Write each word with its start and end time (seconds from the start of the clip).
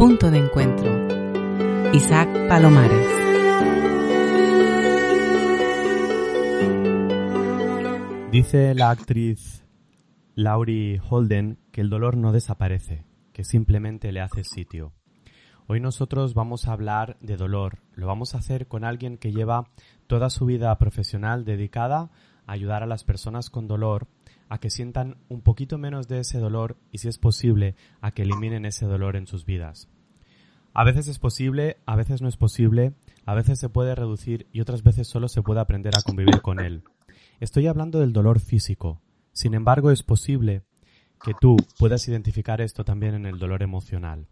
Punto 0.00 0.30
de 0.30 0.38
encuentro. 0.38 0.90
Isaac 1.92 2.26
Palomares. 2.48 3.06
Dice 8.32 8.74
la 8.74 8.88
actriz 8.88 9.66
Laurie 10.34 11.02
Holden 11.06 11.58
que 11.70 11.82
el 11.82 11.90
dolor 11.90 12.16
no 12.16 12.32
desaparece, 12.32 13.04
que 13.34 13.44
simplemente 13.44 14.10
le 14.10 14.22
hace 14.22 14.42
sitio. 14.42 14.94
Hoy 15.66 15.80
nosotros 15.80 16.32
vamos 16.32 16.66
a 16.66 16.72
hablar 16.72 17.18
de 17.20 17.36
dolor. 17.36 17.82
Lo 17.92 18.06
vamos 18.06 18.34
a 18.34 18.38
hacer 18.38 18.68
con 18.68 18.84
alguien 18.84 19.18
que 19.18 19.32
lleva 19.32 19.68
toda 20.06 20.30
su 20.30 20.46
vida 20.46 20.74
profesional 20.78 21.44
dedicada 21.44 22.10
a 22.46 22.52
ayudar 22.52 22.82
a 22.82 22.86
las 22.86 23.04
personas 23.04 23.50
con 23.50 23.68
dolor 23.68 24.08
a 24.50 24.58
que 24.58 24.68
sientan 24.68 25.16
un 25.28 25.40
poquito 25.40 25.78
menos 25.78 26.08
de 26.08 26.18
ese 26.18 26.38
dolor 26.38 26.76
y 26.90 26.98
si 26.98 27.08
es 27.08 27.18
posible 27.18 27.76
a 28.00 28.10
que 28.10 28.22
eliminen 28.22 28.66
ese 28.66 28.84
dolor 28.84 29.16
en 29.16 29.26
sus 29.26 29.46
vidas. 29.46 29.88
A 30.74 30.84
veces 30.84 31.06
es 31.06 31.18
posible, 31.18 31.78
a 31.86 31.96
veces 31.96 32.20
no 32.20 32.28
es 32.28 32.36
posible, 32.36 32.92
a 33.24 33.34
veces 33.34 33.60
se 33.60 33.68
puede 33.68 33.94
reducir 33.94 34.48
y 34.52 34.60
otras 34.60 34.82
veces 34.82 35.08
solo 35.08 35.28
se 35.28 35.42
puede 35.42 35.60
aprender 35.60 35.94
a 35.96 36.02
convivir 36.02 36.42
con 36.42 36.60
él. 36.60 36.82
Estoy 37.38 37.68
hablando 37.68 38.00
del 38.00 38.12
dolor 38.12 38.40
físico. 38.40 39.00
Sin 39.32 39.54
embargo, 39.54 39.92
es 39.92 40.02
posible 40.02 40.64
que 41.22 41.32
tú 41.40 41.56
puedas 41.78 42.06
identificar 42.08 42.60
esto 42.60 42.84
también 42.84 43.14
en 43.14 43.26
el 43.26 43.38
dolor 43.38 43.62
emocional. 43.62 44.26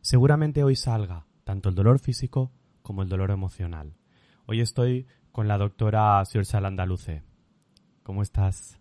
Seguramente 0.00 0.62
hoy 0.62 0.76
salga 0.76 1.26
tanto 1.42 1.68
el 1.68 1.74
dolor 1.74 1.98
físico 1.98 2.52
como 2.82 3.02
el 3.02 3.08
dolor 3.08 3.32
emocional. 3.32 3.94
Hoy 4.46 4.60
estoy 4.60 5.08
con 5.32 5.48
la 5.48 5.58
doctora 5.58 6.24
Siorsa 6.24 6.60
Landaluce. 6.60 7.24
¿Cómo 8.04 8.22
estás? 8.22 8.78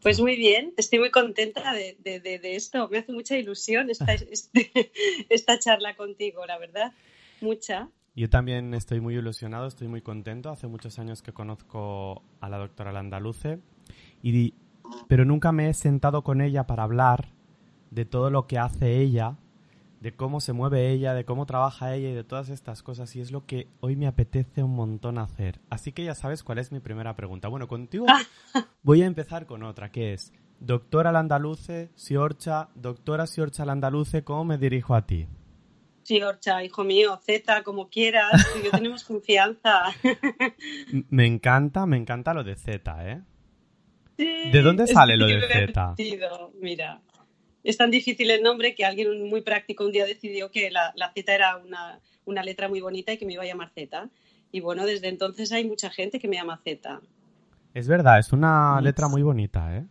Pues 0.00 0.20
muy 0.20 0.36
bien, 0.36 0.74
estoy 0.76 0.98
muy 0.98 1.10
contenta 1.10 1.72
de, 1.72 2.40
esto. 2.42 2.88
Me 2.88 2.98
hace 2.98 3.12
mucha 3.12 3.36
ilusión 3.36 3.90
esta, 3.90 4.12
este, 4.30 4.92
esta 5.28 5.58
charla 5.58 5.96
contigo, 5.96 6.44
la 6.46 6.58
verdad. 6.58 6.92
Mucha. 7.40 7.88
Yo 8.14 8.28
también 8.28 8.74
estoy 8.74 9.00
muy 9.00 9.16
ilusionado, 9.16 9.66
estoy 9.66 9.88
muy 9.88 10.02
contento. 10.02 10.50
Hace 10.50 10.66
muchos 10.66 10.98
años 10.98 11.22
que 11.22 11.32
conozco 11.32 12.22
a 12.40 12.48
la 12.48 12.58
doctora 12.58 12.92
Landaluce, 12.92 13.58
y, 14.22 14.54
pero 15.08 15.24
nunca 15.24 15.52
me 15.52 15.68
he 15.68 15.74
sentado 15.74 16.22
con 16.22 16.40
ella 16.40 16.66
para 16.66 16.82
hablar 16.82 17.32
de 17.90 18.04
todo 18.04 18.30
lo 18.30 18.46
que 18.46 18.58
hace 18.58 19.00
ella 19.00 19.38
de 20.02 20.12
cómo 20.12 20.40
se 20.40 20.52
mueve 20.52 20.90
ella, 20.90 21.14
de 21.14 21.24
cómo 21.24 21.46
trabaja 21.46 21.94
ella 21.94 22.08
y 22.08 22.12
de 22.12 22.24
todas 22.24 22.48
estas 22.48 22.82
cosas. 22.82 23.14
Y 23.14 23.20
es 23.20 23.30
lo 23.30 23.46
que 23.46 23.68
hoy 23.78 23.94
me 23.94 24.08
apetece 24.08 24.64
un 24.64 24.74
montón 24.74 25.16
hacer. 25.16 25.60
Así 25.70 25.92
que 25.92 26.04
ya 26.04 26.16
sabes 26.16 26.42
cuál 26.42 26.58
es 26.58 26.72
mi 26.72 26.80
primera 26.80 27.14
pregunta. 27.14 27.46
Bueno, 27.46 27.68
contigo 27.68 28.06
voy 28.82 29.02
a 29.02 29.06
empezar 29.06 29.46
con 29.46 29.62
otra, 29.62 29.92
que 29.92 30.12
es, 30.12 30.32
doctora 30.58 31.12
Landaluce, 31.12 31.90
Siorcha, 31.94 32.68
doctora 32.74 33.28
Siorcha 33.28 33.64
Landaluce, 33.64 34.24
¿cómo 34.24 34.44
me 34.44 34.58
dirijo 34.58 34.96
a 34.96 35.06
ti? 35.06 35.28
Siorcha, 36.02 36.64
hijo 36.64 36.82
mío, 36.82 37.20
Z, 37.24 37.62
como 37.62 37.88
quieras, 37.88 38.44
yo 38.64 38.72
tenemos 38.72 39.04
confianza. 39.04 39.84
me 41.10 41.26
encanta, 41.26 41.86
me 41.86 41.96
encanta 41.96 42.34
lo 42.34 42.42
de 42.42 42.56
Z, 42.56 43.08
¿eh? 43.08 43.22
¿De 44.16 44.62
dónde 44.62 44.88
sale 44.88 45.16
lo 45.16 45.26
de 45.26 45.40
Z? 45.40 45.94
Mira, 46.60 47.00
es 47.64 47.76
tan 47.76 47.90
difícil 47.90 48.30
el 48.30 48.42
nombre 48.42 48.74
que 48.74 48.84
alguien 48.84 49.28
muy 49.28 49.40
práctico 49.40 49.84
un 49.84 49.92
día 49.92 50.04
decidió 50.04 50.50
que 50.50 50.70
la, 50.70 50.92
Z 51.14 51.32
era 51.32 51.56
una, 52.26 52.42
letra 52.42 52.68
muy 52.68 52.80
bonita 52.80 53.12
y 53.12 53.18
que 53.18 53.26
me 53.26 53.34
iba 53.34 53.42
a 53.42 53.46
llamar 53.46 53.70
Z. 53.74 54.08
Y 54.50 54.60
bueno, 54.60 54.84
desde 54.84 55.08
entonces 55.08 55.52
hay 55.52 55.66
mucha 55.66 55.90
gente 55.90 56.18
que 56.18 56.28
me 56.28 56.36
llama 56.36 56.60
Z. 56.62 57.00
Es 57.74 57.88
verdad, 57.88 58.18
es 58.18 58.32
una 58.32 58.80
letra 58.80 59.08
muy 59.08 59.22
bonita, 59.22 59.76
¿eh? 59.76 59.84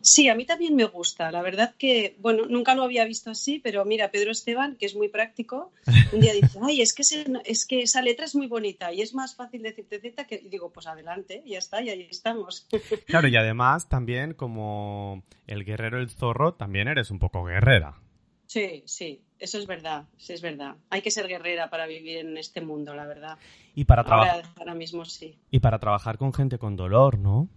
Sí, 0.00 0.28
a 0.28 0.34
mí 0.34 0.44
también 0.44 0.74
me 0.74 0.84
gusta. 0.84 1.30
La 1.30 1.42
verdad 1.42 1.74
que, 1.76 2.16
bueno, 2.18 2.46
nunca 2.46 2.74
lo 2.74 2.84
había 2.84 3.04
visto 3.04 3.30
así, 3.30 3.58
pero 3.58 3.84
mira, 3.84 4.10
Pedro 4.10 4.30
Esteban, 4.30 4.76
que 4.76 4.86
es 4.86 4.94
muy 4.94 5.08
práctico, 5.08 5.72
un 6.12 6.20
día 6.20 6.32
dice, 6.32 6.58
ay, 6.62 6.82
es 6.82 6.92
que, 6.94 7.02
es 7.44 7.66
que 7.66 7.82
esa 7.82 8.02
letra 8.02 8.24
es 8.24 8.34
muy 8.34 8.46
bonita 8.46 8.92
y 8.92 9.02
es 9.02 9.14
más 9.14 9.34
fácil 9.34 9.62
decirte 9.62 10.00
Z 10.00 10.26
que, 10.26 10.36
y 10.36 10.48
digo, 10.48 10.72
pues 10.72 10.86
adelante, 10.86 11.42
ya 11.46 11.58
está, 11.58 11.82
y 11.82 11.90
ahí 11.90 12.08
estamos. 12.10 12.66
Claro, 13.06 13.28
y 13.28 13.36
además 13.36 13.88
también 13.88 14.34
como 14.34 15.22
el 15.46 15.64
guerrero 15.64 16.00
el 16.00 16.10
zorro, 16.10 16.54
también 16.54 16.88
eres 16.88 17.10
un 17.10 17.18
poco 17.18 17.44
guerrera. 17.44 18.00
Sí, 18.46 18.82
sí, 18.86 19.22
eso 19.38 19.58
es 19.58 19.66
verdad, 19.66 20.04
sí 20.16 20.32
es 20.32 20.40
verdad. 20.40 20.76
Hay 20.90 21.02
que 21.02 21.10
ser 21.10 21.26
guerrera 21.26 21.68
para 21.68 21.86
vivir 21.86 22.18
en 22.18 22.36
este 22.36 22.60
mundo, 22.60 22.94
la 22.94 23.06
verdad. 23.06 23.38
Y 23.74 23.84
para 23.84 24.04
trabajar. 24.04 24.44
ahora 24.56 24.74
mismo 24.74 25.04
sí. 25.04 25.36
Y 25.50 25.60
para 25.60 25.78
trabajar 25.78 26.16
con 26.16 26.32
gente 26.32 26.58
con 26.58 26.76
dolor, 26.76 27.18
¿no? 27.18 27.48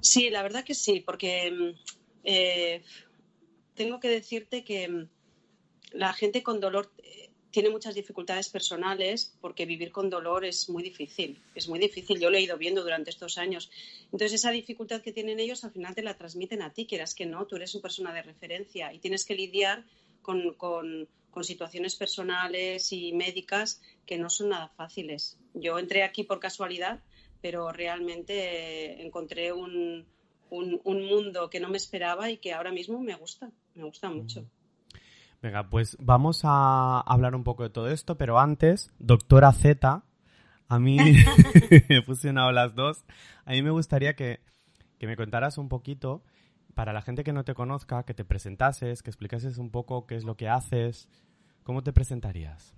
Sí, 0.00 0.30
la 0.30 0.42
verdad 0.42 0.64
que 0.64 0.74
sí, 0.74 1.00
porque 1.00 1.50
mm, 1.50 1.70
eh, 2.24 2.82
tengo 3.74 4.00
que 4.00 4.08
decirte 4.08 4.64
que 4.64 4.88
mm, 4.88 5.08
la 5.92 6.12
gente 6.12 6.42
con 6.42 6.60
dolor 6.60 6.92
eh, 6.98 7.30
tiene 7.50 7.70
muchas 7.70 7.94
dificultades 7.94 8.48
personales 8.48 9.36
porque 9.40 9.66
vivir 9.66 9.90
con 9.90 10.10
dolor 10.10 10.44
es 10.44 10.68
muy 10.68 10.82
difícil, 10.82 11.42
es 11.54 11.68
muy 11.68 11.78
difícil, 11.78 12.20
yo 12.20 12.30
lo 12.30 12.36
he 12.36 12.42
ido 12.42 12.58
viendo 12.58 12.82
durante 12.82 13.10
estos 13.10 13.38
años. 13.38 13.70
Entonces 14.04 14.34
esa 14.34 14.50
dificultad 14.50 15.02
que 15.02 15.12
tienen 15.12 15.40
ellos 15.40 15.64
al 15.64 15.72
final 15.72 15.94
te 15.94 16.02
la 16.02 16.16
transmiten 16.16 16.62
a 16.62 16.72
ti, 16.72 16.86
quieras 16.86 17.14
que 17.14 17.26
no, 17.26 17.46
tú 17.46 17.56
eres 17.56 17.74
una 17.74 17.82
persona 17.82 18.12
de 18.12 18.22
referencia 18.22 18.92
y 18.92 18.98
tienes 18.98 19.24
que 19.24 19.34
lidiar 19.34 19.84
con, 20.22 20.54
con 20.54 21.08
situaciones 21.42 21.96
personales 21.96 22.92
y 22.92 23.12
médicas 23.12 23.80
que 24.06 24.18
no 24.18 24.28
son 24.28 24.50
nada 24.50 24.68
fáciles. 24.68 25.38
Yo 25.54 25.78
entré 25.78 26.02
aquí 26.02 26.24
por 26.24 26.40
casualidad 26.40 27.00
pero 27.40 27.70
realmente 27.72 29.04
encontré 29.04 29.52
un, 29.52 30.06
mundo 30.50 31.50
que 31.50 31.60
no 31.60 31.68
me 31.68 31.76
esperaba 31.76 32.30
y 32.30 32.38
que 32.38 32.52
ahora 32.52 32.72
mismo 32.72 33.00
me 33.00 33.14
gusta, 33.14 33.50
me 33.74 33.84
gusta 33.84 34.10
mucho. 34.10 34.46
Venga, 35.40 35.68
pues 35.68 35.96
vamos 36.00 36.40
a 36.44 37.00
hablar 37.00 37.34
un 37.34 37.44
poco 37.44 37.62
de 37.62 37.70
todo 37.70 37.88
esto, 37.88 38.16
pero 38.16 38.38
antes, 38.38 38.90
doctora 38.98 39.52
Z, 39.52 40.02
a 40.68 40.78
mí 40.78 40.98
he 41.88 42.02
fusionado 42.02 42.50
las 42.50 42.74
dos. 42.74 43.04
A 43.44 43.52
mí 43.52 43.62
me 43.62 43.70
gustaría 43.70 44.14
que, 44.14 44.40
que, 44.98 45.06
me 45.06 45.16
contaras 45.16 45.58
un 45.58 45.68
poquito, 45.68 46.22
para 46.74 46.92
la 46.92 47.02
gente 47.02 47.24
que 47.24 47.32
no 47.32 47.44
te 47.44 47.54
conozca, 47.54 48.04
que 48.04 48.14
te 48.14 48.24
presentases, 48.24 49.02
que 49.02 49.10
explicases 49.10 49.58
un 49.58 49.70
poco 49.70 50.06
qué 50.06 50.16
es 50.16 50.24
lo 50.24 50.36
que 50.36 50.48
haces. 50.48 51.08
¿Cómo 51.62 51.82
te 51.82 51.92
presentarías? 51.92 52.77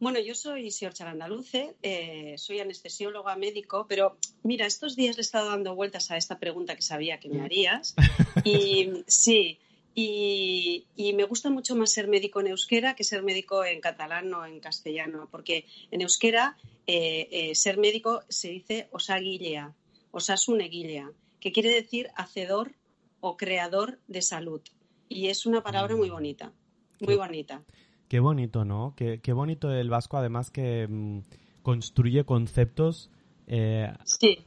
Bueno, 0.00 0.18
yo 0.18 0.34
soy 0.34 0.70
Siorcha 0.70 1.08
Andaluce, 1.08 1.76
eh, 1.82 2.34
soy 2.36 2.60
anestesióloga 2.60 3.36
médico, 3.36 3.86
pero 3.88 4.18
mira, 4.42 4.66
estos 4.66 4.96
días 4.96 5.16
le 5.16 5.20
he 5.20 5.22
estado 5.22 5.50
dando 5.50 5.74
vueltas 5.74 6.10
a 6.10 6.16
esta 6.16 6.38
pregunta 6.38 6.74
que 6.74 6.82
sabía 6.82 7.20
que 7.20 7.28
me 7.28 7.40
harías. 7.42 7.94
Y 8.44 9.04
sí, 9.06 9.58
y, 9.94 11.12
me 11.14 11.24
gusta 11.24 11.50
mucho 11.50 11.76
más 11.76 11.92
ser 11.92 12.08
médico 12.08 12.40
en 12.40 12.48
euskera 12.48 12.96
que 12.96 13.04
ser 13.04 13.22
médico 13.22 13.64
en 13.64 13.80
catalán 13.80 14.34
o 14.34 14.44
en 14.44 14.58
castellano, 14.58 15.28
porque 15.30 15.66
en 15.92 16.00
euskera 16.02 16.56
eh, 16.86 17.28
eh, 17.30 17.54
ser 17.54 17.78
médico 17.78 18.22
se 18.28 18.48
dice 18.48 18.88
osaguilea, 18.90 19.72
osasuneguilea, 20.10 21.12
que 21.40 21.52
quiere 21.52 21.70
decir 21.70 22.10
hacedor 22.16 22.72
o 23.20 23.36
creador 23.36 24.00
de 24.08 24.22
salud. 24.22 24.60
Y 25.08 25.28
es 25.28 25.46
una 25.46 25.62
palabra 25.62 25.94
muy 25.94 26.10
bonita, 26.10 26.52
muy 26.98 27.14
bonita. 27.14 27.62
Qué 28.08 28.20
bonito, 28.20 28.64
¿no? 28.64 28.94
Qué, 28.96 29.20
qué 29.22 29.32
bonito 29.32 29.72
el 29.72 29.90
vasco, 29.90 30.16
además 30.16 30.50
que 30.50 30.86
mm, 30.88 31.20
construye 31.62 32.24
conceptos. 32.24 33.10
Eh, 33.46 33.92
sí. 34.04 34.44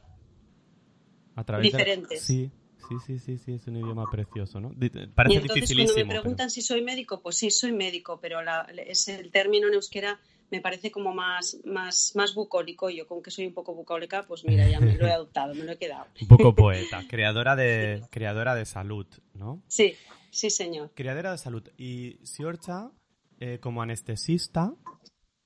A 1.34 1.44
través 1.44 1.72
Diferentes. 1.72 2.20
Sí, 2.22 2.50
sí, 2.88 2.96
sí, 3.06 3.18
sí, 3.18 3.38
sí, 3.38 3.52
es 3.54 3.66
un 3.66 3.76
idioma 3.76 4.10
precioso, 4.10 4.60
¿no? 4.60 4.70
Parece 5.14 5.34
y 5.34 5.38
entonces, 5.38 5.74
Cuando 5.74 5.94
me 5.94 6.06
preguntan 6.06 6.50
si 6.50 6.62
soy 6.62 6.82
médico, 6.82 7.20
pues 7.20 7.36
sí, 7.36 7.50
soy 7.50 7.72
médico, 7.72 8.18
pero 8.20 8.42
la, 8.42 8.62
es 8.86 9.08
el 9.08 9.30
término 9.30 9.68
en 9.68 9.74
euskera 9.74 10.18
me 10.50 10.60
parece 10.60 10.90
como 10.90 11.14
más, 11.14 11.58
más, 11.64 12.12
más 12.14 12.34
bucólico. 12.34 12.90
Yo, 12.90 13.06
con 13.06 13.22
que 13.22 13.30
soy 13.30 13.46
un 13.46 13.54
poco 13.54 13.74
bucólica, 13.74 14.24
pues 14.26 14.44
mira, 14.44 14.68
ya 14.68 14.80
me 14.80 14.96
lo 14.96 15.06
he 15.06 15.12
adoptado, 15.12 15.54
me 15.54 15.64
lo 15.64 15.72
he 15.72 15.76
quedado. 15.76 16.06
Un 16.20 16.28
poco 16.28 16.54
poeta, 16.56 17.04
creadora 17.08 17.56
de, 17.56 18.02
creadora 18.10 18.54
de 18.54 18.64
salud, 18.64 19.06
¿no? 19.34 19.62
Sí, 19.68 19.94
sí, 20.30 20.50
señor. 20.50 20.90
Creadora 20.94 21.32
de 21.32 21.38
salud. 21.38 21.68
Y 21.76 22.18
Siorcha 22.22 22.90
eh, 23.40 23.58
como 23.60 23.82
anestesista, 23.82 24.72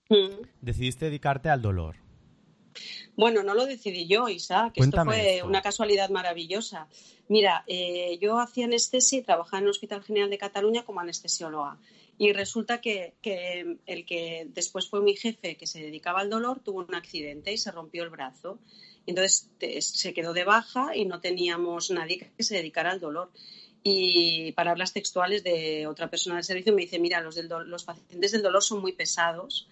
mm. 0.08 0.42
decidiste 0.60 1.06
dedicarte 1.06 1.48
al 1.48 1.62
dolor. 1.62 1.96
Bueno, 3.16 3.42
no 3.42 3.54
lo 3.54 3.66
decidí 3.66 4.06
yo, 4.06 4.28
Isa, 4.28 4.70
que 4.74 4.80
esto 4.82 5.04
fue 5.04 5.42
una 5.42 5.60
casualidad 5.60 6.10
maravillosa. 6.10 6.88
Mira, 7.28 7.64
eh, 7.66 8.18
yo 8.20 8.38
hacía 8.38 8.64
anestesia 8.64 9.18
y 9.18 9.22
trabajaba 9.22 9.58
en 9.58 9.64
el 9.64 9.70
Hospital 9.70 10.02
General 10.02 10.30
de 10.30 10.38
Cataluña 10.38 10.84
como 10.84 11.00
anestesióloga. 11.00 11.78
Y 12.18 12.32
resulta 12.32 12.80
que, 12.80 13.14
el 13.86 14.06
que 14.06 14.46
después 14.50 14.88
fue 14.88 15.02
mi 15.02 15.16
jefe, 15.16 15.56
que 15.56 15.66
se 15.66 15.82
dedicaba 15.82 16.20
al 16.20 16.30
dolor, 16.30 16.60
tuvo 16.60 16.80
un 16.80 16.94
accidente 16.94 17.52
y 17.52 17.58
se 17.58 17.70
rompió 17.70 18.04
el 18.04 18.10
brazo. 18.10 18.58
Entonces 19.06 19.50
se 19.80 20.14
quedó 20.14 20.32
de 20.32 20.44
baja 20.44 20.96
y 20.96 21.04
no 21.04 21.20
teníamos 21.20 21.90
nadie 21.90 22.30
que 22.36 22.42
se 22.42 22.54
dedicara 22.54 22.92
al 22.92 23.00
dolor 23.00 23.32
y 23.82 24.52
palabras 24.52 24.92
textuales 24.92 25.42
de 25.42 25.86
otra 25.86 26.08
persona 26.08 26.36
del 26.36 26.44
servicio 26.44 26.72
me 26.72 26.82
dice, 26.82 26.98
mira, 26.98 27.20
los, 27.20 27.36
los 27.36 27.84
pacientes 27.84 28.32
del 28.32 28.42
dolor 28.42 28.62
son 28.62 28.80
muy 28.80 28.92
pesados, 28.92 29.66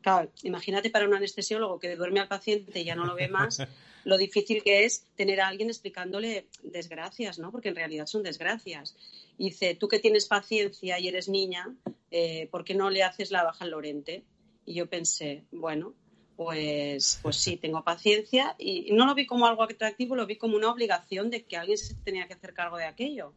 Claro, 0.00 0.30
imagínate 0.42 0.90
para 0.90 1.06
un 1.06 1.14
anestesiólogo 1.14 1.78
que 1.78 1.96
duerme 1.96 2.20
al 2.20 2.28
paciente 2.28 2.80
y 2.80 2.84
ya 2.84 2.94
no 2.94 3.04
lo 3.04 3.14
ve 3.14 3.28
más, 3.28 3.62
lo 4.04 4.16
difícil 4.16 4.62
que 4.62 4.84
es 4.84 5.06
tener 5.14 5.40
a 5.40 5.48
alguien 5.48 5.68
explicándole 5.68 6.46
desgracias, 6.62 7.38
¿no? 7.38 7.52
Porque 7.52 7.68
en 7.68 7.76
realidad 7.76 8.06
son 8.06 8.22
desgracias. 8.22 8.96
Y 9.36 9.50
dice, 9.50 9.74
tú 9.74 9.88
que 9.88 9.98
tienes 9.98 10.26
paciencia 10.26 10.98
y 10.98 11.08
eres 11.08 11.28
niña, 11.28 11.74
eh, 12.10 12.48
¿por 12.50 12.64
qué 12.64 12.74
no 12.74 12.90
le 12.90 13.02
haces 13.02 13.30
la 13.30 13.44
baja 13.44 13.64
al 13.64 13.72
Lorente? 13.72 14.24
Y 14.64 14.74
yo 14.74 14.88
pensé, 14.88 15.44
bueno, 15.50 15.94
pues, 16.36 17.18
pues 17.22 17.36
sí, 17.36 17.58
tengo 17.58 17.84
paciencia 17.84 18.54
y 18.58 18.92
no 18.92 19.04
lo 19.04 19.14
vi 19.14 19.26
como 19.26 19.46
algo 19.46 19.64
atractivo, 19.64 20.16
lo 20.16 20.26
vi 20.26 20.36
como 20.36 20.56
una 20.56 20.70
obligación 20.70 21.28
de 21.28 21.44
que 21.44 21.58
alguien 21.58 21.76
se 21.76 21.94
tenía 21.96 22.26
que 22.26 22.34
hacer 22.34 22.54
cargo 22.54 22.78
de 22.78 22.84
aquello. 22.84 23.34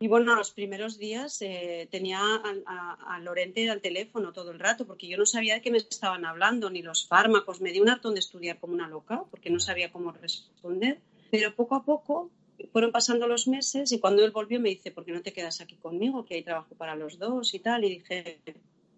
Y 0.00 0.06
bueno, 0.06 0.36
los 0.36 0.52
primeros 0.52 0.98
días 0.98 1.42
eh, 1.42 1.88
tenía 1.90 2.20
a, 2.20 3.20
Lorente 3.20 3.68
al 3.68 3.80
teléfono 3.80 4.32
todo 4.32 4.52
el 4.52 4.60
rato 4.60 4.86
porque 4.86 5.08
yo 5.08 5.18
no 5.18 5.26
sabía 5.26 5.54
de 5.54 5.60
qué 5.60 5.72
me 5.72 5.78
estaban 5.78 6.24
hablando, 6.24 6.70
ni 6.70 6.82
los 6.82 7.08
fármacos. 7.08 7.60
Me 7.60 7.72
di 7.72 7.80
un 7.80 7.88
hartón 7.88 8.14
de 8.14 8.20
estudiar 8.20 8.60
como 8.60 8.74
una 8.74 8.86
loca 8.86 9.24
porque 9.30 9.50
no 9.50 9.58
sabía 9.58 9.90
cómo 9.90 10.12
responder. 10.12 11.00
Pero 11.30 11.54
poco 11.54 11.74
a 11.74 11.84
poco 11.84 12.30
fueron 12.72 12.92
pasando 12.92 13.26
los 13.26 13.48
meses 13.48 13.90
y 13.90 13.98
cuando 13.98 14.24
él 14.24 14.30
volvió 14.30 14.60
me 14.60 14.68
dice, 14.68 14.92
¿por 14.92 15.04
qué 15.04 15.12
no 15.12 15.22
te 15.22 15.32
quedas 15.32 15.60
aquí 15.60 15.76
conmigo? 15.76 16.24
Que 16.24 16.36
hay 16.36 16.42
trabajo 16.44 16.76
para 16.76 16.94
los 16.94 17.18
dos 17.18 17.52
y 17.54 17.58
tal. 17.58 17.84
Y 17.84 17.98
dije, 17.98 18.40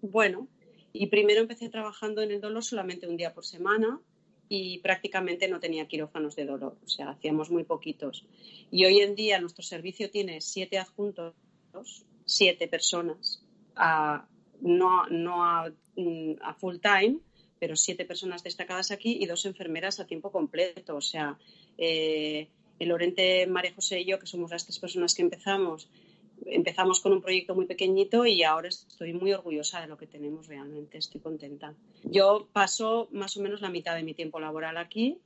bueno. 0.02 0.49
Y 0.93 1.06
primero 1.06 1.41
empecé 1.41 1.69
trabajando 1.69 2.20
en 2.20 2.32
el 2.32 2.41
dolor 2.41 2.64
solamente 2.64 3.06
un 3.06 3.17
día 3.17 3.32
por 3.32 3.47
semana 3.47 4.00
y 4.52 4.79
prácticamente 4.81 5.47
no 5.47 5.61
tenía 5.61 5.87
quirófanos 5.87 6.35
de 6.35 6.44
dolor, 6.44 6.76
o 6.85 6.88
sea, 6.88 7.11
hacíamos 7.11 7.50
muy 7.50 7.62
poquitos. 7.62 8.26
Y 8.73 8.85
hoy 8.85 8.99
en 8.99 9.14
día 9.14 9.41
nuestro 9.41 9.62
servicio 9.62 10.11
tiene 10.11 10.41
siete 10.41 10.76
adjuntos, 10.76 11.35
siete 12.25 12.67
personas, 12.67 13.44
no, 14.61 15.06
no 15.08 15.64
mm, 15.94 16.32
a, 16.43 16.55
full 16.55 16.79
time, 16.79 17.20
pero 17.61 17.76
siete 17.76 18.05
personas 18.05 18.43
destacadas 18.43 18.91
aquí 18.91 19.19
y 19.20 19.26
dos 19.26 19.47
enfermeras 19.47 20.00
a 20.00 20.06
tiempo 20.08 20.32
completo. 20.32 20.97
O 20.97 21.00
sea, 21.00 21.38
eh, 21.79 22.49
el 22.81 22.88
Lorente, 22.88 23.47
María 23.47 23.73
José 23.73 24.00
y 24.00 24.06
yo, 24.06 24.19
que 24.19 24.26
somos 24.26 24.50
las 24.50 24.64
tres 24.64 24.81
personas 24.81 25.14
que 25.14 25.23
empezamos, 25.23 25.88
empezamos 26.46 27.00
con 27.00 27.12
un 27.12 27.22
proyecto 27.22 27.54
muy 27.54 27.66
pequeñito 27.66 28.26
y 28.26 28.42
ahora 28.42 28.69
estoy 28.69 29.12
muy 29.12 29.32
orgullosa 29.32 29.81
de 29.81 29.87
lo 29.87 29.96
que 29.96 30.06
tenemos 30.06 30.46
realmente, 30.46 30.98
estoy 30.98 31.20
contenta. 31.20 31.75
Yo 32.04 32.48
paso 32.52 33.08
más 33.12 33.37
o 33.37 33.42
menos 33.42 33.60
la 33.60 33.70
mitad 33.70 33.94
de 33.94 34.02
mi 34.02 34.14
tiempo 34.14 34.40
laboral 34.40 34.76
aquí 34.76 35.19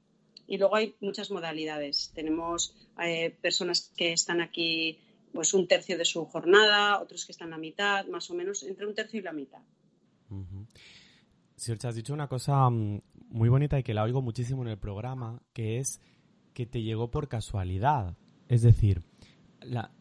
y 0.46 0.58
luego 0.58 0.76
hay 0.76 0.94
muchas 1.00 1.30
modalidades. 1.30 2.12
Tenemos 2.14 2.74
eh, 3.02 3.36
personas 3.40 3.92
que 3.96 4.12
están 4.12 4.40
aquí 4.40 4.98
pues 5.32 5.52
un 5.52 5.66
tercio 5.66 5.98
de 5.98 6.04
su 6.04 6.24
jornada, 6.26 7.00
otros 7.00 7.26
que 7.26 7.32
están 7.32 7.50
la 7.50 7.58
mitad, 7.58 8.06
más 8.06 8.30
o 8.30 8.34
menos 8.34 8.62
entre 8.62 8.86
un 8.86 8.94
tercio 8.94 9.20
y 9.20 9.22
la 9.22 9.32
mitad. 9.32 9.62
Uh 10.30 10.64
has 11.84 11.94
dicho 11.94 12.12
una 12.12 12.28
cosa 12.28 12.68
mm, 12.68 13.00
muy 13.30 13.48
bonita 13.48 13.78
y 13.78 13.82
que 13.82 13.94
la 13.94 14.02
oigo 14.02 14.20
muchísimo 14.20 14.62
en 14.62 14.68
el 14.68 14.78
programa, 14.78 15.40
que 15.52 15.78
es 15.78 16.00
que 16.52 16.66
te 16.66 16.82
llegó 16.82 17.10
por 17.10 17.28
casualidad. 17.28 18.16
Es 18.48 18.62
decir, 18.62 19.02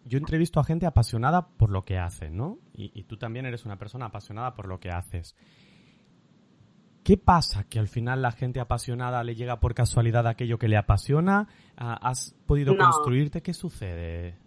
yo 0.05 0.17
entrevisto 0.17 0.59
a 0.59 0.63
gente 0.63 0.85
apasionada 0.85 1.47
por 1.47 1.69
lo 1.69 1.85
que 1.85 1.97
hace, 1.97 2.29
¿no? 2.29 2.59
Y, 2.73 3.03
tú 3.03 3.17
también 3.17 3.45
eres 3.45 3.65
una 3.65 3.77
persona 3.77 4.07
apasionada 4.07 4.55
por 4.55 4.67
lo 4.67 4.79
que 4.79 4.89
haces. 4.89 5.35
¿Qué 7.03 7.17
pasa? 7.17 7.65
Que 7.65 7.79
al 7.79 7.87
final 7.87 8.21
la 8.21 8.31
gente 8.31 8.59
apasionada 8.59 9.23
le 9.23 9.35
llega 9.35 9.59
por 9.59 9.73
casualidad 9.73 10.25
aquello 10.25 10.57
que 10.57 10.69
le 10.69 10.77
apasiona. 10.77 11.49
Ah, 11.75 11.99
¿Has 12.01 12.35
podido 12.45 12.77
construirte? 12.77 13.41
¿Qué 13.41 13.53
sucede, 13.53 14.37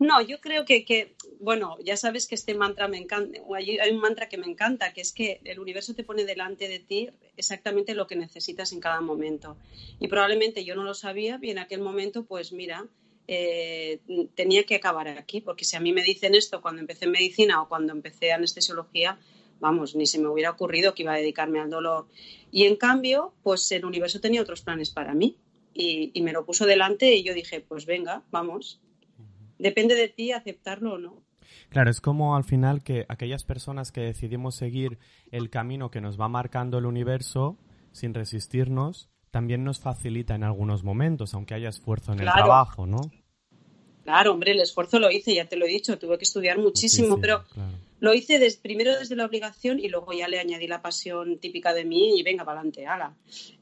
No, 0.00 0.20
yo 0.20 0.40
creo 0.40 0.64
que, 0.64 1.14
bueno, 1.40 1.76
ya 1.84 1.96
sabes 1.96 2.26
que 2.26 2.34
este 2.34 2.54
mantra 2.54 2.88
me 2.88 2.98
encanta, 2.98 3.38
hay, 3.56 3.78
hay 3.78 3.90
un 3.92 4.00
mantra 4.00 4.28
que 4.28 4.38
me 4.38 4.46
encanta, 4.46 4.92
que 4.92 5.00
es 5.00 5.12
que 5.12 5.40
el 5.44 5.60
universo 5.60 5.94
te 5.94 6.04
pone 6.04 6.24
delante 6.24 6.68
de 6.68 6.80
ti 6.80 7.10
exactamente 7.36 7.94
lo 7.94 8.06
que 8.06 8.16
necesitas 8.16 8.72
en 8.72 8.80
cada 8.80 9.00
momento. 9.00 9.56
Y 10.00 10.08
probablemente 10.08 10.64
yo 10.64 10.74
no 10.74 10.82
lo 10.82 10.94
sabía 10.94 11.38
y 11.40 11.50
en 11.50 11.60
aquel 11.60 11.80
momento, 11.80 12.24
pues 12.24 12.52
mira, 12.52 12.86
eh, 13.28 14.00
tenía 14.34 14.64
que 14.64 14.74
acabar 14.74 15.06
aquí, 15.08 15.42
porque 15.42 15.66
si 15.66 15.76
a 15.76 15.80
mí 15.80 15.92
me 15.92 16.02
dicen 16.02 16.34
esto 16.34 16.62
cuando 16.62 16.80
empecé 16.80 17.06
medicina 17.06 17.60
o 17.60 17.68
cuando 17.68 17.92
empecé 17.92 18.32
anestesiología, 18.32 19.18
vamos, 19.60 19.94
ni 19.94 20.06
se 20.06 20.18
me 20.18 20.28
hubiera 20.28 20.50
ocurrido 20.50 20.94
que 20.94 21.02
iba 21.02 21.12
a 21.12 21.18
dedicarme 21.18 21.60
al 21.60 21.68
dolor. 21.68 22.08
Y 22.50 22.64
en 22.64 22.76
cambio, 22.76 23.34
pues 23.42 23.70
el 23.72 23.84
universo 23.84 24.20
tenía 24.20 24.40
otros 24.40 24.62
planes 24.62 24.90
para 24.90 25.12
mí 25.14 25.36
y, 25.74 26.20
me 26.22 26.32
lo 26.32 26.46
puso 26.46 26.64
delante 26.64 27.14
y 27.14 27.22
yo 27.22 27.34
dije, 27.34 27.60
pues 27.60 27.84
venga, 27.84 28.22
vamos. 28.30 28.80
Depende 29.58 29.94
de 29.94 30.08
ti 30.08 30.32
aceptarlo 30.32 30.94
o 30.94 30.98
no. 30.98 31.22
Claro, 31.68 31.90
es 31.90 32.00
como 32.00 32.34
al 32.34 32.44
final 32.44 32.82
que 32.82 33.04
aquellas 33.08 33.44
personas 33.44 33.92
que 33.92 34.00
decidimos 34.00 34.54
seguir 34.54 34.98
el 35.30 35.50
camino 35.50 35.90
que 35.90 36.00
nos 36.00 36.18
va 36.18 36.28
marcando 36.28 36.78
el 36.78 36.86
universo 36.86 37.58
sin 37.92 38.14
resistirnos, 38.14 39.10
también 39.30 39.64
nos 39.64 39.80
facilita 39.80 40.34
en 40.34 40.44
algunos 40.44 40.84
momentos, 40.84 41.34
aunque 41.34 41.54
haya 41.54 41.68
esfuerzo 41.68 42.12
en 42.12 42.20
el 42.20 42.26
trabajo, 42.26 42.86
¿no? 42.86 43.00
Claro, 44.04 44.32
hombre, 44.32 44.52
el 44.52 44.60
esfuerzo 44.60 44.98
lo 44.98 45.10
hice, 45.10 45.34
ya 45.34 45.44
te 45.46 45.56
lo 45.56 45.66
he 45.66 45.68
dicho, 45.68 45.98
tuve 45.98 46.16
que 46.16 46.24
estudiar 46.24 46.58
muchísimo, 46.58 47.20
pero 47.20 47.44
lo 48.00 48.14
hice 48.14 48.40
primero 48.62 48.98
desde 48.98 49.16
la 49.16 49.26
obligación 49.26 49.78
y 49.78 49.88
luego 49.88 50.14
ya 50.14 50.28
le 50.28 50.38
añadí 50.38 50.66
la 50.66 50.80
pasión 50.80 51.38
típica 51.38 51.74
de 51.74 51.84
mí 51.84 52.18
y 52.18 52.22
venga, 52.22 52.44
para 52.44 52.60
adelante, 52.60 52.86
ala. 52.86 53.14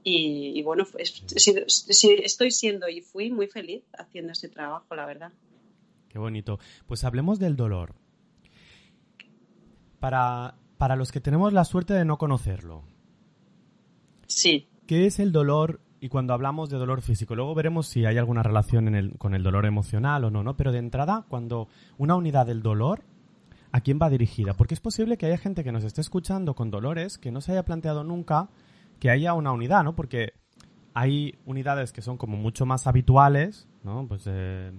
Y, 0.04 0.62
bueno, 0.62 0.86
estoy 1.34 2.50
siendo 2.52 2.88
y 2.88 3.00
fui 3.00 3.32
muy 3.32 3.48
feliz 3.48 3.82
haciendo 3.98 4.32
este 4.32 4.48
trabajo, 4.48 4.94
la 4.94 5.04
verdad. 5.04 5.32
Qué 6.08 6.20
bonito. 6.20 6.60
Pues 6.86 7.02
hablemos 7.02 7.40
del 7.40 7.56
dolor. 7.56 7.96
Para, 9.98 10.54
para 10.78 10.94
los 10.94 11.10
que 11.10 11.20
tenemos 11.20 11.52
la 11.52 11.64
suerte 11.64 11.94
de 11.94 12.04
no 12.04 12.18
conocerlo. 12.18 12.84
Sí. 14.28 14.68
¿Qué 14.86 15.06
es 15.06 15.18
el 15.18 15.32
dolor? 15.32 15.80
Y 16.00 16.08
cuando 16.08 16.34
hablamos 16.34 16.70
de 16.70 16.76
dolor 16.76 17.02
físico, 17.02 17.34
luego 17.34 17.54
veremos 17.54 17.88
si 17.88 18.04
hay 18.04 18.18
alguna 18.18 18.42
relación 18.42 19.14
con 19.18 19.34
el 19.34 19.42
dolor 19.42 19.66
emocional 19.66 20.24
o 20.24 20.30
no, 20.30 20.42
¿no? 20.42 20.56
Pero 20.56 20.70
de 20.70 20.78
entrada, 20.78 21.24
cuando 21.28 21.68
una 21.98 22.14
unidad 22.14 22.46
del 22.46 22.62
dolor, 22.62 23.02
¿a 23.72 23.80
quién 23.80 23.98
va 24.00 24.10
dirigida? 24.10 24.54
Porque 24.54 24.74
es 24.74 24.80
posible 24.80 25.16
que 25.16 25.26
haya 25.26 25.38
gente 25.38 25.64
que 25.64 25.72
nos 25.72 25.84
esté 25.84 26.00
escuchando 26.00 26.54
con 26.54 26.70
dolores 26.70 27.18
que 27.18 27.32
no 27.32 27.40
se 27.40 27.52
haya 27.52 27.64
planteado 27.64 28.04
nunca 28.04 28.48
que 29.00 29.10
haya 29.10 29.34
una 29.34 29.52
unidad, 29.52 29.84
¿no? 29.84 29.96
Porque 29.96 30.34
hay 30.94 31.34
unidades 31.44 31.92
que 31.92 32.02
son 32.02 32.16
como 32.16 32.36
mucho 32.36 32.64
más 32.64 32.86
habituales, 32.86 33.68
¿no? 33.82 34.06
Pues 34.06 34.22
eh, 34.26 34.72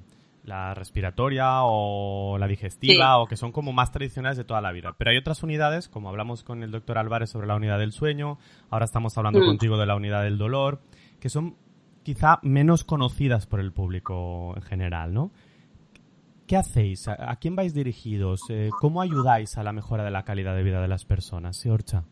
la 0.48 0.74
respiratoria 0.74 1.64
o 1.64 2.38
la 2.40 2.48
digestiva 2.48 3.18
o 3.18 3.28
que 3.28 3.36
son 3.36 3.52
como 3.52 3.74
más 3.74 3.92
tradicionales 3.92 4.38
de 4.38 4.46
toda 4.46 4.62
la 4.62 4.72
vida. 4.72 4.96
Pero 4.98 5.12
hay 5.12 5.18
otras 5.18 5.44
unidades, 5.44 5.90
como 5.90 6.08
hablamos 6.08 6.44
con 6.44 6.64
el 6.64 6.72
doctor 6.72 6.98
Álvarez 6.98 7.30
sobre 7.30 7.48
la 7.48 7.56
unidad 7.56 7.78
del 7.78 7.92
sueño, 7.92 8.40
ahora 8.70 8.86
estamos 8.86 9.18
hablando 9.18 9.42
mm. 9.42 9.46
contigo 9.46 9.78
de 9.78 9.86
la 9.86 9.96
unidad 9.96 10.24
del 10.24 10.38
dolor, 10.38 10.82
que 11.20 11.30
son 11.30 11.58
quizá 12.02 12.40
menos 12.44 12.86
conocidas 12.86 13.46
por 13.46 13.60
el 13.60 13.74
público 13.74 14.54
en 14.56 14.62
general, 14.62 15.14
¿no? 15.14 15.32
¿Qué 16.48 16.56
hacéis? 16.56 17.10
¿A, 17.10 17.36
quién 17.36 17.58
vais 17.58 17.74
dirigidos? 17.74 18.40
Eh, 18.50 18.70
¿Cómo 18.80 19.02
ayudáis 19.02 19.58
a 19.58 19.64
la 19.64 19.74
mejora 19.74 20.06
de 20.06 20.12
la 20.12 20.24
calidad 20.24 20.56
de 20.56 20.64
vida 20.64 20.82
de 20.82 20.88
las 20.88 21.04
personas? 21.04 21.58
¿Sí, 21.58 21.68
Orcha? 21.68 22.06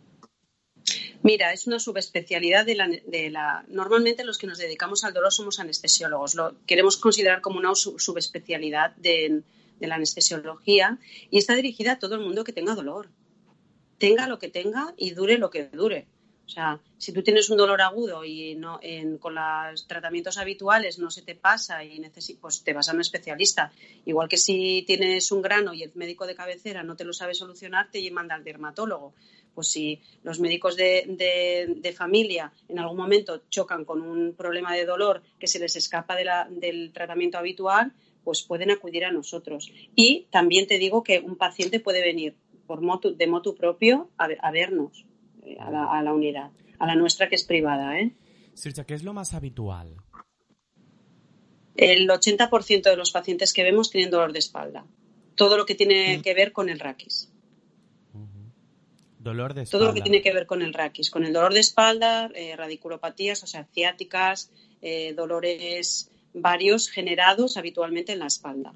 Mira, 1.24 1.54
es 1.54 1.68
una 1.68 1.80
subespecialidad 1.80 2.66
de 2.66 2.76
la, 3.32 3.66
Normalmente 3.68 4.24
los 4.24 4.38
que 4.38 4.48
nos 4.48 4.58
dedicamos 4.58 5.04
al 5.04 5.14
dolor 5.14 5.32
somos 5.32 5.60
anestesiólogos. 5.60 6.36
Lo 6.36 6.56
queremos 6.66 6.98
considerar 6.98 7.42
como 7.42 7.60
una 7.60 7.74
subespecialidad 7.76 8.96
de, 8.96 9.42
la 9.80 9.96
anestesiología 9.96 11.00
y 11.30 11.38
está 11.38 11.54
dirigida 11.56 11.94
a 11.94 12.00
todo 12.00 12.16
el 12.16 12.22
mundo 12.22 12.44
que 12.44 12.54
tenga 12.54 12.76
dolor. 12.76 13.10
Tenga 13.98 14.28
lo 14.28 14.40
que 14.40 14.50
tenga 14.50 14.94
y 14.98 15.12
dure 15.12 15.38
lo 15.38 15.50
que 15.50 15.68
dure. 15.68 16.08
O 16.46 16.50
sea, 16.50 16.80
si 17.00 17.12
tú 17.12 17.24
tienes 17.24 17.50
un 17.50 17.58
dolor 17.58 17.82
agudo 17.82 18.24
y 18.24 18.56
no, 18.56 18.80
con 19.20 19.34
los 19.34 19.88
tratamientos 19.88 20.38
habituales 20.38 21.00
no 21.00 21.10
se 21.10 21.24
te 21.24 21.34
pasa 21.34 21.84
y 21.84 22.00
pues 22.40 22.64
te 22.64 22.74
vas 22.74 22.88
a 22.88 22.94
un 22.94 23.02
especialista. 23.02 23.72
Igual 24.06 24.30
que 24.30 24.38
si 24.38 24.84
tienes 24.86 25.32
un 25.32 25.42
grano 25.42 25.74
y 25.74 25.82
el 25.82 25.92
médico 25.96 26.28
de 26.28 26.36
cabecera 26.36 26.84
no 26.84 26.96
te 26.96 27.04
lo 27.04 27.14
sabe 27.14 27.34
solucionar, 27.34 27.90
te 27.90 28.10
manda 28.12 28.36
al 28.36 28.44
dermatólogo 28.44 29.14
pues 29.56 29.70
si 29.70 30.02
los 30.22 30.40
médicos 30.40 30.76
de, 30.76 31.96
familia 31.98 32.52
en 32.68 32.78
algún 32.78 32.98
momento 32.98 33.44
chocan 33.50 33.86
con 33.86 34.02
un 34.02 34.36
problema 34.36 34.76
de 34.76 34.86
dolor 34.86 35.24
que 35.40 35.48
se 35.48 35.60
les 35.60 35.76
escapa 35.78 36.16
del 36.16 36.92
tratamiento 36.94 37.38
habitual, 37.38 37.94
pues 38.24 38.44
pueden 38.44 38.72
acudir 38.72 39.06
a 39.06 39.12
nosotros. 39.12 39.72
Y 39.96 40.28
también 40.30 40.68
te 40.68 40.78
digo 40.78 41.04
que 41.04 41.20
un 41.20 41.38
paciente 41.38 41.80
puede 41.80 42.02
venir 42.02 42.36
por 42.68 42.82
de 43.16 43.28
motu 43.28 43.56
propio 43.56 44.10
a, 44.18 44.52
vernos, 44.52 45.06
eh, 45.46 45.56
a 45.60 46.02
la, 46.02 46.14
unidad, 46.14 46.52
a 46.80 46.88
la 46.88 46.96
nuestra 46.96 47.30
que 47.30 47.36
es 47.36 47.44
privada. 47.44 48.00
¿eh? 48.00 48.12
Sircha, 48.54 48.86
¿qué 48.86 48.96
es 48.96 49.04
lo 49.04 49.14
más 49.14 49.34
habitual? 49.34 49.96
El 51.76 52.10
80% 52.10 52.84
de 52.84 52.98
los 52.98 53.12
pacientes 53.12 53.54
que 53.54 53.64
vemos 53.64 53.92
tienen 53.92 54.10
dolor 54.10 54.34
de 54.34 54.40
espalda. 54.40 54.86
Todo 55.36 55.58
lo 55.58 55.66
que 55.66 55.76
tiene 55.76 56.18
mm. 56.18 56.22
que 56.22 56.34
ver 56.34 56.52
con 56.52 56.70
el 56.70 56.80
raquis. 56.80 57.32
Dolor 59.26 59.56
de 59.56 59.66
Todo 59.66 59.86
lo 59.86 59.94
que 59.96 60.02
tiene 60.02 60.22
que 60.22 60.32
ver 60.32 60.46
con 60.46 60.62
el 60.62 60.72
raquis, 60.72 61.10
con 61.10 61.26
el 61.26 61.34
dolor 61.34 61.52
de 61.52 61.60
espalda, 61.60 62.30
eh, 62.36 62.56
radiculopatías, 62.56 63.42
o 63.42 63.48
sea, 63.48 63.66
ciáticas, 63.74 64.52
eh, 64.84 65.14
dolores 65.14 66.12
varios 66.36 66.90
generados 66.90 67.58
habitualmente 67.58 68.12
en 68.12 68.20
la 68.20 68.28
espalda. 68.28 68.72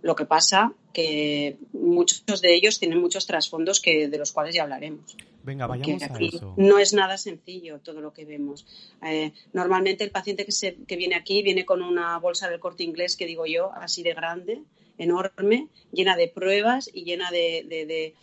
Lo 0.00 0.16
que 0.16 0.24
pasa 0.24 0.72
que 0.94 1.58
muchos 1.74 2.40
de 2.40 2.54
ellos 2.54 2.78
tienen 2.78 2.98
muchos 2.98 3.26
trasfondos 3.26 3.80
que, 3.80 4.08
de 4.08 4.16
los 4.16 4.32
cuales 4.32 4.54
ya 4.54 4.62
hablaremos. 4.62 5.14
Venga, 5.42 5.66
vayamos 5.66 6.02
a 6.02 6.18
eso. 6.18 6.54
No 6.56 6.78
es 6.78 6.94
nada 6.94 7.18
sencillo 7.18 7.80
todo 7.80 8.00
lo 8.00 8.14
que 8.14 8.24
vemos. 8.24 8.66
Eh, 9.02 9.32
normalmente 9.52 10.04
el 10.04 10.10
paciente 10.10 10.46
que, 10.46 10.52
se, 10.52 10.76
que 10.88 10.96
viene 10.96 11.16
aquí 11.16 11.42
viene 11.42 11.66
con 11.66 11.82
una 11.82 12.18
bolsa 12.18 12.48
del 12.48 12.60
corte 12.60 12.82
inglés, 12.82 13.14
que 13.14 13.26
digo 13.26 13.44
yo, 13.44 13.72
así 13.74 14.02
de 14.02 14.14
grande, 14.14 14.62
enorme, 14.96 15.68
llena 15.92 16.16
de 16.16 16.28
pruebas 16.28 16.90
y 16.94 17.04
llena 17.04 17.30
de, 17.30 17.66
de, 17.68 17.84
de, 17.84 18.14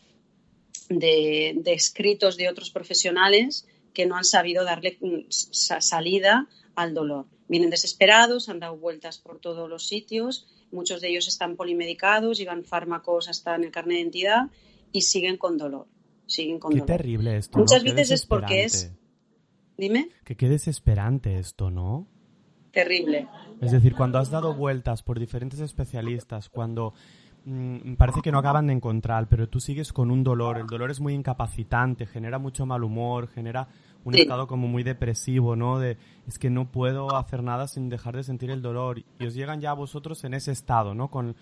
de 1.00 1.62
escritos 1.65 2.38
de 2.38 2.50
otros 2.50 2.71
profesionales 2.71 3.67
que 3.93 4.05
no 4.05 4.15
han 4.15 4.24
sabido 4.24 4.63
darle 4.63 4.98
mm, 5.01 5.29
salida 5.29 6.48
al 6.75 6.93
dolor. 6.93 7.27
Vienen 7.48 7.69
desesperados, 7.69 8.50
han 8.50 8.60
dado 8.60 8.77
vueltas 8.77 9.19
por 9.19 9.39
todos 9.39 9.69
los 9.69 9.88
sitios, 9.88 10.48
muchos 10.71 11.01
de 11.01 11.10
ellos 11.10 11.27
están 11.27 11.55
polimedicados, 11.55 12.38
llevan 12.38 12.63
fármacos 12.63 13.27
hasta 13.27 13.55
en 13.55 13.65
el 13.65 13.71
carnet 13.71 13.95
de 13.95 14.01
identidad 14.01 14.43
y 14.91 15.01
siguen 15.01 15.38
con 15.38 15.57
dolor. 15.57 15.88
Siguen 16.25 16.60
con 16.60 16.74
Qué 16.74 16.81
terrible 16.81 17.36
esto. 17.38 17.60
Muchas 17.60 17.83
veces 17.83 18.12
es 18.12 18.25
porque 18.25 18.63
es. 18.63 18.93
Dime. 19.77 20.10
Que 20.24 20.38
qué 20.38 20.48
desesperante 20.48 21.38
esto, 21.39 21.69
¿no? 21.69 22.07
Terrible. 22.71 23.27
Es 23.60 23.74
decir, 23.74 23.95
cuando 23.95 24.17
has 24.17 24.31
dado 24.31 24.55
vueltas 24.55 25.03
por 25.03 25.19
diferentes 25.19 25.60
especialistas, 25.60 26.48
cuando 26.48 26.93
parece 27.98 28.21
que 28.21 28.31
no 28.31 28.39
acaban 28.39 28.67
de 28.67 28.74
encontrar, 28.74 29.27
pero 29.27 29.50
tú 29.50 29.60
sigues 29.60 29.91
con 29.93 30.12
un 30.12 30.24
dolor, 30.24 30.57
el 30.57 30.67
dolor 30.67 30.91
es 30.91 31.00
muy 31.00 31.13
incapacitante, 31.13 32.05
genera 32.05 32.38
mucho 32.38 32.65
mal 32.65 32.83
humor, 32.83 33.27
genera 33.27 33.67
un 34.03 34.15
estado 34.15 34.48
como 34.48 34.67
muy 34.67 34.83
depresivo, 34.83 35.55
¿no? 35.55 35.79
De 35.79 35.98
es 36.27 36.38
que 36.38 36.50
no 36.50 36.71
puedo 36.71 37.15
hacer 37.15 37.43
nada 37.43 37.67
sin 37.67 37.89
dejar 37.89 38.15
de 38.15 38.24
sentir 38.24 38.51
el 38.51 38.62
dolor 38.62 39.03
y 39.19 39.25
os 39.25 39.33
llegan 39.33 39.62
ya 39.62 39.71
a 39.71 39.75
vosotros 39.75 40.24
en 40.24 40.33
ese 40.33 40.51
estado, 40.51 40.93
¿no? 40.93 41.10
Con 41.10 41.36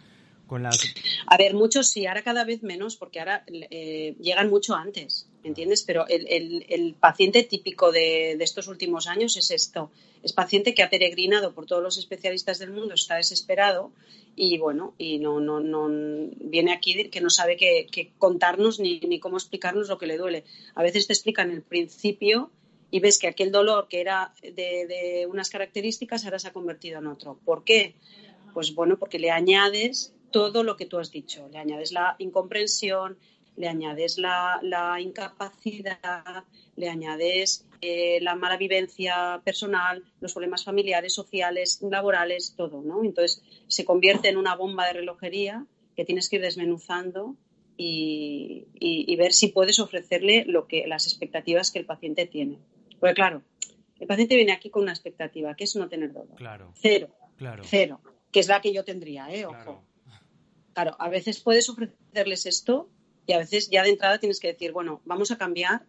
a 1.28 1.38
ver, 1.38 1.54
muchos 1.54 1.90
sí, 1.90 2.08
ahora 2.08 2.24
cada 2.24 2.44
vez 2.44 2.64
menos, 2.64 2.96
porque 2.96 3.20
ahora 3.20 3.44
eh, 3.48 4.16
llegan 4.20 4.50
mucho 4.50 4.74
antes, 4.74 5.28
¿me 5.44 5.50
entiendes? 5.50 5.84
Pero 5.84 6.06
el, 6.08 6.96
paciente 7.00 7.44
típico 7.44 7.92
de, 7.92 8.32
estos 8.34 8.68
últimos 8.68 9.08
años 9.08 9.38
es 9.38 9.52
esto. 9.52 9.92
Es 10.24 10.34
paciente 10.34 10.74
que 10.74 10.84
ha 10.84 10.90
peregrinado 10.90 11.54
por 11.54 11.66
todos 11.66 11.84
los 11.84 11.98
especialistas 11.98 12.60
del 12.60 12.72
mundo, 12.72 12.96
está 12.96 13.16
desesperado 13.16 13.92
y 14.36 14.58
bueno, 14.58 14.94
y 14.98 15.20
no, 15.20 15.40
no, 15.40 15.60
no 15.60 15.90
viene 16.40 16.72
aquí 16.72 17.10
que 17.10 17.22
no 17.22 17.30
sabe 17.30 17.58
qué, 17.58 18.12
contarnos 18.18 18.80
ni, 18.80 19.00
ni 19.02 19.20
cómo 19.20 19.38
explicarnos 19.38 19.90
lo 19.90 19.98
que 19.98 20.08
le 20.08 20.18
duele. 20.18 20.46
A 20.76 20.84
veces 20.84 21.08
te 21.08 21.14
explican 21.14 21.52
el 21.52 21.62
principio 21.62 22.52
y 22.92 23.00
ves 23.00 23.20
que 23.20 23.28
aquel 23.28 23.52
dolor 23.52 23.88
que 23.90 24.02
era 24.02 24.34
de, 24.42 24.88
de, 24.88 25.28
unas 25.30 25.50
características 25.50 26.26
ahora 26.26 26.40
se 26.40 26.48
ha 26.48 26.54
convertido 26.54 27.00
en 27.00 27.08
otro. 27.08 27.40
¿Por 27.46 27.64
qué? 27.64 27.96
Pues 28.54 28.74
bueno, 28.74 28.98
porque 28.98 29.20
le 29.20 29.32
añades 29.32 30.14
todo 30.32 30.64
lo 30.64 30.78
que 30.78 30.86
tú 30.86 30.98
has 30.98 31.12
dicho. 31.12 31.48
Le 31.52 31.58
añades 31.58 31.92
la 31.92 32.16
incomprensión, 32.20 33.18
le 33.60 33.68
añades 33.68 34.18
la, 34.18 34.98
incapacidad, 35.02 36.46
le 36.78 36.90
añades 36.90 37.68
eh, 37.82 38.20
la 38.22 38.36
mala 38.36 38.56
vivencia 38.56 39.42
personal, 39.44 40.02
los 40.22 40.32
problemas 40.32 40.64
familiares, 40.64 41.14
sociales, 41.14 41.80
laborales, 41.82 42.54
todo, 42.56 42.82
¿no? 42.82 43.04
Entonces 43.04 43.44
se 43.68 43.84
convierte 43.84 44.30
en 44.30 44.38
una 44.38 44.56
bomba 44.56 44.88
de 44.88 44.94
relojería 44.94 45.66
que 45.98 46.06
tienes 46.06 46.30
que 46.30 46.38
ir 46.38 46.42
desmenuzando 46.42 47.36
y, 47.76 49.16
ver 49.18 49.34
si 49.34 49.50
puedes 49.50 49.80
ofrecerle 49.80 50.46
lo 50.48 50.66
que, 50.66 50.88
las 50.88 51.06
expectativas 51.06 51.72
que 51.72 51.80
el 51.80 51.86
paciente 51.86 52.26
tiene. 52.28 52.60
Porque 52.98 53.14
claro, 53.14 53.44
el 54.00 54.08
paciente 54.08 54.38
viene 54.38 54.54
aquí 54.54 54.70
con 54.70 54.84
una 54.84 54.94
expectativa, 54.94 55.54
que 55.56 55.66
es 55.66 55.76
no 55.76 55.90
tener 55.90 56.14
dolor. 56.14 56.38
Claro. 56.38 56.72
Cero. 56.76 57.10
Claro. 57.36 57.64
Cero. 57.66 58.00
Que 58.32 58.40
es 58.40 58.48
la 58.48 58.62
que 58.62 58.72
yo 58.72 58.86
tendría, 58.86 59.30
¿eh? 59.30 59.46
Ojo. 59.46 59.84
Claro, 60.72 60.96
a 60.98 61.10
veces 61.10 61.42
puedes 61.42 61.68
ofrecerles 61.68 62.46
esto 62.46 62.90
y 63.30 63.34
a 63.34 63.38
veces 63.38 63.70
ya 63.70 63.84
de 63.84 63.90
entrada 63.90 64.18
tienes 64.18 64.40
que 64.40 64.48
decir, 64.48 64.72
bueno, 64.72 65.04
vamos 65.06 65.30
a 65.30 65.38
cambiar 65.38 65.86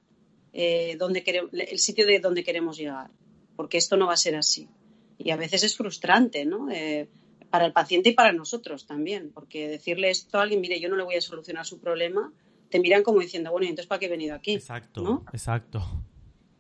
eh, 0.53 0.99
el 1.01 1.79
sitio 1.79 2.07
de 2.07 2.19
donde 2.19 2.45
queremos 2.45 2.77
llegar, 2.77 3.11
porque 3.57 3.79
esto 3.79 3.97
no 3.97 4.09
va 4.09 4.13
a 4.13 4.19
ser 4.19 4.37
así. 4.37 4.69
Y 5.17 5.31
a 5.31 5.37
veces 5.37 5.63
es 5.63 5.75
frustrante, 5.75 6.45
¿no? 6.45 6.71
Eh, 6.71 7.09
para 7.49 7.65
el 7.65 7.73
paciente 7.73 8.11
y 8.11 8.13
para 8.13 8.33
nosotros 8.33 8.87
también, 8.87 9.33
porque 9.33 9.69
decirle 9.69 10.11
esto 10.11 10.37
a 10.37 10.43
alguien, 10.43 10.61
mire, 10.61 10.79
yo 10.81 10.91
no 10.91 10.97
le 10.97 11.03
voy 11.03 11.15
a 11.15 11.23
solucionar 11.23 11.65
su 11.65 11.81
problema, 11.81 12.31
te 12.69 12.79
miran 12.79 13.03
como 13.03 13.21
diciendo, 13.21 13.51
bueno, 13.53 13.65
¿y 13.65 13.71
entonces 13.71 13.89
para 13.89 14.01
qué 14.01 14.05
he 14.05 14.11
venido 14.11 14.35
aquí? 14.35 14.53
Exacto, 14.53 15.25
exacto. 15.33 15.81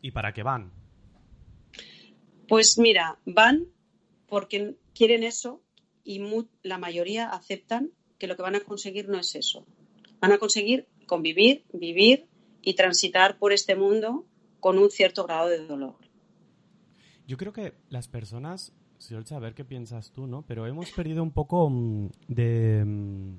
¿Y 0.00 0.12
para 0.12 0.32
qué 0.32 0.42
van? 0.42 0.72
Pues 2.48 2.78
mira, 2.78 3.18
van 3.26 3.66
porque 4.26 4.76
quieren 4.94 5.24
eso 5.24 5.60
y 6.04 6.22
la 6.62 6.78
mayoría 6.78 7.28
aceptan 7.28 7.90
que 8.18 8.26
lo 8.26 8.34
que 8.34 8.42
van 8.42 8.54
a 8.54 8.60
conseguir 8.60 9.10
no 9.10 9.18
es 9.18 9.34
eso. 9.34 9.66
Van 10.20 10.32
a 10.32 10.38
conseguir 10.38 10.86
convivir, 11.06 11.64
vivir 11.72 12.26
y 12.62 12.74
transitar 12.74 13.38
por 13.38 13.52
este 13.52 13.74
mundo 13.74 14.24
con 14.60 14.78
un 14.78 14.90
cierto 14.90 15.24
grado 15.24 15.48
de 15.48 15.66
dolor. 15.66 15.96
Yo 17.26 17.36
creo 17.36 17.52
que 17.52 17.74
las 17.88 18.08
personas, 18.08 18.74
si 18.98 19.14
a 19.14 19.38
ver 19.38 19.54
qué 19.54 19.64
piensas 19.64 20.12
tú, 20.12 20.26
¿no? 20.26 20.42
Pero 20.42 20.66
hemos 20.66 20.90
perdido 20.90 21.22
un 21.22 21.30
poco 21.30 21.70
mm, 21.70 22.08
de, 22.28 22.84
mm, 22.84 23.38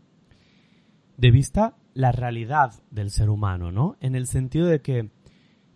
de 1.18 1.32
vista 1.32 1.76
la 1.94 2.12
realidad 2.12 2.74
del 2.90 3.12
ser 3.12 3.30
humano, 3.30 3.72
¿no? 3.72 3.98
En 4.00 4.16
el 4.16 4.28
sentido 4.28 4.66
de 4.68 4.82
que 4.82 5.12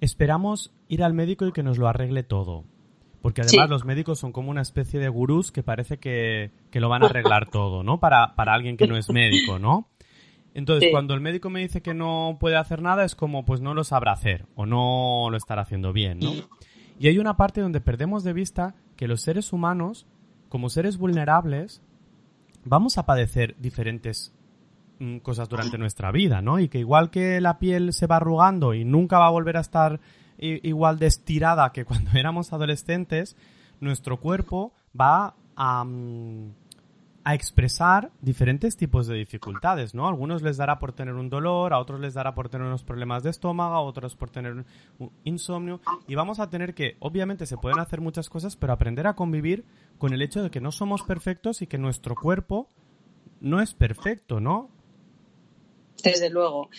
esperamos 0.02 0.74
ir 0.88 1.04
al 1.04 1.14
médico 1.14 1.46
y 1.46 1.52
que 1.52 1.64
nos 1.64 1.78
lo 1.78 1.88
arregle 1.88 2.24
todo. 2.24 2.64
Porque 3.22 3.42
además 3.42 3.70
los 3.70 3.86
médicos 3.86 4.20
son 4.20 4.32
como 4.32 4.52
una 4.52 4.62
especie 4.62 5.00
de 5.00 5.10
gurús 5.10 5.52
que 5.52 5.64
parece 5.64 5.98
que, 5.98 6.52
lo 6.74 6.90
van 6.90 7.04
a 7.04 7.06
arreglar 7.10 7.50
todo, 7.50 7.84
¿no? 7.84 8.00
Para, 8.00 8.36
para, 8.36 8.54
alguien 8.54 8.78
que 8.78 8.88
no 8.88 8.98
es 8.98 9.10
médico, 9.10 9.60
¿no? 9.60 9.90
Entonces, 10.56 10.90
cuando 10.90 11.14
el 11.14 11.20
médico 11.20 11.50
me 11.50 11.60
dice 11.60 11.82
que 11.82 11.94
no 11.94 12.38
puede 12.40 12.56
hacer 12.56 12.82
nada, 12.82 13.04
es 13.04 13.14
como, 13.14 13.44
pues 13.44 13.60
no 13.60 13.74
lo 13.74 13.84
sabrá 13.84 14.14
hacer 14.14 14.46
o 14.56 14.66
no 14.66 15.28
lo 15.30 15.36
estará 15.36 15.64
haciendo 15.64 15.92
bien, 15.92 16.20
¿no? 16.20 16.32
Y 16.98 17.10
hay 17.10 17.20
una 17.20 17.36
parte 17.36 17.60
donde 17.60 17.82
perdemos 17.82 18.24
de 18.24 18.32
vista 18.32 18.74
que 18.96 19.10
los 19.10 19.22
seres 19.22 19.52
humanos, 19.52 20.08
como 20.48 20.70
seres 20.70 20.98
vulnerables, 20.98 21.82
vamos 22.64 22.98
a 22.98 23.06
padecer 23.06 23.58
diferentes 23.60 24.34
mm, 25.00 25.18
cosas 25.18 25.50
durante 25.50 25.78
nuestra 25.78 26.14
vida, 26.14 26.42
¿no? 26.42 26.58
Y 26.62 26.70
que 26.70 26.80
igual 26.80 27.10
que 27.10 27.42
la 27.42 27.60
piel 27.60 27.92
se 27.92 28.08
va 28.08 28.16
arrugando 28.16 28.74
y 28.74 28.86
nunca 28.86 29.20
va 29.20 29.28
a 29.28 29.32
volver 29.32 29.58
a 29.58 29.62
estar 29.62 30.00
igual 30.38 31.00
de 31.00 31.08
estirada 31.08 31.74
que 31.74 31.84
cuando 31.84 32.12
éramos 32.18 32.54
adolescentes, 32.54 33.36
nuestro 33.82 34.22
cuerpo 34.22 34.74
va 34.98 35.36
a, 35.58 35.84
mm, 35.84 36.54
a, 37.26 37.36
expresar 37.36 38.12
diferentes 38.22 38.78
tipos 38.78 39.08
de 39.08 39.16
dificultades, 39.16 39.94
¿no? 39.94 40.06
A 40.06 40.10
algunos 40.10 40.42
les 40.42 40.58
dará 40.58 40.80
por 40.80 40.94
tener 40.94 41.16
un 41.16 41.30
dolor, 41.30 41.74
a 41.74 41.80
otros 41.80 42.00
les 42.00 42.14
dará 42.14 42.34
por 42.34 42.50
tener 42.50 42.68
unos 42.68 42.84
problemas 42.84 43.24
de 43.24 43.32
estómago, 43.32 43.76
a 43.76 43.82
otros 43.82 44.16
por 44.16 44.30
tener 44.30 44.54
un 44.54 45.12
insomnio. 45.24 45.82
Y 46.08 46.16
vamos 46.16 46.40
a 46.40 46.50
tener 46.50 46.74
que, 46.74 46.96
obviamente 47.00 47.46
se 47.46 47.58
pueden 47.58 47.80
hacer 47.80 48.02
muchas 48.02 48.30
cosas, 48.30 48.56
pero 48.56 48.74
aprender 48.74 49.08
a 49.08 49.16
convivir 49.16 49.66
con 49.98 50.14
el 50.14 50.22
hecho 50.22 50.44
de 50.44 50.52
que 50.52 50.62
no 50.62 50.72
somos 50.72 51.04
perfectos 51.04 51.62
y 51.62 51.68
que 51.68 51.78
nuestro 51.78 52.16
cuerpo 52.16 52.70
no 53.42 53.62
es 53.62 53.74
perfecto, 53.74 54.40
¿no? 54.40 54.70
Desde 56.04 56.30
luego. 56.30 56.70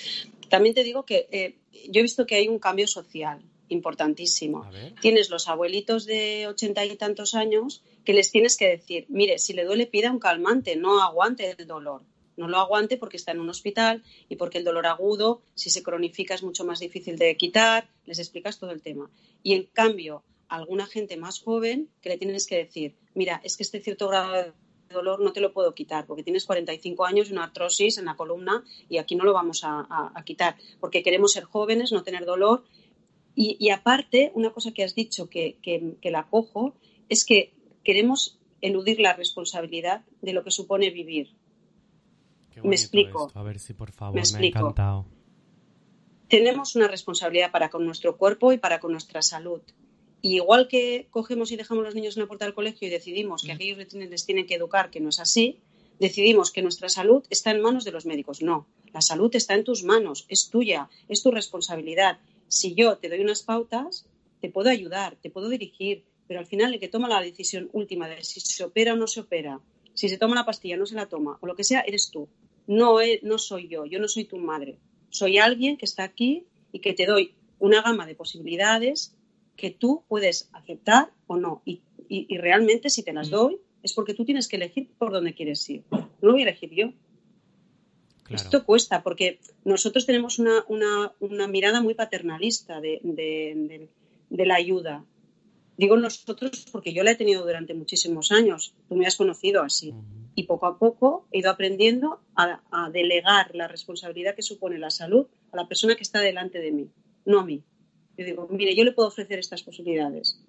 También 0.49 0.75
te 0.75 0.85
digo 0.85 1.05
que 1.05 1.29
eh, 1.31 1.57
yo 1.91 2.01
he 2.01 2.03
visto 2.03 2.27
que 2.27 2.37
hay 2.37 2.49
un 2.49 2.59
cambio 2.59 2.87
social 2.87 3.43
importantísimo. 3.69 4.69
Tienes 5.01 5.31
los 5.31 5.49
abuelitos 5.49 6.07
de 6.07 6.47
ochenta 6.47 6.85
y 6.85 6.95
tantos 6.97 7.35
años 7.35 7.83
que 8.07 8.15
les 8.15 8.31
tienes 8.31 8.57
que 8.57 8.69
decir, 8.69 9.05
mire, 9.09 9.39
si 9.39 9.53
le 9.53 9.65
duele 9.65 9.87
pida 9.87 10.11
un 10.11 10.19
calmante, 10.19 10.77
no 10.77 11.03
aguante 11.03 11.55
el 11.59 11.67
dolor. 11.67 12.03
No 12.37 12.49
lo 12.49 12.59
aguante 12.59 12.97
porque 12.97 13.17
está 13.17 13.33
en 13.33 13.41
un 13.41 13.51
hospital 13.51 14.03
y 14.29 14.37
porque 14.37 14.59
el 14.59 14.65
dolor 14.65 14.87
agudo, 14.87 15.43
si 15.55 15.71
se 15.71 15.83
cronifica, 15.83 16.35
es 16.35 16.43
mucho 16.43 16.65
más 16.65 16.81
difícil 16.81 17.17
de 17.17 17.37
quitar. 17.37 17.89
Les 18.05 18.19
explicas 18.19 18.59
todo 18.59 18.71
el 18.71 18.83
tema. 18.83 19.11
Y 19.43 19.55
en 19.55 19.65
cambio, 19.65 20.23
alguna 20.49 20.87
gente 20.87 21.17
más 21.17 21.41
joven 21.41 21.91
que 22.01 22.11
le 22.11 22.19
tienes 22.19 22.47
que 22.47 22.57
decir, 22.57 22.95
mira, 23.15 23.41
es 23.43 23.57
que 23.57 23.63
este 23.63 23.81
cierto 23.81 24.09
grado 24.09 24.33
de 24.33 24.53
dolor 24.89 25.21
no 25.21 25.33
te 25.33 25.41
lo 25.41 25.53
puedo 25.53 25.75
quitar 25.75 26.07
porque 26.07 26.23
tienes 26.23 26.45
45 26.45 27.05
años 27.05 27.29
y 27.29 27.33
una 27.33 27.45
artrosis 27.45 27.99
en 27.99 28.05
la 28.05 28.15
columna 28.15 28.63
y 28.89 28.99
aquí 28.99 29.17
no 29.17 29.25
lo 29.25 29.33
vamos 29.33 29.63
a, 29.65 30.13
quitar 30.25 30.57
porque 30.79 31.03
queremos 31.03 31.33
ser 31.33 31.45
jóvenes, 31.45 31.91
no 31.93 32.03
tener 32.03 32.25
dolor. 32.25 32.65
Y, 33.39 33.69
aparte, 33.69 34.33
una 34.35 34.51
cosa 34.51 34.73
que 34.73 34.83
has 34.83 34.95
dicho 34.95 35.29
que, 35.29 35.59
la 36.03 36.27
cojo 36.29 36.75
es 37.09 37.25
que 37.25 37.53
queremos 37.87 38.39
eludir 38.61 39.01
la 39.01 39.13
responsabilidad 39.15 40.05
de 40.21 40.33
lo 40.33 40.43
que 40.45 40.51
supone 40.51 40.91
vivir. 40.91 41.27
me 42.63 42.75
explico. 42.75 43.31
A 43.35 43.43
ver 43.43 43.59
si 43.59 43.73
por 43.73 43.93
favor 43.93 44.15
me, 44.15 44.39
me 44.39 44.47
ha 44.47 44.49
encantado. 44.49 45.07
Tenemos 46.29 46.75
una 46.75 46.89
responsabilidad 46.89 47.53
para 47.53 47.71
con 47.71 47.87
nuestro 47.87 48.17
cuerpo 48.17 48.53
y 48.53 48.59
para 48.59 48.81
con 48.81 48.91
nuestra 48.91 49.23
salud 49.23 49.63
igual 50.35 50.69
que 50.69 51.07
cogemos 51.11 51.53
y 51.53 51.57
dejamos 51.57 51.83
a 51.83 51.87
los 51.87 51.95
niños 51.95 52.17
en 52.17 52.23
la 52.23 52.27
puerta 52.27 52.45
del 52.45 52.55
colegio 52.55 52.89
y 52.89 52.91
decidimos 52.91 53.43
que 53.43 53.53
mm. 53.53 53.55
aquellos 53.55 53.79
les 53.79 54.27
tienen, 54.27 54.47
que 54.47 54.55
educar, 54.55 54.91
que 54.91 55.01
no 55.01 55.11
es 55.11 55.21
así, 55.21 55.59
decidimos 55.99 56.51
que 56.51 56.63
nuestra 56.63 56.89
salud 56.89 57.25
está 57.31 57.51
en 57.51 57.63
manos 57.63 57.85
de 57.85 57.93
los 57.93 58.07
médicos. 58.07 58.43
No, 58.43 58.67
la 58.93 59.01
salud 59.01 59.35
está 59.35 59.55
en 59.55 59.65
tus 59.65 59.85
manos, 59.85 60.27
es 60.29 60.51
tuya, 60.51 60.89
es 61.09 61.23
tu 61.23 61.31
responsabilidad. 61.31 62.19
Si 62.49 62.75
yo 62.75 62.99
te 62.99 63.09
doy 63.09 63.21
unas 63.21 63.43
pautas, 63.43 64.07
te 64.41 64.51
puedo 64.51 64.71
ayudar, 64.71 65.17
te 65.17 65.31
puedo 65.31 65.49
dirigir, 65.49 66.05
pero 66.27 66.41
al 66.41 66.47
final 66.47 66.75
el 66.75 66.81
que 66.81 66.89
toma 66.89 67.09
la 67.09 67.21
decisión 67.21 67.69
última 67.73 68.09
de 68.09 68.23
si 68.25 68.41
se 68.41 68.65
opera 68.65 68.95
o 68.95 68.97
no 68.97 69.07
se 69.07 69.21
opera, 69.21 69.61
si 69.95 70.09
se 70.09 70.19
toma 70.19 70.35
la 70.35 70.45
pastilla 70.45 70.77
o 70.77 70.79
no 70.79 70.87
se 70.87 70.95
la 70.95 71.07
toma, 71.07 71.39
o 71.41 71.47
lo 71.47 71.57
que 71.57 71.65
sea, 71.65 71.81
eres 71.81 72.11
tú. 72.11 72.29
No, 72.67 72.97
no 73.23 73.39
soy 73.39 73.69
yo, 73.69 73.87
yo 73.87 74.01
no 74.01 74.09
soy 74.09 74.25
tu 74.25 74.39
madre. 74.39 74.79
Soy 75.11 75.39
alguien 75.39 75.77
que 75.77 75.85
está 75.85 76.03
aquí 76.05 76.45
y 76.73 76.81
que 76.81 76.93
te 76.93 77.07
doy 77.07 77.35
una 77.59 77.83
gama 77.83 78.07
de 78.07 78.15
posibilidades 78.15 79.17
que 79.57 79.71
tú 79.71 80.05
puedes 80.09 80.49
aceptar 80.53 81.11
o 81.27 81.37
no. 81.37 81.63
Y, 81.65 81.81
realmente 82.37 82.91
si 82.91 83.03
te 83.03 83.13
las 83.13 83.31
doy 83.31 83.59
es 83.83 83.93
porque 83.93 84.15
tú 84.15 84.25
tienes 84.25 84.47
que 84.47 84.57
elegir 84.57 84.89
por 84.99 85.13
dónde 85.13 85.35
quieres 85.35 85.69
ir. 85.69 85.83
No 85.91 86.09
lo 86.21 86.33
voy 86.33 86.43
a 86.43 86.49
elegir 86.49 86.71
yo. 86.71 86.93
Esto 88.31 88.65
cuesta 88.65 89.03
porque 89.03 89.39
nosotros 89.65 90.07
tenemos 90.07 90.39
una, 90.39 91.47
mirada 91.49 91.81
muy 91.81 91.95
paternalista 91.95 92.81
de, 92.81 93.89
la 94.31 94.55
ayuda. 94.55 95.05
Digo 95.77 95.97
nosotros 95.97 96.67
porque 96.73 96.93
yo 96.93 97.03
la 97.03 97.13
he 97.13 97.17
tenido 97.17 97.45
durante 97.45 97.75
muchísimos 97.75 98.33
años. 98.33 98.75
Tú 98.89 98.97
me 98.97 99.07
has 99.07 99.17
conocido 99.17 99.63
así. 99.63 99.95
Y 100.35 100.45
poco 100.45 100.67
a 100.67 100.79
poco 100.79 101.27
he 101.33 101.39
ido 101.41 101.51
aprendiendo 101.51 102.21
a, 102.35 102.63
a 102.71 102.91
delegar 102.91 103.55
la 103.55 103.69
responsabilidad 103.69 104.35
que 104.35 104.43
supone 104.43 104.79
la 104.79 104.91
salud 104.91 105.27
a 105.53 105.57
la 105.57 105.69
persona 105.69 105.95
que 105.97 106.03
está 106.03 106.21
delante 106.21 106.59
de 106.59 106.73
mí, 106.73 106.91
no 107.25 107.41
a 107.41 107.45
mí. 107.45 107.63
Yo 108.17 108.25
digo, 108.25 108.49
mire, 108.51 108.75
yo 108.75 108.85
le 108.85 108.93
puedo 108.93 109.09
ofrecer 109.09 109.39
estas 109.39 109.63
posibilidades. 109.63 110.41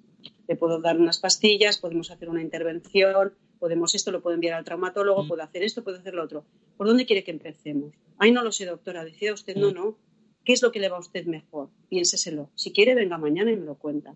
Le 0.47 0.55
puedo 0.55 0.79
dar 0.79 0.97
unas 0.97 1.19
pastillas, 1.19 1.77
podemos 1.77 2.09
hacer 2.11 2.29
una 2.29 2.41
intervención, 2.41 3.33
podemos 3.59 3.93
esto, 3.95 4.11
lo 4.11 4.21
puedo 4.21 4.35
enviar 4.35 4.53
al 4.53 4.63
traumatólogo, 4.63 5.23
mm. 5.23 5.27
puedo 5.27 5.43
hacer 5.43 5.63
esto, 5.63 5.83
puedo 5.83 5.97
hacer 5.97 6.13
lo 6.13 6.23
otro. 6.23 6.45
¿Por 6.77 6.87
dónde 6.87 7.05
quiere 7.05 7.23
que 7.23 7.31
empecemos? 7.31 7.93
Ay, 8.17 8.31
no 8.31 8.43
lo 8.43 8.51
sé, 8.51 8.65
doctora. 8.65 9.03
Decía 9.03 9.33
usted, 9.33 9.57
no, 9.57 9.71
mm. 9.71 9.73
no. 9.73 9.97
¿Qué 10.45 10.53
es 10.53 10.61
lo 10.61 10.71
que 10.71 10.79
le 10.79 10.87
va 10.87 10.95
a 10.95 11.01
usted 11.01 11.25
mejor? 11.25 11.69
Piénseselo. 11.89 12.49
Si 12.55 12.71
quiere, 12.71 12.95
venga 12.95 13.17
mañana 13.17 13.51
y 13.51 13.57
me 13.57 13.65
lo 13.65 13.75
cuenta. 13.75 14.15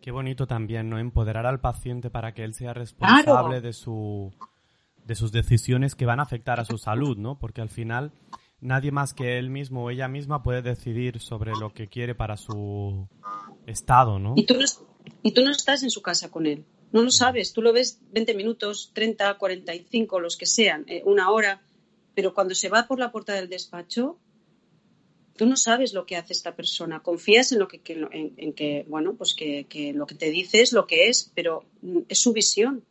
Qué 0.00 0.10
bonito 0.10 0.46
también, 0.46 0.88
¿no? 0.88 0.98
Empoderar 0.98 1.46
al 1.46 1.60
paciente 1.60 2.10
para 2.10 2.32
que 2.32 2.44
él 2.44 2.54
sea 2.54 2.72
responsable 2.72 3.60
de, 3.60 3.72
su, 3.72 4.32
de 5.04 5.14
sus 5.14 5.30
decisiones 5.30 5.94
que 5.94 6.06
van 6.06 6.20
a 6.20 6.22
afectar 6.22 6.58
a 6.58 6.64
su 6.64 6.78
salud, 6.78 7.18
¿no? 7.18 7.38
Porque 7.38 7.60
al 7.60 7.68
final 7.68 8.12
nadie 8.60 8.92
más 8.92 9.14
que 9.14 9.38
él 9.38 9.50
mismo 9.50 9.84
o 9.84 9.90
ella 9.90 10.08
misma 10.08 10.42
puede 10.42 10.62
decidir 10.62 11.20
sobre 11.20 11.52
lo 11.52 11.72
que 11.72 11.88
quiere 11.88 12.14
para 12.14 12.36
su 12.36 13.08
estado, 13.66 14.18
¿no? 14.18 14.34
Y 14.36 14.44
tú 14.44 14.54
no, 14.54 14.64
y 15.22 15.32
tú 15.32 15.42
no 15.42 15.50
estás 15.50 15.82
en 15.82 15.90
su 15.90 16.02
casa 16.02 16.30
con 16.30 16.46
él. 16.46 16.64
No 16.92 17.02
lo 17.02 17.10
sabes, 17.10 17.52
tú 17.52 17.62
lo 17.62 17.72
ves 17.72 18.00
20 18.12 18.34
minutos, 18.34 18.90
30, 18.94 19.38
45, 19.38 20.20
los 20.20 20.36
que 20.36 20.46
sean, 20.46 20.84
eh, 20.88 21.02
una 21.04 21.30
hora, 21.30 21.62
pero 22.14 22.34
cuando 22.34 22.54
se 22.54 22.68
va 22.68 22.86
por 22.86 22.98
la 22.98 23.12
puerta 23.12 23.32
del 23.34 23.48
despacho, 23.48 24.18
tú 25.40 25.46
no 25.46 25.56
sabes 25.56 25.94
lo 25.94 26.04
que 26.04 26.18
hace 26.18 26.34
esta 26.34 26.54
persona. 26.54 27.00
Confías 27.00 27.50
en 27.50 27.60
lo 27.60 27.66
que, 27.66 27.80
en, 27.86 28.52
que 28.52 28.84
bueno, 28.86 29.14
pues 29.14 29.34
que, 29.34 29.64
lo 29.94 30.06
que 30.06 30.14
te 30.14 30.30
dice 30.30 30.60
es 30.60 30.74
lo 30.74 30.86
que 30.86 31.08
es, 31.08 31.32
pero 31.34 31.64
es 32.10 32.20
su 32.20 32.34
visión. 32.34 32.84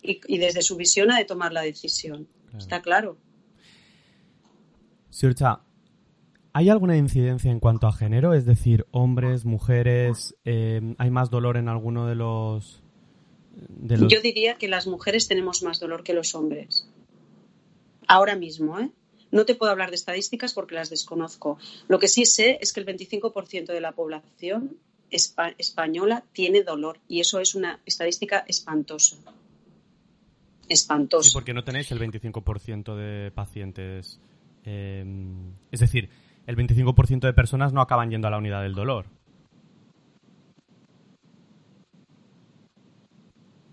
Y, 0.00 0.38
desde 0.38 0.62
su 0.62 0.76
visión 0.76 1.10
ha 1.10 1.18
de 1.18 1.24
tomar 1.24 1.52
la 1.52 1.62
decisión. 1.62 2.28
Está 2.56 2.80
claro. 2.80 3.18
Sircha, 5.10 5.62
¿hay 6.52 6.68
alguna 6.68 6.96
incidencia 6.96 7.50
en 7.50 7.58
cuanto 7.58 7.88
a 7.88 7.92
género? 7.92 8.32
Es 8.32 8.46
decir, 8.46 8.86
hombres, 8.92 9.44
mujeres, 9.44 10.36
eh, 10.44 10.94
¿hay 10.98 11.10
más 11.10 11.28
dolor 11.28 11.56
en 11.56 11.68
alguno 11.68 12.06
de 12.06 12.14
los, 12.14 12.84
Yo 13.80 14.20
diría 14.20 14.58
que 14.58 14.68
las 14.68 14.86
mujeres 14.86 15.26
tenemos 15.26 15.64
más 15.64 15.80
dolor 15.80 16.04
que 16.04 16.14
los 16.14 16.36
hombres. 16.36 16.88
Ahora 18.06 18.36
mismo, 18.36 18.78
¿eh? 18.78 18.92
No 19.34 19.44
te 19.44 19.54
puedo 19.54 19.70
hablar 19.70 19.90
de 19.90 19.96
estadísticas 19.96 20.54
porque 20.54 20.74
las 20.74 20.88
desconozco. 20.88 21.58
Lo 21.88 21.98
que 21.98 22.08
sí 22.08 22.24
sé 22.24 22.58
es 22.62 22.72
que 22.72 22.80
el 22.80 22.86
25% 22.86 23.66
de 23.66 23.80
la 23.80 23.92
población 23.92 24.78
española 25.10 26.24
tiene 26.32 26.62
dolor 26.62 26.98
y 27.06 27.20
eso 27.20 27.38
es 27.38 27.54
una 27.54 27.80
estadística 27.84 28.44
espantosa. 28.48 29.16
Espantosa. 30.68 31.28
Sí, 31.28 31.34
porque 31.34 31.52
no 31.52 31.62
tenéis 31.62 31.92
el 31.92 32.00
25% 32.00 32.96
de 32.96 33.30
pacientes 33.30 34.18
Em, 34.64 35.52
es 35.70 35.80
decir, 35.80 36.08
el 36.46 36.56
25% 36.56 37.26
de 37.26 37.34
personas 37.34 37.72
no 37.72 37.80
acaban 37.80 38.10
yendo 38.10 38.28
a 38.28 38.30
la 38.30 38.38
unidad 38.38 38.62
del 38.62 38.74
dolor. 38.74 39.06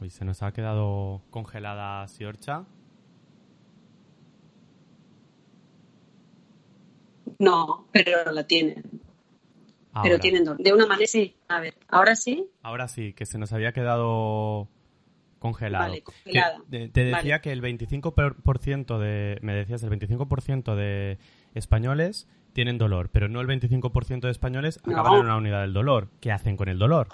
Uy, 0.02 0.10
se 0.10 0.26
nos 0.26 0.42
ha 0.42 0.52
quedado 0.52 1.22
congelada 1.30 2.08
Siorcha. 2.08 2.66
No, 7.40 7.88
pero 7.92 8.32
la 8.32 8.46
tienen. 8.46 8.84
Pero 10.04 10.20
tienen 10.20 10.46
dolor. 10.46 10.62
De 10.62 10.74
una 10.74 10.86
manera 10.86 11.08
sí. 11.08 11.36
A 11.50 11.60
ver, 11.60 11.76
¿ahora 11.90 12.16
sí? 12.16 12.48
Ahora 12.62 12.88
sí, 12.88 13.14
que 13.14 13.26
se 13.26 13.38
nos 13.38 13.52
había 13.52 13.74
quedado 13.74 14.70
congelado. 15.40 15.94
te 16.70 17.04
decía 17.04 17.42
que 17.42 17.52
el 17.52 17.62
25% 17.62 19.00
de, 19.00 19.40
me 19.42 19.54
decías, 19.54 19.84
el 19.84 19.90
25% 19.90 20.76
de 20.76 21.18
españoles 21.56 22.28
tienen 22.54 22.78
dolor, 22.78 23.10
pero 23.12 23.28
no 23.28 23.42
el 23.42 23.48
25% 23.48 24.22
de 24.22 24.32
españoles 24.32 24.80
acaban 24.84 25.16
en 25.16 25.26
una 25.26 25.38
unidad 25.38 25.62
del 25.62 25.74
dolor. 25.74 26.10
¿Qué 26.20 26.32
hacen 26.32 26.58
con 26.58 26.70
el 26.70 26.78
dolor? 26.78 27.10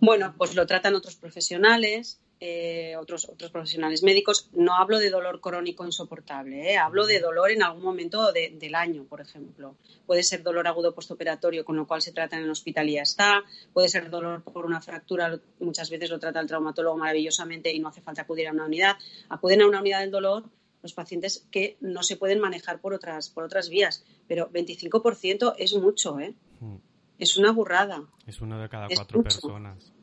Bueno, 0.00 0.34
pues 0.36 0.54
lo 0.54 0.66
tratan 0.66 0.94
otros 0.94 1.16
profesionales, 1.16 2.20
eh, 2.40 2.96
otros, 2.96 3.28
otros 3.28 3.50
profesionales 3.50 4.02
médicos. 4.02 4.50
No 4.52 4.74
hablo 4.74 4.98
de 4.98 5.10
dolor 5.10 5.40
crónico 5.40 5.84
insoportable, 5.84 6.72
eh, 6.72 6.76
hablo 6.76 7.06
de 7.06 7.20
dolor 7.20 7.50
en 7.50 7.62
algún 7.62 7.82
momento 7.82 8.32
del 8.32 8.74
año, 8.74 9.04
por 9.04 9.20
ejemplo. 9.20 9.76
Puede 10.06 10.22
ser 10.22 10.42
dolor 10.42 10.66
agudo 10.66 10.94
postoperatorio, 10.94 11.64
con 11.64 11.76
lo 11.76 11.86
cual 11.86 12.02
se 12.02 12.12
trata 12.12 12.36
en 12.36 12.44
el 12.44 12.50
hospital 12.50 12.88
y 12.88 12.94
ya 12.94 13.02
está. 13.02 13.42
Puede 13.72 13.88
ser 13.88 14.10
dolor 14.10 14.42
por 14.42 14.66
una 14.66 14.80
fractura, 14.80 15.38
muchas 15.60 15.90
veces 15.90 16.10
lo 16.10 16.18
trata 16.18 16.40
el 16.40 16.46
traumatólogo 16.46 16.96
maravillosamente 16.96 17.72
y 17.72 17.78
no 17.78 17.88
hace 17.88 18.02
falta 18.02 18.22
acudir 18.22 18.48
a 18.48 18.52
una 18.52 18.66
unidad. 18.66 18.96
Acuden 19.28 19.62
a 19.62 19.66
una 19.66 19.80
unidad 19.80 20.00
del 20.00 20.10
dolor 20.10 20.44
los 20.82 20.92
pacientes 20.92 21.46
que 21.50 21.78
no 21.80 22.02
se 22.02 22.18
pueden 22.18 22.40
manejar 22.40 22.78
por 22.78 22.92
otras, 22.92 23.30
por 23.30 23.44
otras 23.44 23.70
vías, 23.70 24.04
pero 24.28 24.50
25% 24.50 25.54
es 25.56 25.72
mucho, 25.74 26.20
¿eh? 26.20 26.34
Hmm. 26.60 26.76
Es 27.18 27.38
una 27.38 27.52
burrada. 27.52 28.02
Es 28.26 28.42
una 28.42 28.60
de 28.60 28.68
cada 28.68 28.88
cuatro 28.94 29.22
personas 29.22 29.94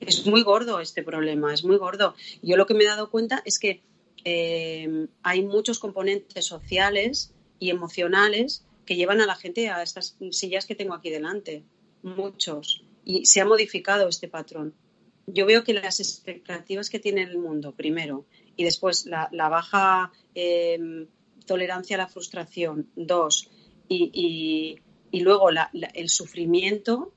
es 0.00 0.26
muy 0.26 0.42
gordo 0.42 0.80
este 0.80 1.02
problema, 1.02 1.52
es 1.52 1.64
muy 1.64 1.76
gordo. 1.76 2.14
Yo 2.42 2.56
lo 2.56 2.66
que 2.66 2.74
me 2.74 2.84
he 2.84 2.86
dado 2.86 3.10
cuenta 3.10 3.42
es 3.44 3.58
que 3.58 3.82
eh, 4.24 5.06
hay 5.22 5.42
muchos 5.42 5.78
componentes 5.78 6.46
sociales 6.46 7.32
y 7.58 7.70
emocionales 7.70 8.64
que 8.86 8.96
llevan 8.96 9.20
a 9.20 9.26
la 9.26 9.36
gente 9.36 9.68
a 9.68 9.82
estas 9.82 10.16
sillas 10.30 10.66
que 10.66 10.74
tengo 10.74 10.94
aquí 10.94 11.10
delante, 11.10 11.62
muchos. 12.02 12.82
Y 13.04 13.26
se 13.26 13.40
ha 13.40 13.44
modificado 13.44 14.08
este 14.08 14.28
patrón. 14.28 14.74
Yo 15.26 15.46
veo 15.46 15.62
que 15.62 15.74
las 15.74 16.00
expectativas 16.00 16.90
que 16.90 16.98
tiene 16.98 17.22
el 17.22 17.38
mundo, 17.38 17.72
primero, 17.72 18.26
y 18.56 18.64
después 18.64 19.06
la, 19.06 19.28
baja 19.32 20.12
em, 20.34 21.06
tolerancia 21.46 21.96
a 21.96 21.98
la 21.98 22.08
frustración, 22.08 22.90
dos, 22.96 23.48
y, 23.88 24.80
luego 25.12 25.50
el 25.50 26.08
sufrimiento 26.08 27.12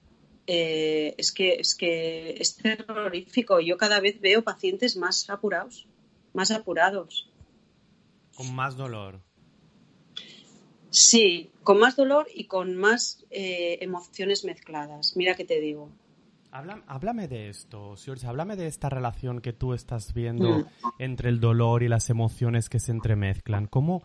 eh, 0.47 1.15
es 1.17 1.31
que 1.31 1.55
es 1.55 1.75
que 1.75 2.31
es 2.39 2.55
terrorífico. 2.57 3.59
Yo 3.59 3.77
cada 3.77 3.99
vez 3.99 4.19
veo 4.19 4.43
pacientes 4.43 4.97
más 4.97 5.29
apurados, 5.29 5.87
más 6.33 6.51
apurados. 6.51 7.29
Con 8.35 8.53
más 8.53 8.75
dolor. 8.75 9.21
Sí, 10.89 11.51
con 11.63 11.79
más 11.79 11.95
dolor 11.95 12.27
y 12.33 12.45
con 12.45 12.75
más 12.75 13.25
eh, 13.31 13.79
emociones 13.81 14.43
mezcladas. 14.43 15.15
Mira 15.15 15.35
que 15.35 15.45
te 15.45 15.59
digo. 15.59 15.89
háblame 16.51 17.27
de 17.27 17.49
esto, 17.49 17.95
George, 17.97 18.27
háblame 18.27 18.55
de 18.55 18.67
esta 18.67 18.89
relación 18.89 19.41
que 19.41 19.53
tú 19.53 19.73
estás 19.73 20.13
viendo 20.13 20.59
mm. 20.59 20.65
entre 20.99 21.29
el 21.29 21.39
dolor 21.39 21.81
y 21.81 21.87
las 21.87 22.09
emociones 22.09 22.69
que 22.69 22.79
se 22.79 22.91
entremezclan. 22.91 23.65
¿Cómo, 23.65 24.03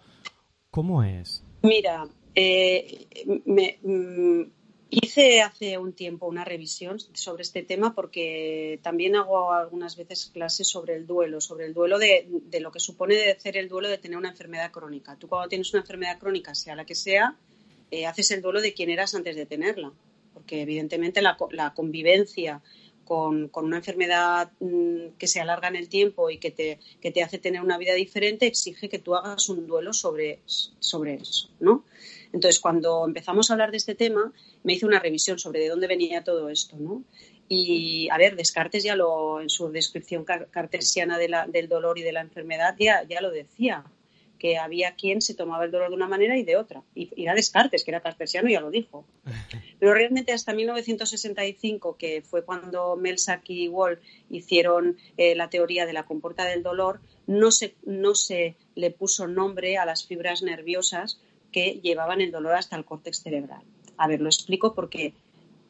cómo 0.71 1.03
es? 1.03 1.45
Mira, 1.63 2.09
eh, 2.35 3.07
me, 3.45 3.79
mm, 3.83 4.58
Hice 4.91 5.43
hace 5.43 5.77
un 5.77 5.93
tiempo 5.93 6.27
una 6.27 6.47
revisión 6.47 6.99
sobre 7.13 7.43
este 7.43 7.63
tema 7.63 7.95
porque 7.95 8.81
también 8.83 9.17
hago 9.17 9.53
algunas 9.53 9.97
veces 9.97 10.31
clases 10.33 10.67
sobre 10.67 10.95
el 10.95 11.07
duelo, 11.07 11.43
sobre 11.43 11.67
el 11.67 11.75
duelo 11.75 11.99
de, 11.99 12.27
lo 12.59 12.73
que 12.73 12.81
supone 12.81 13.15
de 13.15 13.33
hacer 13.33 13.59
el 13.59 13.69
duelo 13.69 13.89
de 13.89 13.99
tener 13.99 14.17
una 14.17 14.31
enfermedad 14.31 14.71
crónica. 14.71 15.17
Tú 15.17 15.29
cuando 15.29 15.49
tienes 15.49 15.75
una 15.75 15.83
enfermedad 15.83 16.19
crónica, 16.19 16.55
sea 16.55 16.75
la 16.75 16.87
que 16.87 16.95
sea, 16.95 17.37
eh, 17.91 18.07
haces 18.07 18.31
el 18.31 18.41
duelo 18.41 18.63
de 18.63 18.73
quién 18.73 18.89
eras 18.89 19.15
antes 19.15 19.37
de 19.37 19.45
tenerla, 19.45 19.93
porque 20.33 20.63
evidentemente 20.63 21.21
la, 21.21 21.37
convivencia 21.75 22.63
con, 23.05 23.51
una 23.53 23.77
enfermedad 23.77 24.53
mm, 24.61 25.19
que 25.19 25.27
se 25.27 25.41
alarga 25.41 25.69
en 25.69 25.77
el 25.77 25.91
tiempo 25.91 26.31
y 26.31 26.39
que 26.39 26.51
te, 26.51 26.79
que 27.03 27.11
te 27.11 27.23
hace 27.23 27.37
tener 27.37 27.61
una 27.61 27.77
vida 27.77 27.93
diferente 27.93 28.47
exige 28.47 28.89
que 28.89 28.99
tú 28.99 29.15
hagas 29.15 29.51
un 29.51 29.67
duelo 29.67 29.93
sobre 29.93 30.41
eso, 30.47 31.51
¿no? 31.61 31.85
Entonces, 32.33 32.61
cuando 32.61 33.07
empezamos 33.07 33.51
a 33.51 33.55
hablar 33.55 33.71
de 33.71 33.79
este 33.79 33.95
tema, 33.95 34.33
me 34.63 34.75
hice 34.75 34.87
una 34.87 34.99
revisión 34.99 35.39
sobre 35.39 35.61
de 35.61 35.69
dónde 35.69 35.87
venía 35.87 36.25
todo 36.25 36.49
esto, 36.49 36.77
¿no? 36.79 37.05
Y, 37.49 38.09
a 38.11 38.19
ver, 38.19 38.37
Descartes 38.37 38.85
ya 38.85 38.95
lo, 38.95 39.41
en 39.41 39.49
su 39.49 39.71
descripción 39.71 40.25
cartesiana 40.25 41.19
del 41.19 41.69
dolor 41.69 41.99
y 41.99 42.03
de 42.03 42.13
la 42.13 42.21
enfermedad, 42.21 42.77
ya, 42.79 43.05
ya 43.09 43.23
lo 43.23 43.31
decía, 43.31 43.85
que 44.39 44.57
había 44.57 44.95
quien 44.95 45.21
se 45.21 45.35
tomaba 45.35 45.65
el 45.65 45.71
dolor 45.71 45.89
de 45.89 45.97
una 45.97 46.09
manera 46.09 46.37
y 46.37 46.45
de 46.45 46.57
otra. 46.57 46.83
Y, 46.95 47.11
era 47.17 47.35
Descartes, 47.35 47.85
que 47.85 47.91
era 47.91 48.01
cartesiano, 48.01 48.49
ya 48.49 48.61
lo 48.61 48.71
dijo. 48.71 49.05
Pero 49.81 49.95
realmente 49.95 50.33
hasta 50.33 50.55
1965, 50.55 51.97
que 51.97 52.23
fue 52.23 52.45
cuando 52.45 52.97
Melsack 52.97 53.49
y 53.51 53.69
Wall 53.69 53.99
hicieron 54.31 54.97
eh, 55.17 55.35
la 55.35 55.51
teoría 55.51 55.87
de 55.87 55.93
la 55.93 56.05
comporta 56.05 56.45
del 56.45 56.63
dolor, 56.63 57.01
no 57.27 57.51
se, 57.51 57.75
no 57.85 58.15
se 58.15 58.57
le 58.75 58.91
puso 58.91 59.27
nombre 59.27 59.77
a 59.77 59.85
las 59.85 60.07
fibras 60.07 60.43
nerviosas 60.43 61.21
que 61.53 61.81
llevaban 61.83 62.21
el 62.21 62.31
dolor 62.31 62.55
hasta 62.55 62.77
el 62.77 62.85
córtex 62.85 63.23
cerebral. 63.23 63.63
A 63.97 64.07
ver, 64.07 64.21
lo 64.21 64.29
explico 64.29 64.75
porque 64.75 65.15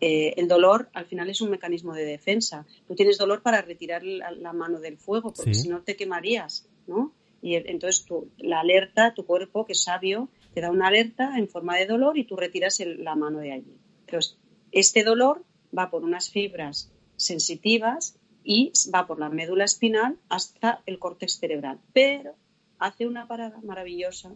eh, 0.00 0.34
el 0.36 0.48
dolor 0.48 0.88
al 0.92 1.06
final 1.06 1.28
es 1.30 1.40
un 1.40 1.50
mecanismo 1.50 1.94
de 1.94 2.04
defensa. 2.04 2.66
Tú 2.86 2.94
tienes 2.94 3.18
dolor 3.18 3.42
para 3.42 3.62
retirar 3.62 4.02
la, 4.02 4.52
mano 4.52 4.80
del 4.80 4.96
fuego, 4.96 5.32
porque 5.32 5.54
si 5.54 5.68
no 5.68 5.82
te 5.82 5.96
quemarías, 5.96 6.68
¿no? 6.86 7.12
Y 7.40 7.54
entonces 7.54 8.04
tú, 8.04 8.30
la 8.38 8.60
alerta, 8.60 9.14
tu 9.14 9.24
cuerpo, 9.24 9.64
que 9.64 9.72
es 9.72 9.82
sabio, 9.82 10.28
te 10.54 10.60
da 10.60 10.70
una 10.70 10.88
alerta 10.88 11.38
en 11.38 11.48
forma 11.48 11.76
de 11.76 11.86
dolor 11.86 12.18
y 12.18 12.24
tú 12.24 12.36
retiras 12.36 12.80
la 12.80 13.14
mano 13.14 13.38
de 13.38 13.52
allí. 13.52 13.76
Entonces, 14.06 14.36
este 14.72 15.04
dolor 15.04 15.44
va 15.76 15.90
por 15.90 16.02
unas 16.02 16.30
fibras 16.30 16.90
sensitivas 17.16 18.16
y 18.42 18.72
va 18.94 19.06
por 19.06 19.20
la 19.20 19.28
médula 19.28 19.64
espinal 19.64 20.18
hasta 20.28 20.82
el 20.86 20.98
córtex 20.98 21.38
cerebral. 21.38 21.78
Pero 21.92 22.34
hace 22.78 23.06
una 23.06 23.26
parada 23.28 23.60
maravillosa 23.62 24.32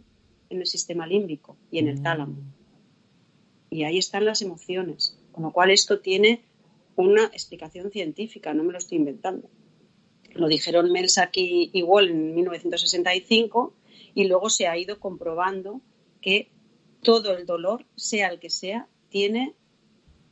en 0.49 0.59
el 0.59 0.67
sistema 0.67 1.07
límbico 1.07 1.57
y 1.71 1.79
en 1.79 1.87
el 1.87 1.99
mm. 1.99 2.03
tálamo. 2.03 2.35
Y 3.69 3.83
ahí 3.83 3.97
están 3.97 4.25
las 4.25 4.41
emociones. 4.41 5.17
Con 5.31 5.43
lo 5.43 5.51
cual 5.51 5.71
esto 5.71 5.99
tiene 5.99 6.43
una 6.95 7.25
explicación 7.25 7.91
científica, 7.91 8.53
no 8.53 8.63
me 8.63 8.71
lo 8.71 8.77
estoy 8.77 8.99
inventando. 8.99 9.49
Lo 10.33 10.47
dijeron 10.47 10.91
Melsack 10.91 11.35
y, 11.37 11.71
y 11.73 11.81
Wall 11.83 12.09
en 12.09 12.35
1965 12.35 13.73
y 14.13 14.25
luego 14.25 14.49
se 14.49 14.67
ha 14.67 14.77
ido 14.77 14.99
comprobando 14.99 15.81
que 16.21 16.51
todo 17.01 17.35
el 17.35 17.45
dolor, 17.45 17.85
sea 17.95 18.29
el 18.29 18.39
que 18.39 18.49
sea, 18.49 18.87
tiene 19.09 19.55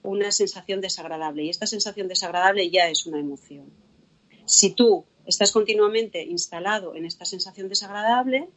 una 0.03 0.31
sensación 0.31 0.81
desagradable 0.81 1.43
y 1.43 1.49
esta 1.49 1.67
sensación 1.67 2.07
desagradable 2.07 2.69
ya 2.69 2.89
es 2.89 3.05
una 3.05 3.19
emoción. 3.19 3.71
Si 4.45 4.73
tú 4.73 5.05
estás 5.25 5.51
continuamente 5.51 6.23
instalado 6.23 6.95
en 6.95 7.05
esta 7.05 7.25
sensación 7.25 7.69
desagradable, 7.69 8.49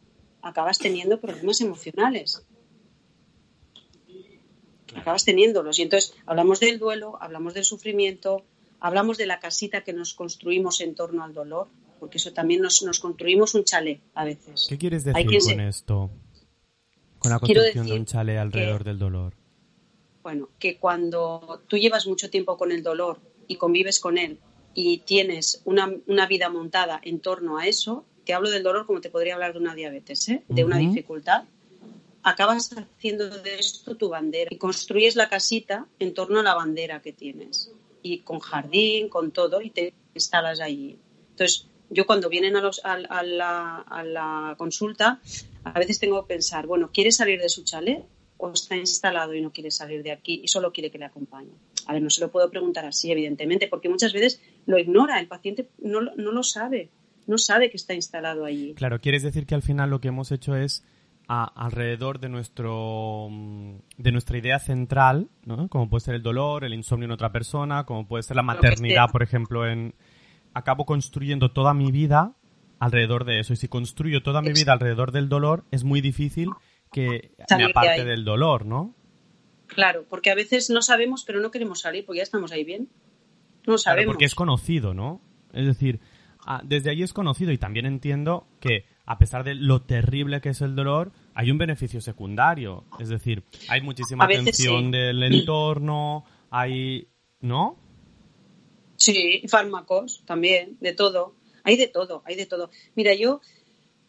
acabas 0.44 0.78
teniendo 0.78 1.20
problemas 1.20 1.60
emocionales. 1.60 2.46
Acabas 4.94 5.24
teniéndolos. 5.24 5.78
Y 5.78 5.82
entonces 5.82 6.14
hablamos 6.26 6.60
del 6.60 6.78
duelo, 6.78 7.18
hablamos 7.20 7.54
del 7.54 7.64
sufrimiento, 7.64 8.44
hablamos 8.78 9.18
de 9.18 9.26
la 9.26 9.40
casita 9.40 9.82
que 9.82 9.92
nos 9.92 10.14
construimos 10.14 10.80
en 10.80 10.94
torno 10.94 11.24
al 11.24 11.34
dolor, 11.34 11.68
porque 11.98 12.18
eso 12.18 12.32
también 12.32 12.60
nos, 12.60 12.80
construimos 13.00 13.54
un 13.54 13.64
chalet 13.64 14.00
a 14.14 14.24
veces. 14.24 14.66
¿Qué 14.68 14.78
quieres 14.78 15.04
decir 15.04 15.26
con 15.26 15.60
esto? 15.60 16.10
Con 17.18 17.32
la 17.32 17.38
construcción 17.38 17.86
de 17.86 17.92
un 17.94 18.04
chalet 18.04 18.38
alrededor 18.38 18.84
del 18.84 18.98
dolor. 18.98 19.34
Bueno, 20.22 20.50
que 20.58 20.78
cuando 20.78 21.62
tú 21.66 21.76
llevas 21.76 22.06
mucho 22.06 22.30
tiempo 22.30 22.56
con 22.56 22.72
el 22.72 22.82
dolor 22.82 23.20
y 23.46 23.56
convives 23.56 24.00
con 24.00 24.18
él 24.18 24.38
y 24.74 24.98
tienes 24.98 25.62
una, 25.64 26.26
vida 26.26 26.48
montada 26.48 27.00
en 27.02 27.20
torno 27.20 27.58
a 27.58 27.66
eso, 27.66 28.04
te 28.24 28.34
hablo 28.34 28.50
del 28.50 28.62
dolor 28.62 28.86
como 28.86 29.00
te 29.00 29.10
podría 29.10 29.34
hablar 29.34 29.52
de 29.52 29.58
una 29.58 29.74
diabetes, 29.74 30.28
¿eh? 30.28 30.42
de 30.48 30.64
una 30.64 30.78
dificultad, 30.78 31.44
acabas 32.22 32.74
haciendo 32.76 33.28
de 33.28 33.58
esto 33.58 33.96
tu 33.96 34.08
bandera 34.08 34.48
y 34.50 34.56
construyes 34.56 35.14
la 35.14 35.28
casita 35.28 35.86
en 35.98 36.14
torno 36.14 36.40
a 36.40 36.42
la 36.42 36.54
bandera 36.54 37.02
que 37.02 37.12
tienes 37.12 37.70
y 38.02 38.20
con 38.20 38.40
jardín, 38.40 39.08
con 39.08 39.30
todo 39.30 39.60
y 39.60 39.70
te 39.70 39.94
instalas 40.14 40.60
allí. 40.60 40.98
Entonces, 41.30 41.66
yo 41.90 42.06
cuando 42.06 42.28
vienen 42.28 42.56
a, 42.56 42.60
los, 42.60 42.80
a, 42.84 42.98
la, 43.22 43.78
a 43.78 44.04
la 44.04 44.54
consulta, 44.56 45.20
a 45.64 45.78
veces 45.78 45.98
tengo 45.98 46.22
que 46.22 46.34
pensar, 46.34 46.66
bueno, 46.66 46.90
¿quieres 46.92 47.16
salir 47.16 47.40
de 47.40 47.48
su 47.48 47.64
chalet? 47.64 48.04
o 48.36 48.50
está 48.52 48.76
instalado 48.76 49.34
y 49.34 49.40
no 49.40 49.52
quiere 49.52 49.70
salir 49.70 50.02
de 50.02 50.12
aquí 50.12 50.40
y 50.42 50.48
solo 50.48 50.72
quiere 50.72 50.90
que 50.90 50.98
le 50.98 51.04
acompañe. 51.04 51.52
A 51.86 51.92
ver, 51.92 52.02
no 52.02 52.10
se 52.10 52.20
lo 52.20 52.30
puedo 52.30 52.50
preguntar 52.50 52.84
así, 52.84 53.10
evidentemente, 53.10 53.68
porque 53.68 53.88
muchas 53.88 54.12
veces 54.12 54.40
lo 54.66 54.78
ignora, 54.78 55.20
el 55.20 55.28
paciente 55.28 55.68
no, 55.78 56.00
no 56.00 56.32
lo 56.32 56.42
sabe, 56.42 56.90
no 57.26 57.38
sabe 57.38 57.70
que 57.70 57.76
está 57.76 57.94
instalado 57.94 58.44
allí. 58.44 58.74
Claro, 58.74 59.00
quieres 59.00 59.22
decir 59.22 59.46
que 59.46 59.54
al 59.54 59.62
final 59.62 59.90
lo 59.90 60.00
que 60.00 60.08
hemos 60.08 60.32
hecho 60.32 60.56
es 60.56 60.84
alrededor 61.26 62.20
de 62.20 62.28
nuestro 62.28 63.28
de 63.96 64.12
nuestra 64.12 64.36
idea 64.36 64.58
central, 64.58 65.28
¿no? 65.44 65.68
como 65.68 65.88
puede 65.88 66.02
ser 66.02 66.14
el 66.16 66.22
dolor, 66.22 66.64
el 66.64 66.74
insomnio 66.74 67.06
en 67.06 67.12
otra 67.12 67.32
persona, 67.32 67.84
como 67.84 68.06
puede 68.06 68.22
ser 68.22 68.36
la 68.36 68.42
maternidad, 68.42 69.10
por 69.10 69.22
ejemplo, 69.22 69.66
en 69.66 69.94
acabo 70.52 70.84
construyendo 70.84 71.50
toda 71.50 71.72
mi 71.72 71.90
vida 71.90 72.34
alrededor 72.78 73.24
de 73.24 73.40
eso 73.40 73.54
y 73.54 73.56
si 73.56 73.68
construyo 73.68 74.22
toda 74.22 74.42
mi 74.42 74.52
vida 74.52 74.72
alrededor 74.72 75.12
del 75.12 75.30
dolor 75.30 75.64
es 75.70 75.82
muy 75.84 76.02
difícil 76.02 76.50
que 76.92 77.32
me 77.56 77.64
aparte 77.64 78.04
del 78.04 78.24
dolor, 78.24 78.66
¿no? 78.66 78.94
Claro, 79.66 80.04
porque 80.08 80.30
a 80.30 80.34
veces 80.34 80.70
no 80.70 80.82
sabemos, 80.82 81.24
pero 81.24 81.40
no 81.40 81.50
queremos 81.50 81.80
salir, 81.80 82.04
porque 82.04 82.18
ya 82.18 82.22
estamos 82.22 82.52
ahí 82.52 82.64
bien. 82.64 82.88
No 83.66 83.78
sabemos. 83.78 84.12
porque 84.12 84.26
es 84.26 84.34
conocido, 84.34 84.92
¿no? 84.92 85.20
Es 85.52 85.66
decir, 85.66 86.00
desde 86.64 86.90
ahí 86.90 87.02
es 87.02 87.12
conocido 87.12 87.52
y 87.52 87.58
también 87.58 87.86
entiendo 87.86 88.46
que 88.60 88.84
a 89.06 89.18
pesar 89.18 89.44
de 89.44 89.54
lo 89.54 89.82
terrible 89.82 90.40
que 90.40 90.50
es 90.50 90.60
el 90.60 90.74
dolor, 90.74 91.12
hay 91.34 91.50
un 91.50 91.58
beneficio 91.58 92.00
secundario. 92.00 92.84
Es 92.98 93.08
decir, 93.08 93.44
hay 93.68 93.80
muchísima 93.80 94.24
atención 94.24 94.90
del 94.90 95.22
entorno, 95.34 96.24
hay... 96.50 97.08
¿No? 97.40 97.76
Sí, 98.96 99.42
fármacos 99.48 100.22
también, 100.24 100.78
de 100.80 100.94
todo. 100.94 101.34
Hay 101.62 101.76
de 101.76 101.88
todo, 101.88 102.22
hay 102.24 102.36
de 102.36 102.46
todo. 102.46 102.70
Mira, 102.94 103.12
yo 103.14 103.42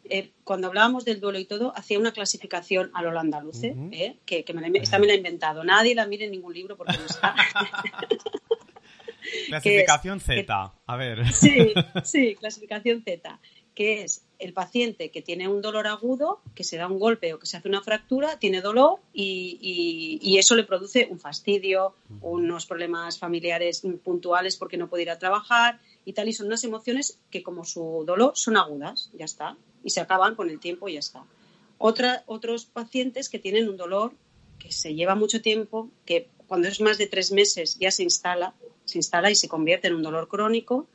eh, 0.06 0.32
cuando 0.44 0.68
hablábamos 0.68 1.04
del 1.04 1.20
duelo 1.20 1.40
y 1.40 1.46
todo, 1.46 1.74
hacía 1.76 1.98
una 2.00 2.12
clasificación 2.12 2.92
a 2.94 3.02
lo 3.02 3.20
andaluce, 3.20 3.76
¿eh? 3.92 4.18
que, 4.26 4.46
me 4.54 4.62
la, 4.62 4.68
esta 4.80 5.00
me 5.00 5.08
la 5.08 5.14
he 5.14 5.18
inventado. 5.18 5.64
Nadie 5.64 5.96
la 5.96 6.06
mire 6.06 6.26
en 6.26 6.32
ningún 6.32 6.54
libro 6.54 6.78
porque 6.78 6.98
no 6.98 7.06
está. 7.06 7.36
clasificación 9.48 10.20
Z, 10.20 10.74
a 10.86 10.96
ver. 10.96 11.26
Sí, 11.34 11.74
sí, 12.04 12.36
clasificación 12.36 13.04
Z, 13.04 13.40
que 13.74 14.04
es 14.04 14.26
el 14.40 14.54
paciente 14.54 15.12
que 15.12 15.22
tiene 15.22 15.48
un 15.48 15.62
dolor 15.62 15.88
agudo, 15.88 16.42
que 16.56 16.64
se 16.64 16.78
da 16.78 16.88
un 16.88 17.00
golpe 17.00 17.34
o 17.34 17.40
que 17.40 17.46
se 17.46 17.58
hace 17.58 17.70
una 17.70 17.82
fractura, 17.82 18.38
tiene 18.38 18.62
dolor 18.62 19.00
y, 19.14 20.20
y 20.22 20.38
eso 20.38 20.56
le 20.56 20.66
produce 20.66 21.08
un 21.10 21.20
fastidio, 21.20 21.96
unos 22.22 22.66
problemas 22.66 23.18
familiares 23.18 23.84
puntuales 24.04 24.58
porque 24.58 24.78
no 24.78 24.90
puede 24.90 25.04
ir 25.04 25.10
a 25.10 25.20
trabajar 25.20 25.80
y 26.04 26.14
tal, 26.14 26.28
y 26.28 26.34
son 26.34 26.48
unas 26.48 26.64
emociones 26.66 27.20
que 27.32 27.44
como 27.44 27.64
su 27.64 28.04
dolor 28.06 28.34
son 28.36 28.58
agudas, 28.58 29.10
ya 29.18 29.26
está 29.26 29.58
y 29.86 29.92
se 29.92 30.02
acaban 30.02 30.36
con 30.36 30.50
el 30.50 30.60
tiempo 30.60 30.90
y 30.90 30.94
ya 30.94 31.00
está. 31.00 31.24
Otra, 31.78 32.24
otros 32.26 32.66
pacientes 32.66 33.30
que 33.30 33.40
tienen 33.40 33.70
un 33.70 33.78
dolor 33.78 34.14
que 34.60 34.72
se 34.72 34.96
lleva 34.96 35.16
mucho 35.16 35.42
tiempo, 35.42 35.90
que 36.06 36.28
cuando 36.48 36.68
es 36.68 36.82
más 36.82 36.98
de 36.98 37.08
tres 37.08 37.32
meses 37.32 37.78
ya 37.80 37.92
se 37.92 38.04
instala, 38.04 38.54
se 38.86 39.00
instala 39.00 39.32
y 39.32 39.36
se 39.36 39.48
convierte 39.48 39.88
en 39.88 39.96
un 39.96 40.04
dolor 40.04 40.28
crónico 40.28 40.88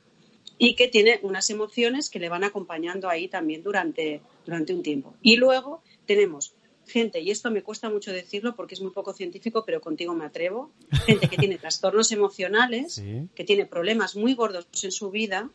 y 0.58 0.74
que 0.74 0.88
tiene 0.88 1.20
unas 1.22 1.50
emociones 1.50 2.10
que 2.10 2.18
le 2.18 2.28
van 2.28 2.44
acompañando 2.44 3.08
ahí 3.08 3.28
también 3.28 3.62
durante, 3.62 4.20
durante 4.44 4.74
un 4.74 4.82
tiempo. 4.82 5.14
Y 5.22 5.36
luego 5.36 5.82
tenemos 6.06 6.54
gente, 6.86 7.20
y 7.20 7.30
esto 7.30 7.50
me 7.50 7.62
cuesta 7.62 7.88
mucho 7.88 8.12
decirlo 8.12 8.56
porque 8.56 8.74
es 8.74 8.80
muy 8.80 8.90
poco 8.90 9.12
científico, 9.12 9.64
pero 9.64 9.80
contigo 9.80 10.14
me 10.14 10.24
atrevo, 10.24 10.72
gente 11.06 11.28
que 11.28 11.36
tiene 11.36 11.58
trastornos 11.58 12.10
emocionales, 12.12 13.02
que 13.34 13.44
tiene 13.44 13.66
problemas 13.66 14.16
muy 14.16 14.34
gordos 14.34 14.66
en 14.82 14.92
su 14.92 15.10
vida 15.10 15.50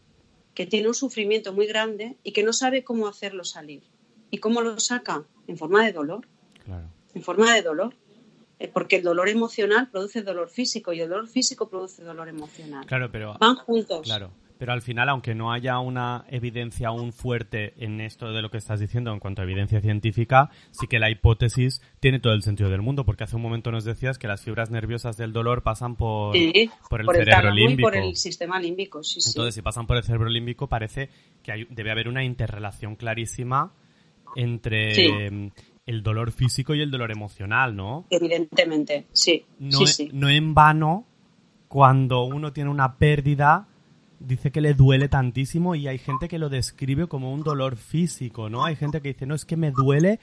que 0.55 0.65
tiene 0.65 0.87
un 0.87 0.95
sufrimiento 0.95 1.53
muy 1.53 1.67
grande 1.67 2.15
y 2.23 2.31
que 2.31 2.41
no 2.41 2.53
sabe 2.53 2.83
cómo 2.83 3.07
hacerlo 3.07 3.43
salir. 3.43 3.83
¿Y 4.31 4.39
cómo 4.39 4.61
lo 4.61 4.79
saca? 4.79 5.25
En 5.47 5.57
forma 5.57 5.85
de 5.85 5.91
dolor. 5.91 6.27
En 7.13 7.21
forma 7.21 7.53
de 7.53 7.61
dolor. 7.61 7.93
Eh, 8.59 8.69
porque 8.73 8.97
el 8.97 9.03
dolor 9.03 9.27
emocional 9.27 9.89
produce 9.91 10.21
dolor 10.21 10.49
físico 10.49 10.93
y 10.93 11.01
el 11.01 11.09
dolor 11.09 11.27
físico 11.27 11.67
produce 11.69 12.03
dolor 12.03 12.29
emocional. 12.29 12.85
Claro, 12.85 13.11
pero. 13.11 13.37
Van 13.39 13.55
juntos. 13.55 14.01
Claro. 14.03 14.31
Pero 14.57 14.71
al 14.71 14.81
final, 14.81 15.09
aunque 15.09 15.35
no 15.35 15.51
haya 15.51 15.79
una 15.79 16.25
evidencia 16.29 16.87
aún 16.87 17.11
fuerte 17.11 17.73
en 17.77 17.99
esto 17.99 18.31
de 18.31 18.41
lo 18.41 18.49
que 18.49 18.57
estás 18.57 18.79
diciendo 18.79 19.11
en 19.11 19.19
cuanto 19.19 19.41
a 19.41 19.43
evidencia 19.43 19.81
científica, 19.81 20.49
sí 20.71 20.87
que 20.87 20.97
la 20.97 21.09
hipótesis 21.09 21.81
tiene 21.99 22.19
todo 22.19 22.33
el 22.33 22.41
sentido 22.41 22.69
del 22.69 22.81
mundo, 22.81 23.05
porque 23.05 23.25
hace 23.25 23.35
un 23.35 23.41
momento 23.41 23.71
nos 23.71 23.83
decías 23.83 24.17
que 24.17 24.27
las 24.27 24.41
fibras 24.41 24.71
nerviosas 24.71 25.17
del 25.17 25.33
dolor 25.33 25.61
pasan 25.61 25.97
por, 25.97 26.35
por 26.89 27.01
el 27.01 27.07
cerebro 27.07 27.51
límbico. 27.51 27.89
por 27.89 27.97
el 27.97 28.15
sistema 28.15 28.59
límbico, 28.59 29.03
sí, 29.03 29.19
Entonces, 29.25 29.55
si 29.55 29.61
pasan 29.61 29.87
por 29.87 29.97
el 29.97 30.03
cerebro 30.03 30.29
límbico, 30.29 30.67
parece 30.67 31.09
que 31.43 31.67
debe 31.69 31.91
haber 31.91 32.07
una 32.07 32.23
interrelación 32.23 32.95
clarísima 32.95 33.73
entre 34.37 35.25
em, 35.27 35.51
el 35.85 36.03
dolor 36.03 36.31
físico 36.31 36.73
y 36.73 36.81
el 36.81 36.91
dolor 36.91 37.11
emocional, 37.11 37.75
¿no? 37.75 38.05
Evidentemente, 38.09 39.05
sí. 39.11 39.45
No, 39.59 39.85
sí, 39.85 40.09
no 40.13 40.29
en 40.29 40.53
vano, 40.53 41.05
cuando 41.67 42.23
uno 42.23 42.53
tiene 42.53 42.69
una 42.69 42.97
pérdida 42.97 43.67
dice 44.19 44.51
que 44.51 44.61
le 44.61 44.73
duele 44.73 45.07
tantísimo 45.07 45.75
y 45.75 45.87
hay 45.87 45.97
gente 45.97 46.27
que 46.27 46.39
lo 46.39 46.49
describe 46.49 47.07
como 47.07 47.33
un 47.33 47.43
dolor 47.43 47.75
físico, 47.75 48.49
¿no? 48.49 48.65
Hay 48.65 48.75
gente 48.75 49.01
que 49.01 49.09
dice, 49.09 49.25
no, 49.25 49.35
es 49.35 49.45
que 49.45 49.57
me 49.57 49.71
duele 49.71 50.19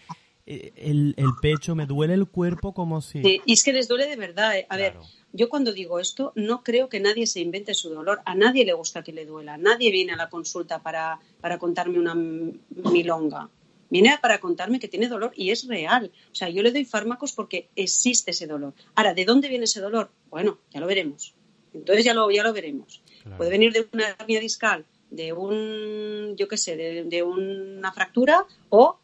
eh, 0.47 0.73
el, 0.77 1.15
pecho, 1.41 1.75
me 1.75 1.87
duele 1.87 2.15
el 2.15 2.27
cuerpo 2.27 2.75
como 2.75 3.01
si... 3.01 3.23
Sí, 3.23 3.41
y 3.47 3.53
es 3.53 3.63
que 3.63 3.73
les 3.73 3.89
duele 3.89 4.07
de 4.07 4.17
verdad. 4.17 4.57
¿eh? 4.57 4.67
A 4.69 4.77
ver, 4.77 4.97
yo 5.33 5.49
cuando 5.49 5.73
digo 5.73 6.01
esto, 6.01 6.33
no 6.35 6.63
creo 6.63 6.89
que 6.89 7.01
nadie 7.01 7.27
se 7.27 7.41
invente 7.41 7.75
su 7.75 7.91
dolor. 7.91 8.21
A 8.25 8.35
nadie 8.35 8.65
le 8.65 8.73
gusta 8.73 9.03
que 9.03 9.13
le 9.13 9.25
duela. 9.25 9.57
Nadie 9.57 9.93
viene 9.93 10.13
a 10.13 10.17
la 10.17 10.29
consulta 10.29 10.81
para, 10.81 11.21
para 11.41 11.59
contarme 11.59 11.99
una 11.99 12.15
milonga. 12.15 13.49
Viene 13.93 14.17
para 14.23 14.41
contarme 14.41 14.81
que 14.81 14.89
tiene 14.89 15.07
dolor 15.07 15.35
y 15.37 15.51
es 15.51 15.69
real. 15.69 16.11
O 16.31 16.35
sea, 16.35 16.49
yo 16.49 16.63
le 16.63 16.73
doy 16.73 16.87
fármacos 16.87 17.35
porque 17.35 17.69
existe 17.77 18.31
ese 18.31 18.47
dolor. 18.47 18.73
Ahora, 18.95 19.13
¿de 19.13 19.27
dónde 19.27 19.49
viene 19.49 19.65
ese 19.65 19.83
dolor? 19.83 20.11
Bueno, 20.31 20.61
ya 20.71 20.81
lo 20.81 20.87
veremos. 20.87 21.35
Entonces 21.75 22.03
ya 22.03 22.15
lo, 22.15 22.31
ya 22.31 22.43
lo 22.43 22.55
veremos. 22.55 23.03
Puede 23.37 23.51
venir 23.51 23.71
de 23.75 23.87
una 23.93 24.09
hernia 24.09 24.41
discal, 24.41 24.87
de 25.11 25.35
un, 25.35 26.37
yo 26.39 26.49
qué 26.49 26.57
sé, 26.57 26.75
de, 26.75 27.23
una 27.23 27.93
fractura 27.93 28.47
o 28.71 28.99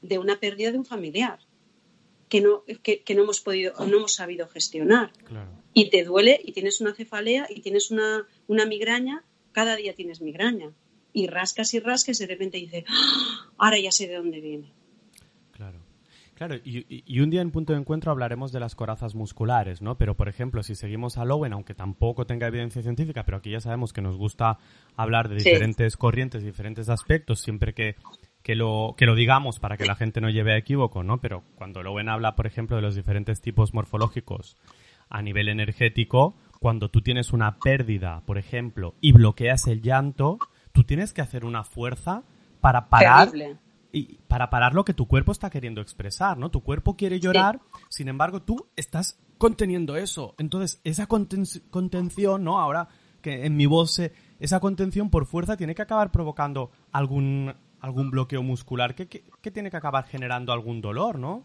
de 0.00 0.16
una 0.16 0.40
pérdida 0.40 0.72
de 0.72 0.78
un 0.78 0.86
familiar. 0.86 1.38
que 2.30 2.40
no, 2.40 2.64
que, 2.82 3.14
no 3.14 3.24
hemos 3.24 3.42
podido 3.42 3.74
no 3.86 3.98
hemos 3.98 4.14
sabido 4.14 4.48
gestionar. 4.48 5.12
Y 5.74 5.90
te 5.90 6.02
duele 6.02 6.40
y 6.42 6.52
tienes 6.52 6.80
una 6.80 6.94
cefalea 6.94 7.46
y 7.50 7.60
tienes 7.60 7.90
una, 7.90 8.26
una 8.46 8.64
migraña, 8.64 9.22
cada 9.52 9.76
día 9.76 9.94
tienes 9.94 10.22
migraña. 10.22 10.72
Y 11.12 11.26
rascas 11.26 11.74
y 11.74 11.80
rascas 11.80 12.20
y 12.20 12.26
de 12.26 12.32
repente 12.32 12.58
dices, 12.58 12.84
¡Ah! 12.88 13.50
ahora 13.58 13.78
ya 13.78 13.90
sé 13.90 14.08
de 14.08 14.14
dónde 14.14 14.40
viene. 14.40 14.72
Claro. 15.52 15.78
Claro, 16.34 16.56
y, 16.64 17.20
un 17.20 17.28
día 17.28 17.42
en 17.42 17.50
punto 17.50 17.74
de 17.74 17.78
encuentro 17.78 18.10
hablaremos 18.10 18.50
de 18.50 18.60
las 18.60 18.74
corazas 18.74 19.14
musculares, 19.14 19.82
¿no? 19.82 19.98
Pero, 19.98 20.16
por 20.16 20.26
ejemplo, 20.26 20.62
si 20.62 20.74
seguimos 20.74 21.18
a 21.18 21.26
Lowen, 21.26 21.52
aunque 21.52 21.74
tampoco 21.74 22.24
tenga 22.24 22.46
evidencia 22.46 22.80
científica, 22.80 23.24
pero 23.24 23.36
aquí 23.36 23.50
ya 23.50 23.60
sabemos 23.60 23.92
que 23.92 24.00
nos 24.00 24.16
gusta 24.16 24.58
hablar 24.96 25.28
de 25.28 25.36
diferentes 25.36 25.98
corrientes, 25.98 26.42
diferentes 26.42 26.88
aspectos, 26.88 27.40
siempre 27.40 27.74
que 27.74 27.96
que 28.42 28.54
lo, 28.54 28.94
que 28.96 29.06
lo 29.06 29.14
digamos 29.14 29.58
para 29.58 29.76
que 29.76 29.84
la 29.84 29.96
gente 29.96 30.20
no 30.20 30.30
lleve 30.30 30.52
a 30.52 30.56
equívoco, 30.56 31.02
¿no? 31.02 31.20
Pero 31.20 31.44
cuando 31.56 31.82
Lowen 31.82 32.08
habla, 32.08 32.36
por 32.36 32.46
ejemplo, 32.46 32.76
de 32.76 32.82
los 32.82 32.94
diferentes 32.94 33.40
tipos 33.40 33.74
morfológicos 33.74 34.56
a 35.08 35.22
nivel 35.22 35.48
energético, 35.48 36.36
cuando 36.58 36.88
tú 36.88 37.02
tienes 37.02 37.32
una 37.32 37.58
pérdida, 37.58 38.22
por 38.26 38.38
ejemplo, 38.38 38.94
y 39.00 39.12
bloqueas 39.12 39.66
el 39.66 39.82
llanto, 39.82 40.38
tú 40.72 40.84
tienes 40.84 41.12
que 41.12 41.22
hacer 41.22 41.44
una 41.44 41.64
fuerza 41.64 42.22
para 42.60 42.88
parar 42.88 43.32
y 43.92 44.18
para 44.28 44.50
parar 44.50 44.74
lo 44.74 44.84
que 44.84 44.94
tu 44.94 45.06
cuerpo 45.06 45.32
está 45.32 45.50
queriendo 45.50 45.80
expresar, 45.80 46.38
¿no? 46.38 46.50
Tu 46.50 46.62
cuerpo 46.62 46.96
quiere 46.96 47.18
llorar, 47.18 47.60
sin 47.88 48.08
embargo, 48.08 48.42
tú 48.42 48.68
estás 48.76 49.18
conteniendo 49.38 49.96
eso. 49.96 50.34
Entonces, 50.38 50.80
esa 50.84 51.06
contención, 51.06 52.44
¿no? 52.44 52.60
Ahora 52.60 52.88
que 53.22 53.44
en 53.44 53.56
mi 53.56 53.66
voz 53.66 54.00
esa 54.38 54.60
contención 54.60 55.10
por 55.10 55.26
fuerza 55.26 55.56
tiene 55.56 55.74
que 55.74 55.82
acabar 55.82 56.10
provocando 56.10 56.70
algún 56.92 57.54
algún 57.80 58.10
bloqueo 58.10 58.42
muscular 58.42 58.94
que, 58.94 59.24
tiene 59.50 59.70
que 59.70 59.76
acabar 59.76 60.04
generando 60.06 60.52
algún 60.52 60.80
dolor, 60.80 61.18
¿no? 61.18 61.44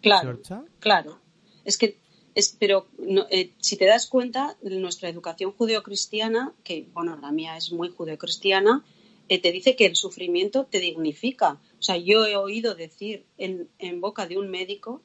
Claro, 0.00 0.40
claro. 0.80 1.18
Es 1.64 1.78
que, 1.78 1.98
es, 2.34 2.56
pero 2.58 2.86
eh, 3.30 3.52
si 3.58 3.76
te 3.76 3.86
das 3.86 4.06
cuenta, 4.06 4.56
nuestra 4.62 5.08
educación 5.08 5.52
judeocristiana, 5.52 6.52
que 6.64 6.86
bueno, 6.92 7.16
la 7.16 7.32
mía 7.32 7.56
es 7.56 7.72
muy 7.72 7.90
judeocristiana, 7.90 8.84
eh, 9.28 9.40
te 9.40 9.52
dice 9.52 9.76
que 9.76 9.86
el 9.86 9.96
sufrimiento 9.96 10.66
te 10.66 10.80
dignifica. 10.80 11.58
O 11.78 11.82
sea, 11.82 11.96
yo 11.96 12.26
he 12.26 12.36
oído 12.36 12.74
decir 12.74 13.24
en, 13.38 13.68
en 13.78 14.00
boca 14.00 14.26
de 14.26 14.38
un 14.38 14.50
médico, 14.50 15.02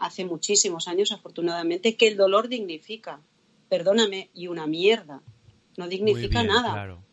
hace 0.00 0.24
muchísimos 0.24 0.88
años 0.88 1.12
afortunadamente, 1.12 1.96
que 1.96 2.08
el 2.08 2.16
dolor 2.16 2.48
dignifica. 2.48 3.20
Perdóname, 3.68 4.30
y 4.32 4.46
una 4.46 4.66
mierda. 4.66 5.22
No 5.76 5.88
dignifica 5.88 6.42
nada. 6.42 6.72
Claro 6.72 7.06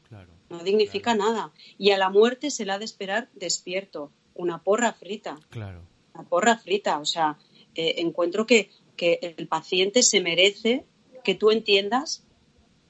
no 0.54 0.64
dignifica 0.64 1.16
nada. 1.16 1.52
Y 1.78 1.92
a 1.92 1.98
la 1.98 2.10
muerte 2.10 2.52
se 2.52 2.66
la 2.66 2.76
ha 2.76 2.80
de 2.80 2.86
esperar 2.86 3.30
despierto, 3.34 4.12
una 4.36 4.64
porra 4.64 4.94
frita. 4.94 5.38
Claro. 5.50 5.82
Una 6.14 6.24
porra 6.24 6.58
frita. 6.58 7.00
O 7.00 7.06
sea, 7.06 7.38
eh, 7.76 7.96
encuentro 7.98 8.46
que, 8.46 8.70
el 8.98 9.48
paciente 9.48 10.04
se 10.04 10.22
merece 10.22 10.86
que 11.24 11.36
tú 11.36 11.52
entiendas 11.52 12.24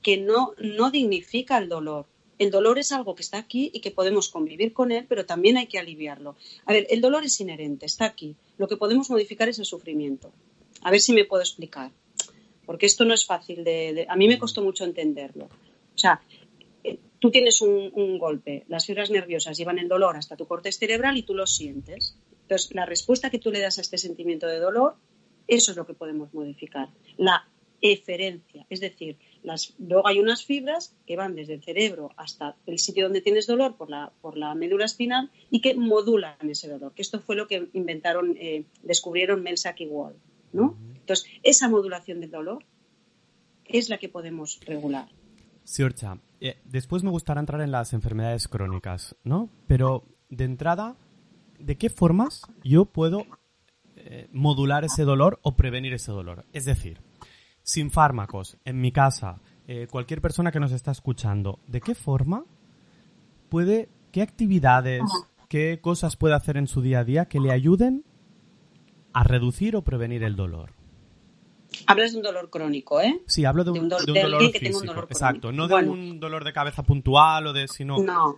que 0.01 0.17
no, 0.17 0.53
no 0.57 0.91
dignifica 0.91 1.57
el 1.57 1.69
dolor. 1.69 2.05
El 2.39 2.51
dolor 2.51 2.77
es 2.77 2.91
algo 2.91 3.15
que 3.15 3.21
está 3.21 3.37
aquí 3.37 3.71
y 3.73 3.79
que 3.79 3.91
podemos 3.91 4.29
convivir 4.29 4.73
con 4.73 4.91
él, 4.91 5.05
pero 5.07 5.25
también 5.25 5.57
hay 5.57 5.67
que 5.67 5.79
aliviarlo. 5.79 6.35
A 6.65 6.73
ver, 6.73 6.87
el 6.89 6.99
dolor 6.99 7.23
es 7.23 7.39
inherente, 7.39 7.85
está 7.85 8.05
aquí. 8.05 8.35
Lo 8.57 8.67
que 8.67 8.77
podemos 8.77 9.09
modificar 9.09 9.47
es 9.49 9.59
el 9.59 9.65
sufrimiento. 9.65 10.31
A 10.81 10.91
ver 10.91 10.99
si 10.99 11.13
me 11.13 11.25
puedo 11.25 11.41
explicar. 11.41 11.91
Porque 12.65 12.85
esto 12.85 13.05
no 13.05 13.13
es 13.13 13.25
fácil 13.25 13.63
de 13.63 14.05
a 14.09 14.15
mí 14.15 14.27
me 14.27 14.39
costó 14.39 14.61
mucho 14.61 14.83
entenderlo. 14.83 15.45
O 15.45 15.97
sea, 15.97 16.21
tú 17.23 17.31
tienes 17.31 17.61
un, 17.61 18.17
golpe, 18.17 18.65
las 18.67 18.85
fibras 18.85 19.09
nerviosas 19.09 19.57
llevan 19.57 19.79
el 19.79 19.87
dolor 19.87 20.17
hasta 20.17 20.35
tu 20.35 20.45
corte 20.45 20.71
cerebral 20.73 21.17
y 21.17 21.23
tú 21.23 21.33
lo 21.33 21.47
sientes. 21.47 22.17
Entonces, 22.41 22.73
la 22.75 22.85
respuesta 22.85 23.29
que 23.29 23.39
tú 23.39 23.49
le 23.49 23.61
das 23.61 23.77
a 23.77 23.81
este 23.81 23.97
sentimiento 23.97 24.47
de 24.47 24.59
dolor, 24.59 24.95
eso 25.47 25.71
es 25.71 25.77
lo 25.77 25.85
que 25.85 25.93
podemos 25.93 26.33
modificar. 26.33 26.89
La 27.17 27.47
eferencia, 27.81 28.65
es 28.69 28.79
decir, 28.79 29.17
las, 29.43 29.75
luego 29.77 30.07
hay 30.07 30.19
unas 30.19 30.45
fibras 30.45 30.95
que 31.05 31.17
van 31.17 31.35
desde 31.35 31.55
el 31.55 31.63
cerebro 31.63 32.11
hasta 32.15 32.55
el 32.65 32.79
sitio 32.79 33.03
donde 33.03 33.19
tienes 33.19 33.45
dolor 33.45 33.75
por 33.75 33.89
la, 33.89 34.13
por 34.21 34.37
la 34.37 34.55
médula 34.55 34.85
espinal 34.85 35.31
y 35.51 35.59
que 35.59 35.75
modulan 35.75 36.37
ese 36.49 36.69
dolor, 36.69 36.93
que 36.93 37.01
esto 37.01 37.19
fue 37.19 37.35
lo 37.35 37.47
que 37.47 37.67
inventaron, 37.73 38.37
eh, 38.39 38.63
descubrieron 38.83 39.43
Melsack 39.43 39.81
y 39.81 39.87
Wall. 39.87 40.15
¿no? 40.53 40.77
Entonces, 40.95 41.29
esa 41.41 41.67
modulación 41.67 42.21
del 42.21 42.31
dolor 42.31 42.63
es 43.65 43.89
la 43.89 43.97
que 43.97 44.07
podemos 44.07 44.59
regular. 44.65 45.09
Siorcha, 45.65 46.19
eh, 46.39 46.57
después 46.65 47.03
me 47.03 47.09
gustaría 47.09 47.41
entrar 47.41 47.61
en 47.61 47.71
las 47.71 47.93
enfermedades 47.93 48.47
crónicas, 48.47 49.15
¿no? 49.23 49.49
Pero 49.67 50.03
de 50.29 50.45
entrada, 50.45 50.95
¿de 51.59 51.77
qué 51.77 51.89
formas 51.89 52.43
yo 52.63 52.85
puedo 52.85 53.25
eh, 54.05 54.27
modular 54.31 54.83
ese 54.83 55.03
dolor 55.03 55.39
o 55.43 55.55
prevenir 55.55 55.93
ese 55.93 56.11
dolor? 56.11 56.45
Es 56.53 56.65
decir, 56.65 57.01
sin 57.61 57.91
fármacos, 57.91 58.57
en 58.65 58.81
mi 58.81 58.91
casa, 58.91 59.39
eh, 59.67 59.87
cualquier 59.89 60.21
persona 60.21 60.51
que 60.51 60.59
nos 60.59 60.71
está 60.71 60.91
escuchando, 60.91 61.59
¿de 61.67 61.81
qué 61.81 61.95
forma 61.95 62.45
puede, 63.49 63.89
qué 64.11 64.21
actividades, 64.21 65.03
qué 65.47 65.79
cosas 65.81 66.17
puede 66.17 66.35
hacer 66.35 66.57
en 66.57 66.67
su 66.67 66.81
día 66.81 66.99
a 66.99 67.03
día 67.03 67.25
que 67.25 67.39
le 67.39 67.51
ayuden 67.51 68.03
a 69.13 69.23
reducir 69.23 69.75
o 69.75 69.83
prevenir 69.83 70.23
el 70.23 70.35
dolor? 70.35 70.73
Hablas 71.87 72.11
de 72.11 72.17
un 72.17 72.23
dolor 72.23 72.49
crónico, 72.49 73.01
¿eh? 73.01 73.21
Sí, 73.25 73.45
hablo 73.45 73.63
de 73.63 73.71
un, 73.71 73.89
dolor 73.89 74.51
físico. 74.51 74.93
exacto, 75.09 75.51
no 75.51 75.67
de 75.67 75.75
un 75.75 76.19
dolor 76.19 76.43
de 76.43 76.53
cabeza 76.53 76.83
puntual 76.83 77.47
o 77.47 77.53
de 77.53 77.67
sino. 77.67 77.97
No. 77.97 78.37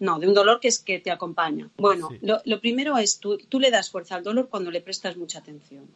No, 0.00 0.18
de 0.18 0.26
un 0.26 0.34
dolor 0.34 0.58
que 0.58 0.68
es 0.68 0.80
que 0.80 0.98
te 0.98 1.12
acompaña. 1.12 1.70
Bueno, 1.76 2.08
lo, 2.20 2.40
lo, 2.44 2.60
primero 2.60 2.98
es 2.98 3.20
tú, 3.20 3.38
tú 3.38 3.60
le 3.60 3.70
das 3.70 3.90
fuerza 3.90 4.16
al 4.16 4.24
dolor 4.24 4.48
cuando 4.48 4.70
le 4.70 4.80
prestas 4.80 5.16
mucha 5.16 5.38
atención. 5.38 5.88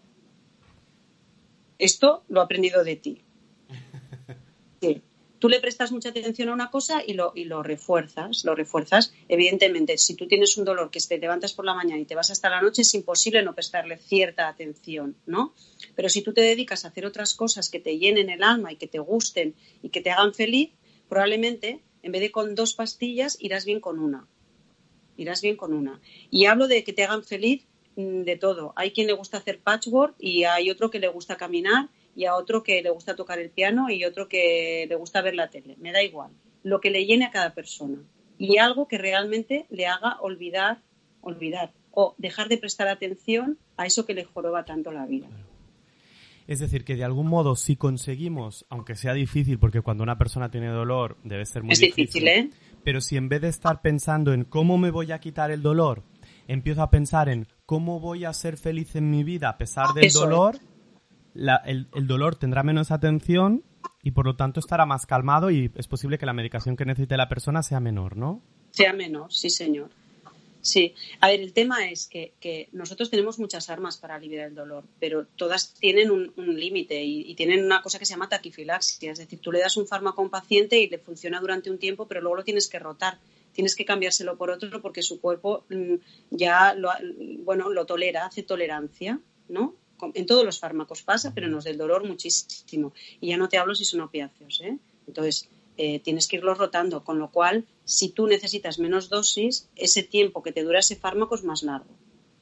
Esto 1.78 2.22
lo 2.28 2.40
he 2.40 2.44
aprendido 2.44 2.84
de 2.84 2.96
ti. 2.96 3.22
Sí 4.80 5.02
tú 5.44 5.50
le 5.50 5.60
prestas 5.60 5.92
mucha 5.92 6.08
atención 6.08 6.48
a 6.48 6.54
una 6.54 6.70
cosa 6.70 7.02
y 7.06 7.12
lo, 7.12 7.32
y 7.34 7.44
lo 7.44 7.62
refuerzas, 7.62 8.46
lo 8.46 8.54
refuerzas. 8.54 9.12
Evidentemente, 9.28 9.98
si 9.98 10.14
tú 10.14 10.26
tienes 10.26 10.56
un 10.56 10.64
dolor 10.64 10.90
que 10.90 11.00
te 11.00 11.18
levantas 11.18 11.52
por 11.52 11.66
la 11.66 11.74
mañana 11.74 12.00
y 12.00 12.06
te 12.06 12.14
vas 12.14 12.30
hasta 12.30 12.48
la 12.48 12.62
noche, 12.62 12.80
es 12.80 12.94
imposible 12.94 13.42
no 13.42 13.54
prestarle 13.54 13.98
cierta 13.98 14.48
atención, 14.48 15.16
¿no? 15.26 15.52
Pero 15.94 16.08
si 16.08 16.22
tú 16.22 16.32
te 16.32 16.40
dedicas 16.40 16.86
a 16.86 16.88
hacer 16.88 17.04
otras 17.04 17.34
cosas 17.34 17.68
que 17.68 17.78
te 17.78 17.98
llenen 17.98 18.30
el 18.30 18.42
alma 18.42 18.72
y 18.72 18.76
que 18.76 18.86
te 18.86 19.00
gusten 19.00 19.54
y 19.82 19.90
que 19.90 20.00
te 20.00 20.10
hagan 20.10 20.32
feliz, 20.32 20.70
probablemente 21.10 21.82
en 22.04 22.12
vez 22.12 22.20
de 22.20 22.30
con 22.30 22.54
dos 22.54 22.74
pastillas 22.74 23.38
irás 23.40 23.64
bien 23.64 23.80
con 23.80 23.98
una. 23.98 24.28
Irás 25.16 25.40
bien 25.40 25.56
con 25.56 25.72
una. 25.72 26.00
Y 26.30 26.44
hablo 26.44 26.68
de 26.68 26.84
que 26.84 26.92
te 26.92 27.02
hagan 27.02 27.24
feliz 27.24 27.66
mm, 27.96 28.22
de 28.22 28.36
todo. 28.36 28.74
Hay 28.76 28.92
quien 28.92 29.06
le 29.06 29.14
gusta 29.14 29.38
hacer 29.38 29.58
patchwork 29.60 30.14
y 30.18 30.44
hay 30.44 30.70
otro 30.70 30.90
que 30.90 30.98
le 30.98 31.08
gusta 31.08 31.36
caminar 31.36 31.88
y 32.14 32.26
a 32.26 32.36
otro 32.36 32.62
que 32.62 32.82
le 32.82 32.90
gusta 32.90 33.16
tocar 33.16 33.38
el 33.38 33.50
piano 33.50 33.88
y 33.88 34.04
otro 34.04 34.28
que 34.28 34.84
le 34.86 34.94
gusta 34.96 35.22
ver 35.22 35.34
la 35.34 35.48
tele. 35.48 35.76
Me 35.78 35.92
da 35.92 36.02
igual. 36.02 36.30
Lo 36.62 36.80
que 36.80 36.90
le 36.90 37.06
llene 37.06 37.24
a 37.24 37.30
cada 37.30 37.54
persona. 37.54 38.04
Y 38.36 38.58
algo 38.58 38.86
que 38.86 38.98
realmente 38.98 39.64
le 39.70 39.86
haga 39.86 40.20
olvidar, 40.20 40.82
olvidar 41.22 41.72
o 41.90 42.14
dejar 42.18 42.48
de 42.48 42.58
prestar 42.58 42.88
atención 42.88 43.58
a 43.78 43.86
eso 43.86 44.04
que 44.04 44.14
le 44.14 44.24
joroba 44.24 44.66
tanto 44.66 44.92
la 44.92 45.06
vida. 45.06 45.28
Es 46.46 46.58
decir, 46.58 46.84
que 46.84 46.94
de 46.94 47.04
algún 47.04 47.26
modo 47.26 47.56
si 47.56 47.76
conseguimos, 47.76 48.66
aunque 48.68 48.96
sea 48.96 49.14
difícil, 49.14 49.58
porque 49.58 49.80
cuando 49.80 50.02
una 50.02 50.18
persona 50.18 50.50
tiene 50.50 50.68
dolor 50.68 51.16
debe 51.24 51.46
ser 51.46 51.62
muy 51.62 51.72
es 51.72 51.80
difícil, 51.80 52.28
¿eh? 52.28 52.50
pero 52.84 53.00
si 53.00 53.16
en 53.16 53.28
vez 53.28 53.40
de 53.40 53.48
estar 53.48 53.80
pensando 53.80 54.32
en 54.32 54.44
cómo 54.44 54.76
me 54.76 54.90
voy 54.90 55.10
a 55.12 55.20
quitar 55.20 55.50
el 55.50 55.62
dolor, 55.62 56.02
empiezo 56.46 56.82
a 56.82 56.90
pensar 56.90 57.28
en 57.28 57.46
cómo 57.64 57.98
voy 57.98 58.26
a 58.26 58.32
ser 58.32 58.58
feliz 58.58 58.94
en 58.94 59.10
mi 59.10 59.24
vida 59.24 59.48
a 59.48 59.56
pesar 59.56 59.94
del 59.94 60.12
dolor, 60.12 60.58
el, 61.34 61.88
dolor 62.06 62.36
tendrá 62.36 62.62
menos 62.62 62.90
atención 62.90 63.64
y 64.02 64.12
por 64.12 64.26
lo 64.26 64.36
tanto 64.36 64.60
estará 64.60 64.86
más 64.86 65.06
calmado 65.06 65.50
y 65.50 65.70
es 65.74 65.88
posible 65.88 66.18
que 66.18 66.26
la 66.26 66.34
medicación 66.34 66.76
que 66.76 66.84
necesite 66.84 67.16
la 67.16 67.28
persona 67.28 67.62
sea 67.62 67.80
menor, 67.80 68.16
¿no? 68.16 68.42
Sea 68.70 68.92
menor, 68.92 69.32
sí, 69.32 69.50
señor. 69.50 69.90
Sí, 70.64 70.94
a 71.20 71.28
ver, 71.28 71.40
el 71.40 71.52
tema 71.52 71.90
es 71.90 72.08
que, 72.08 72.70
nosotros 72.72 73.10
tenemos 73.10 73.38
muchas 73.38 73.68
armas 73.68 73.98
para 73.98 74.14
aliviar 74.14 74.48
el 74.48 74.54
dolor, 74.54 74.84
pero 74.98 75.26
todas 75.36 75.74
tienen 75.74 76.10
un, 76.10 76.32
límite 76.36 77.04
y, 77.04 77.34
tienen 77.34 77.66
una 77.66 77.82
cosa 77.82 77.98
que 77.98 78.06
se 78.06 78.14
llama 78.14 78.30
taquifilaxia, 78.30 79.12
es 79.12 79.18
decir, 79.18 79.40
tú 79.40 79.52
le 79.52 79.60
das 79.60 79.76
un 79.76 79.86
fármaco 79.86 80.22
a 80.22 80.24
un 80.24 80.30
paciente 80.30 80.80
y 80.80 80.88
le 80.88 80.98
funciona 80.98 81.38
durante 81.38 81.70
un 81.70 81.76
tiempo, 81.76 82.08
pero 82.08 82.22
luego 82.22 82.36
lo 82.36 82.44
tienes 82.44 82.66
que 82.66 82.78
rotar, 82.78 83.18
tienes 83.52 83.76
que 83.76 83.84
cambiárselo 83.84 84.38
por 84.38 84.50
otro 84.50 84.80
porque 84.80 85.02
su 85.02 85.20
cuerpo 85.20 85.66
mm, 85.68 85.96
ya 86.30 86.72
lo, 86.72 86.88
bueno, 87.40 87.68
lo 87.68 87.84
tolera, 87.84 88.24
hace 88.24 88.42
tolerancia, 88.42 89.20
¿no? 89.50 89.74
en 90.14 90.24
todos 90.24 90.46
los 90.46 90.58
fármacos 90.58 91.02
pasa, 91.02 91.32
pero 91.34 91.46
en 91.46 91.52
los 91.52 91.64
del 91.64 91.76
dolor 91.76 92.06
muchísimo. 92.06 92.94
Y 93.20 93.28
ya 93.28 93.36
no 93.36 93.48
te 93.48 93.58
hablo 93.58 93.74
si 93.74 93.84
son 93.84 94.00
opiáceos. 94.00 94.60
¿eh? 94.62 94.78
Entonces, 95.06 95.48
eh, 95.76 96.00
tienes 96.00 96.28
que 96.28 96.36
irlos 96.36 96.58
rotando, 96.58 97.04
con 97.04 97.18
lo 97.18 97.30
cual, 97.30 97.66
si 97.84 98.08
tú 98.10 98.26
necesitas 98.26 98.78
menos 98.78 99.08
dosis, 99.08 99.68
ese 99.76 100.02
tiempo 100.02 100.42
que 100.42 100.52
te 100.52 100.62
dura 100.62 100.78
ese 100.78 100.96
fármaco 100.96 101.34
es 101.34 101.44
más 101.44 101.62
largo. 101.62 101.90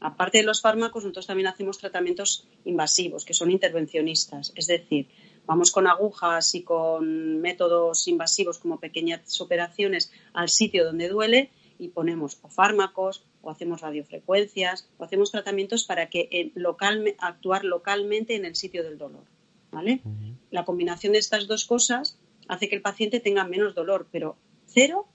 Aparte 0.00 0.38
de 0.38 0.44
los 0.44 0.60
fármacos, 0.60 1.04
nosotros 1.04 1.26
también 1.28 1.46
hacemos 1.46 1.78
tratamientos 1.78 2.48
invasivos, 2.64 3.24
que 3.24 3.34
son 3.34 3.50
intervencionistas, 3.50 4.52
es 4.56 4.66
decir, 4.66 5.08
vamos 5.46 5.70
con 5.70 5.86
agujas 5.86 6.54
y 6.54 6.62
con 6.62 7.40
métodos 7.40 8.08
invasivos 8.08 8.58
como 8.58 8.80
pequeñas 8.80 9.40
operaciones 9.40 10.12
al 10.32 10.48
sitio 10.48 10.84
donde 10.84 11.08
duele 11.08 11.50
y 11.78 11.88
ponemos 11.88 12.38
o 12.42 12.48
fármacos 12.48 13.24
o 13.40 13.50
hacemos 13.50 13.80
radiofrecuencias 13.80 14.88
o 14.98 15.04
hacemos 15.04 15.30
tratamientos 15.30 15.84
para 15.84 16.08
que 16.08 16.52
local, 16.54 17.14
actuar 17.18 17.64
localmente 17.64 18.36
en 18.36 18.44
el 18.44 18.56
sitio 18.56 18.84
del 18.84 18.98
dolor. 18.98 19.24
¿vale? 19.70 20.02
La 20.50 20.64
combinación 20.64 21.14
de 21.14 21.18
estas 21.18 21.46
dos 21.48 21.64
cosas 21.64 22.18
hace 22.48 22.68
que 22.68 22.76
el 22.76 22.82
paciente 22.82 23.20
tenga 23.20 23.44
menos 23.44 23.74
dolor, 23.74 24.08
pero 24.10 24.36
cero 24.66 25.06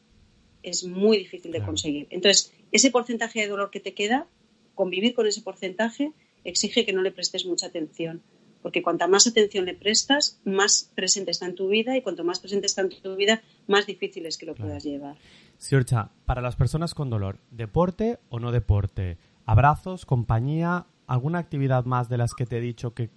es 0.63 0.83
muy 0.83 1.17
difícil 1.17 1.51
de 1.51 1.63
conseguir. 1.63 2.07
Entonces, 2.09 2.53
ese 2.71 2.91
porcentaje 2.91 3.41
de 3.41 3.47
dolor 3.47 3.69
que 3.71 3.79
te 3.79 3.93
queda, 3.93 4.27
convivir 4.75 5.13
con 5.13 5.27
ese 5.27 5.41
porcentaje 5.41 6.11
exige 6.43 6.85
que 6.85 6.93
no 6.93 7.01
le 7.01 7.11
prestes 7.11 7.45
mucha 7.45 7.67
atención, 7.67 8.21
porque 8.61 8.81
cuanta 8.81 9.07
más 9.07 9.27
atención 9.27 9.65
le 9.65 9.73
prestas, 9.73 10.39
más 10.43 10.91
presente 10.95 11.31
está 11.31 11.45
en 11.45 11.55
tu 11.55 11.67
vida 11.67 11.95
y 11.95 12.01
cuanto 12.01 12.23
más 12.23 12.39
presente 12.39 12.65
está 12.65 12.81
en 12.81 12.89
tu 12.89 13.15
vida, 13.15 13.41
más 13.67 13.85
difícil 13.85 14.25
es 14.25 14.37
que 14.37 14.45
lo 14.45 14.55
puedas 14.55 14.83
llevar. 14.83 15.17
Siorcha, 15.57 16.11
para 16.25 16.41
las 16.41 16.55
personas 16.55 16.93
con 16.93 17.09
dolor, 17.09 17.39
¿deporte 17.51 18.19
o 18.29 18.39
no 18.39 18.51
deporte? 18.51 19.17
¿Abrazos, 19.45 20.05
compañía, 20.05 20.85
alguna 21.07 21.39
actividad 21.39 21.85
más 21.85 22.09
de 22.09 22.17
las 22.17 22.33
que 22.33 22.45
te 22.45 22.57
he 22.57 22.61
dicho 22.61 22.93
que... 22.93 23.09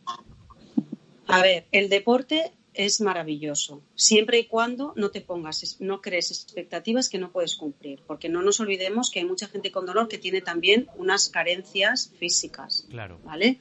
A 1.27 1.43
ver, 1.43 1.67
el 1.73 1.89
deporte 1.89 2.53
es 2.87 3.03
maravilloso, 3.03 3.83
siempre 3.95 4.39
y 4.39 4.47
cuando 4.47 4.95
no 4.97 5.11
te 5.11 5.21
pongas, 5.21 5.77
no 5.81 6.01
crees 6.01 6.31
expectativas 6.31 7.11
que 7.11 7.19
no 7.19 7.31
puedes 7.31 7.57
cumplir, 7.57 8.01
porque 8.07 8.31
no 8.31 8.41
nos 8.41 8.59
olvidemos 8.59 9.11
que 9.11 9.19
hay 9.19 9.27
mucha 9.27 9.49
gente 9.49 9.71
con 9.71 9.85
dolor 9.85 10.09
que 10.09 10.17
tiene 10.17 10.41
también 10.41 10.89
unas 10.97 11.29
carencias 11.29 12.11
físicas. 12.19 12.87
Claro. 12.89 13.21
¿Vale? 13.23 13.61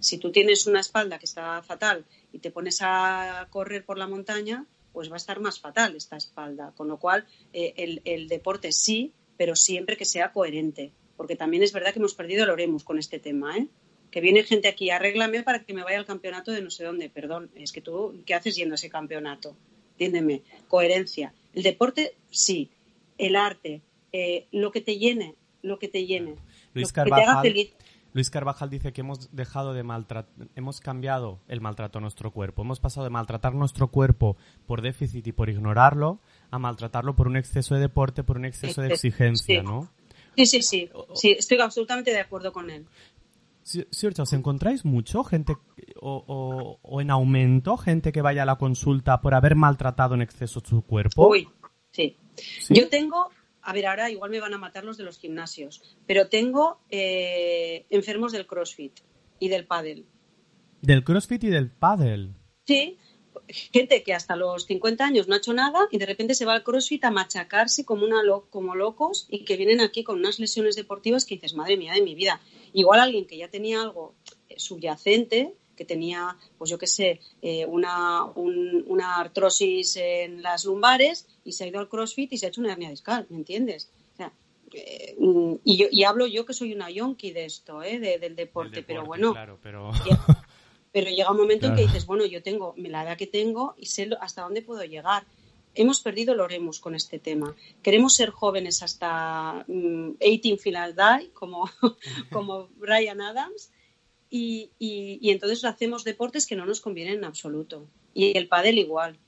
Si 0.00 0.18
tú 0.18 0.32
tienes 0.32 0.66
una 0.66 0.80
espalda 0.80 1.20
que 1.20 1.26
está 1.26 1.62
fatal 1.62 2.04
y 2.32 2.40
te 2.40 2.50
pones 2.50 2.78
a 2.80 3.46
correr 3.50 3.84
por 3.84 3.96
la 3.96 4.08
montaña, 4.08 4.66
pues 4.92 5.08
va 5.08 5.14
a 5.14 5.18
estar 5.18 5.38
más 5.38 5.60
fatal 5.60 5.94
esta 5.94 6.16
espalda. 6.16 6.72
Con 6.76 6.88
lo 6.88 6.98
cual, 6.98 7.24
eh, 7.52 7.74
el, 7.76 8.02
el, 8.04 8.26
deporte 8.26 8.72
sí, 8.72 9.12
pero 9.36 9.54
siempre 9.54 9.96
que 9.96 10.04
sea 10.04 10.32
coherente. 10.32 10.92
Porque 11.16 11.36
también 11.36 11.62
es 11.62 11.72
verdad 11.72 11.92
que 11.92 12.00
hemos 12.00 12.14
perdido 12.14 12.42
el 12.42 12.50
Oremus 12.50 12.82
con 12.82 12.98
este 12.98 13.20
tema, 13.20 13.56
¿eh? 13.56 13.68
Que 14.12 14.20
viene 14.20 14.44
gente 14.44 14.68
aquí, 14.68 14.90
arréglame 14.90 15.42
para 15.42 15.64
que 15.64 15.72
me 15.72 15.82
vaya 15.82 15.98
al 15.98 16.04
campeonato 16.04 16.52
de 16.52 16.60
no 16.60 16.70
sé 16.70 16.84
dónde. 16.84 17.08
Perdón, 17.08 17.50
es 17.56 17.72
que 17.72 17.80
tú, 17.80 18.22
¿qué 18.26 18.34
haces 18.34 18.54
yendo 18.54 18.74
a 18.74 18.76
ese 18.76 18.90
campeonato? 18.90 19.56
Entiéndeme, 19.92 20.42
coherencia. 20.68 21.32
El 21.54 21.62
deporte, 21.62 22.14
sí. 22.30 22.70
El 23.16 23.36
arte, 23.36 23.80
eh, 24.12 24.46
lo 24.52 24.70
que 24.70 24.82
te 24.82 24.98
llene, 24.98 25.34
lo 25.62 25.78
que 25.78 25.88
te 25.88 26.04
llene. 26.04 26.36
Luis 26.74 26.88
lo 26.88 26.94
Carvajal, 26.94 27.20
que 27.20 27.24
te 27.24 27.30
haga 27.30 27.42
feliz. 27.42 27.74
Luis 28.12 28.28
Carvajal 28.28 28.68
dice 28.68 28.92
que 28.92 29.00
hemos 29.00 29.34
dejado 29.34 29.72
de 29.72 29.82
maltratar, 29.82 30.30
hemos 30.56 30.80
cambiado 30.80 31.40
el 31.48 31.62
maltrato 31.62 31.96
a 31.96 32.02
nuestro 32.02 32.32
cuerpo. 32.32 32.60
Hemos 32.60 32.80
pasado 32.80 33.04
de 33.04 33.10
maltratar 33.10 33.54
nuestro 33.54 33.88
cuerpo 33.88 34.36
por 34.66 34.82
déficit 34.82 35.26
y 35.26 35.32
por 35.32 35.48
ignorarlo 35.48 36.20
a 36.50 36.58
maltratarlo 36.58 37.16
por 37.16 37.28
un 37.28 37.38
exceso 37.38 37.74
de 37.74 37.80
deporte, 37.80 38.22
por 38.22 38.36
un 38.36 38.44
exceso 38.44 38.82
de 38.82 38.88
exigencia, 38.88 39.60
sí. 39.60 39.66
¿no? 39.66 39.90
Sí, 40.36 40.46
sí, 40.46 40.62
sí. 40.62 40.90
Sí, 41.14 41.36
estoy 41.38 41.58
absolutamente 41.60 42.10
de 42.10 42.20
acuerdo 42.20 42.52
con 42.52 42.70
él. 42.70 42.86
Cierto, 43.64 44.22
¿os 44.22 44.32
encontráis 44.32 44.84
mucho 44.84 45.22
gente 45.22 45.56
o, 46.00 46.24
o, 46.26 46.78
o, 46.82 47.00
en 47.00 47.10
aumento 47.10 47.76
gente 47.76 48.10
que 48.10 48.20
vaya 48.20 48.42
a 48.42 48.46
la 48.46 48.56
consulta 48.56 49.20
por 49.20 49.34
haber 49.34 49.54
maltratado 49.54 50.14
en 50.14 50.22
exceso 50.22 50.60
su 50.64 50.82
cuerpo? 50.82 51.28
Uy, 51.28 51.48
sí. 51.92 52.16
¿Sí? 52.34 52.74
Yo 52.74 52.88
tengo, 52.88 53.30
a 53.62 53.72
ver, 53.72 53.86
ahora 53.86 54.10
igual 54.10 54.30
me 54.30 54.40
van 54.40 54.54
a 54.54 54.58
matar 54.58 54.84
los 54.84 54.96
de 54.96 55.04
los 55.04 55.18
gimnasios, 55.18 55.96
pero 56.06 56.28
tengo 56.28 56.80
eh, 56.90 57.86
enfermos 57.90 58.32
del 58.32 58.46
CrossFit 58.46 59.00
y 59.38 59.48
del 59.48 59.66
pádel. 59.66 60.06
¿Del 60.80 61.04
CrossFit 61.04 61.44
y 61.44 61.48
del 61.50 61.70
pádel? 61.70 62.34
Sí, 62.66 62.98
gente 63.48 64.02
que 64.02 64.14
hasta 64.14 64.36
los 64.36 64.66
50 64.66 65.04
años 65.04 65.28
no 65.28 65.34
ha 65.34 65.38
hecho 65.38 65.52
nada 65.52 65.86
y 65.90 65.98
de 65.98 66.06
repente 66.06 66.34
se 66.34 66.44
va 66.44 66.54
al 66.54 66.62
CrossFit 66.62 67.04
a 67.04 67.10
machacarse 67.10 67.84
como, 67.84 68.04
una 68.04 68.22
lo 68.22 68.48
como 68.50 68.74
locos 68.74 69.26
y 69.30 69.44
que 69.44 69.56
vienen 69.56 69.80
aquí 69.80 70.04
con 70.04 70.18
unas 70.18 70.38
lesiones 70.38 70.76
deportivas 70.76 71.24
que 71.24 71.36
dices, 71.36 71.54
madre 71.54 71.76
mía 71.76 71.94
de 71.94 72.02
mi 72.02 72.14
vida. 72.14 72.40
Igual 72.72 73.00
alguien 73.00 73.26
que 73.26 73.36
ya 73.36 73.48
tenía 73.48 73.82
algo 73.82 74.14
subyacente, 74.56 75.54
que 75.76 75.84
tenía, 75.84 76.36
pues 76.58 76.70
yo 76.70 76.78
qué 76.78 76.86
sé, 76.86 77.20
eh, 77.40 77.66
una, 77.66 78.24
un, 78.24 78.84
una 78.86 79.16
artrosis 79.16 79.96
en 79.96 80.42
las 80.42 80.64
lumbares 80.64 81.26
y 81.44 81.52
se 81.52 81.64
ha 81.64 81.66
ido 81.66 81.80
al 81.80 81.88
CrossFit 81.88 82.32
y 82.32 82.38
se 82.38 82.46
ha 82.46 82.48
hecho 82.50 82.60
una 82.60 82.72
hernia 82.72 82.90
discal, 82.90 83.26
¿me 83.30 83.38
entiendes? 83.38 83.90
O 84.14 84.16
sea, 84.16 84.32
eh, 84.72 85.16
y, 85.64 85.76
yo, 85.76 85.86
y 85.90 86.04
hablo 86.04 86.26
yo 86.26 86.46
que 86.46 86.54
soy 86.54 86.72
una 86.72 86.90
yonki 86.90 87.32
de 87.32 87.46
esto, 87.46 87.82
¿eh? 87.82 87.98
De, 87.98 88.18
del 88.18 88.36
deporte, 88.36 88.76
deporte, 88.76 88.82
pero 88.82 89.04
bueno. 89.04 89.32
Claro, 89.32 89.58
pero... 89.62 89.90
pero 90.92 91.10
llega 91.10 91.30
un 91.30 91.38
momento 91.38 91.66
claro. 91.66 91.74
en 91.74 91.86
que 91.86 91.92
dices, 91.92 92.06
bueno, 92.06 92.26
yo 92.26 92.42
tengo 92.42 92.74
la 92.76 93.02
edad 93.02 93.16
que 93.16 93.26
tengo 93.26 93.74
y 93.78 93.86
sé 93.86 94.10
hasta 94.20 94.42
dónde 94.42 94.60
puedo 94.60 94.84
llegar. 94.84 95.24
Hemos 95.74 96.00
perdido 96.00 96.34
el 96.34 96.40
Oremus 96.40 96.80
con 96.80 96.94
este 96.94 97.18
tema. 97.18 97.54
Queremos 97.82 98.14
ser 98.14 98.30
jóvenes 98.30 98.82
hasta 98.82 99.64
um, 99.68 100.16
18 100.18 100.60
final 100.60 100.94
die, 100.94 101.30
como, 101.32 101.70
como 102.30 102.68
Brian 102.76 103.20
Adams, 103.20 103.72
y, 104.28 104.70
y, 104.78 105.18
y, 105.20 105.30
entonces 105.30 105.64
hacemos 105.64 106.04
deportes 106.04 106.46
que 106.46 106.56
no 106.56 106.64
nos 106.64 106.80
convienen 106.80 107.18
en 107.18 107.24
absoluto. 107.24 107.86
Y 108.14 108.36
el 108.36 108.48
pádel 108.48 108.78
igual. 108.78 109.18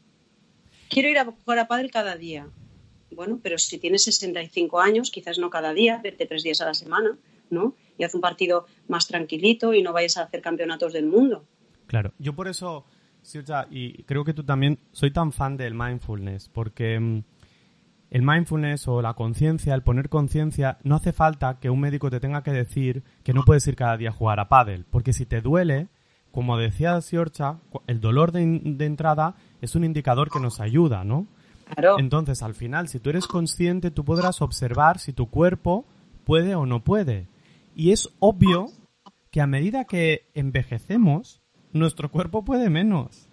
Quiero 0.89 1.09
ir 1.09 1.19
a 1.19 1.27
jugar 1.27 1.59
a 1.59 1.69
pádel 1.69 1.91
cada 1.91 2.17
día. 2.17 2.49
Bueno, 3.11 3.39
pero 3.43 3.59
si 3.59 3.79
tienes 3.79 4.05
65 4.05 4.81
años, 4.81 5.11
quizás 5.11 5.39
no 5.39 5.51
cada 5.51 5.73
día, 5.73 6.01
vete 6.03 6.27
tres 6.27 6.43
días 6.43 6.61
a 6.61 6.67
la 6.67 6.75
semana, 6.75 7.19
¿no? 7.51 7.75
Y 7.99 8.05
haz 8.05 8.15
un 8.15 8.21
partido 8.21 8.67
más 8.89 9.07
tranquilito 9.07 9.75
y 9.75 9.83
no 9.83 9.93
vayas 9.93 10.17
a 10.17 10.23
hacer 10.23 10.41
campeonatos 10.41 10.93
del 10.93 11.07
mundo. 11.07 11.45
Claro, 11.87 12.13
yo 12.19 12.35
por 12.35 12.49
eso, 12.49 12.87
Sirja, 13.25 13.67
y 13.71 14.03
creo 14.05 14.25
que 14.25 14.35
tú 14.35 14.45
también, 14.45 14.79
soy 14.93 15.11
tan 15.11 15.33
fan 15.33 15.57
del 15.57 15.75
mindfulness, 15.75 16.49
porque 16.49 17.01
mm, 17.01 17.23
el 18.11 18.23
mindfulness 18.23 18.87
o 18.87 19.03
la 19.03 19.15
conciencia, 19.15 19.75
el 19.75 19.83
poner 19.83 20.09
conciencia, 20.09 20.79
no 20.85 20.97
hace 20.97 21.13
falta 21.13 21.59
que 21.59 21.71
un 21.71 21.81
médico 21.81 22.11
te 22.11 22.21
tenga 22.21 22.43
que 22.43 22.53
decir 22.53 23.03
que 23.23 23.33
no 23.33 23.45
puedes 23.45 23.67
ir 23.67 23.77
cada 23.77 23.97
día 23.97 24.11
a 24.11 24.13
jugar 24.13 24.41
a 24.41 24.49
pádel, 24.49 24.85
porque 24.91 25.13
si 25.13 25.27
te 25.27 25.41
duele, 25.41 25.89
como 26.31 26.59
decía 26.59 27.01
Siorcha, 27.01 27.59
el 27.87 28.01
dolor 28.01 28.31
de, 28.31 28.61
de 28.63 28.87
entrada 28.87 29.37
es 29.61 29.75
un 29.75 29.85
indicador 29.85 30.31
que 30.31 30.41
nos 30.41 30.61
ayuda, 30.61 31.05
¿no? 31.05 31.27
Claro. 31.75 31.99
Entonces, 31.99 32.43
al 32.43 32.55
final, 32.55 32.89
si 32.89 33.01
tú 33.01 33.11
eres 33.11 33.27
consciente, 33.27 33.91
tú 33.91 34.05
podrás 34.05 34.43
observar 34.43 34.99
si 34.99 35.13
tu 35.13 35.31
cuerpo 35.31 35.87
puede 36.25 36.55
o 36.55 36.67
no 36.67 36.85
puede. 36.85 37.29
Y 37.75 37.93
es 37.93 38.11
obvio 38.21 38.67
que 39.31 39.41
a 39.41 39.47
medida 39.47 39.85
que 39.85 40.31
envejecemos, 40.35 41.41
nuestro 41.75 42.11
cuerpo 42.11 42.45
puede 42.45 42.71
menos. 42.71 43.29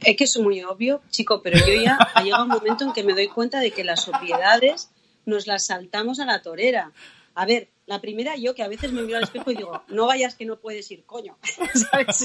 Es 0.00 0.16
que 0.16 0.24
es 0.24 0.38
muy 0.38 0.62
obvio, 0.62 1.02
chico, 1.10 1.42
pero 1.42 1.58
yo 1.58 1.82
ya 1.82 1.96
ha 2.14 2.22
llegado 2.22 2.44
un 2.44 2.50
momento 2.50 2.84
en 2.84 2.92
que 2.92 3.02
me 3.02 3.12
doy 3.12 3.28
cuenta 3.28 3.60
de 3.60 3.70
que 3.70 3.84
las 3.84 4.08
obviedades 4.08 4.90
nos 5.24 5.46
las 5.46 5.66
saltamos 5.66 6.20
a 6.20 6.26
la 6.26 6.42
torera. 6.42 6.92
A 7.34 7.44
ver, 7.44 7.68
la 7.86 8.00
primera 8.00 8.36
yo 8.36 8.54
que 8.54 8.62
a 8.62 8.68
veces 8.68 8.92
me 8.92 9.02
miro 9.02 9.18
al 9.18 9.24
espejo 9.24 9.50
y 9.50 9.56
digo, 9.56 9.82
no 9.88 10.06
vayas 10.06 10.34
que 10.34 10.46
no 10.46 10.58
puedes 10.58 10.90
ir, 10.90 11.04
coño. 11.04 11.36
¿Sabes? 11.90 12.24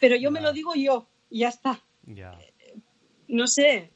Pero 0.00 0.16
yo 0.16 0.30
me 0.30 0.40
lo 0.40 0.52
digo 0.52 0.74
yo 0.74 1.06
y 1.28 1.40
ya 1.40 1.48
está. 1.48 1.80
Ya. 2.06 2.38
No 3.26 3.46
sé, 3.46 3.90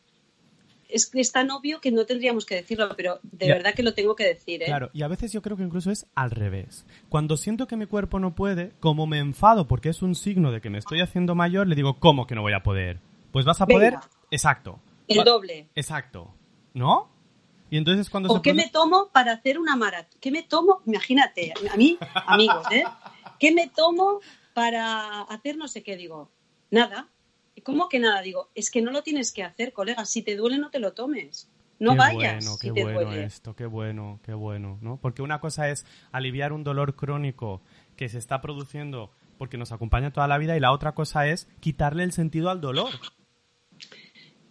es 0.89 1.11
es 1.15 1.33
tan 1.33 1.51
obvio 1.51 1.81
que 1.81 1.91
no 1.91 2.07
tendríamos 2.07 2.47
que 2.47 2.57
decirlo, 2.57 2.89
pero 2.97 3.21
de 3.23 3.49
verdad 3.49 3.75
que 3.75 3.83
lo 3.83 3.95
tengo 3.95 4.17
que 4.17 4.25
decir, 4.25 4.63
¿eh? 4.63 4.67
Claro, 4.67 4.91
y 4.93 5.03
a 5.03 5.09
veces 5.09 5.33
yo 5.33 5.43
creo 5.43 5.57
que 5.57 5.63
incluso 5.63 5.91
es 5.91 6.07
al 6.15 6.31
revés. 6.31 6.87
Cuando 7.09 7.37
siento 7.37 7.67
que 7.67 7.77
mi 7.77 7.87
cuerpo 7.87 8.19
no 8.19 8.35
puede, 8.35 8.73
como 8.81 9.07
me 9.07 9.19
enfado 9.19 9.69
porque 9.69 9.91
es 9.91 10.03
un 10.03 10.15
signo 10.15 10.51
de 10.51 10.61
que 10.61 10.71
me 10.71 10.79
estoy 10.79 11.01
haciendo 11.01 11.35
mayor, 11.35 11.67
le 11.67 11.75
digo, 11.75 11.99
¿cómo 11.99 12.27
que 12.27 12.35
no 12.35 12.43
voy 12.43 12.55
a 12.55 12.63
poder? 12.63 13.01
Pues 13.33 13.45
vas 13.45 13.61
a 13.61 13.67
poder, 13.67 13.97
exacto. 14.31 14.81
El 15.07 15.25
doble. 15.25 15.69
Exacto. 15.75 16.35
¿No? 16.75 17.11
Y 17.71 17.77
entonces 17.77 18.09
cuando 18.09 18.31
¿O 18.31 18.37
se 18.37 18.43
qué 18.43 18.55
me 18.55 18.69
tomo 18.69 19.11
para 19.13 19.33
hacer 19.33 19.59
una 19.59 19.77
maratón? 19.77 20.19
¿Qué 20.21 20.31
me 20.31 20.43
tomo? 20.43 20.83
Imagínate, 20.87 21.53
a 21.71 21.77
mí, 21.77 21.99
amigos, 22.27 22.65
¿eh? 22.71 22.85
¿Qué 23.39 23.53
me 23.53 23.69
tomo 23.69 24.21
para 24.55 25.23
hacer 25.23 25.57
no 25.57 25.69
sé 25.69 25.83
qué? 25.83 25.97
Digo, 25.97 26.31
nada. 26.71 27.09
¿Y 27.69 27.73
¿Cómo 27.73 27.89
que 27.89 27.99
nada? 27.99 28.23
Digo, 28.23 28.51
es 28.55 28.71
que 28.71 28.81
no 28.81 28.91
lo 28.91 29.03
tienes 29.03 29.31
que 29.33 29.43
hacer, 29.43 29.73
colega. 29.75 30.05
Si 30.07 30.23
te 30.23 30.37
duele, 30.37 30.57
no 30.59 30.71
te 30.71 30.79
lo 30.79 30.95
tomes. 30.95 31.51
No 31.79 31.93
qué 31.93 31.99
vayas 31.99 32.45
bueno, 32.45 32.57
si 32.57 32.69
qué 32.69 32.73
te 32.73 32.83
bueno 32.83 33.01
duele. 33.03 33.25
esto, 33.25 33.55
qué 33.55 33.67
bueno, 33.67 34.21
qué 34.25 34.33
bueno, 34.35 34.79
¿no? 34.81 34.99
Porque 35.01 35.23
una 35.23 35.39
cosa 35.39 35.69
es 35.69 35.85
aliviar 36.11 36.53
un 36.53 36.65
dolor 36.65 36.97
crónico 36.97 37.61
que 37.95 38.09
se 38.09 38.19
está 38.19 38.41
produciendo 38.41 39.13
porque 39.37 39.59
nos 39.59 39.71
acompaña 39.71 40.13
toda 40.13 40.27
la 40.27 40.39
vida 40.39 40.57
y 40.57 40.61
la 40.61 40.73
otra 40.73 40.95
cosa 40.95 41.29
es 41.29 41.47
quitarle 41.61 42.05
el 42.05 42.13
sentido 42.13 42.51
al 42.51 42.61
dolor. 42.61 42.89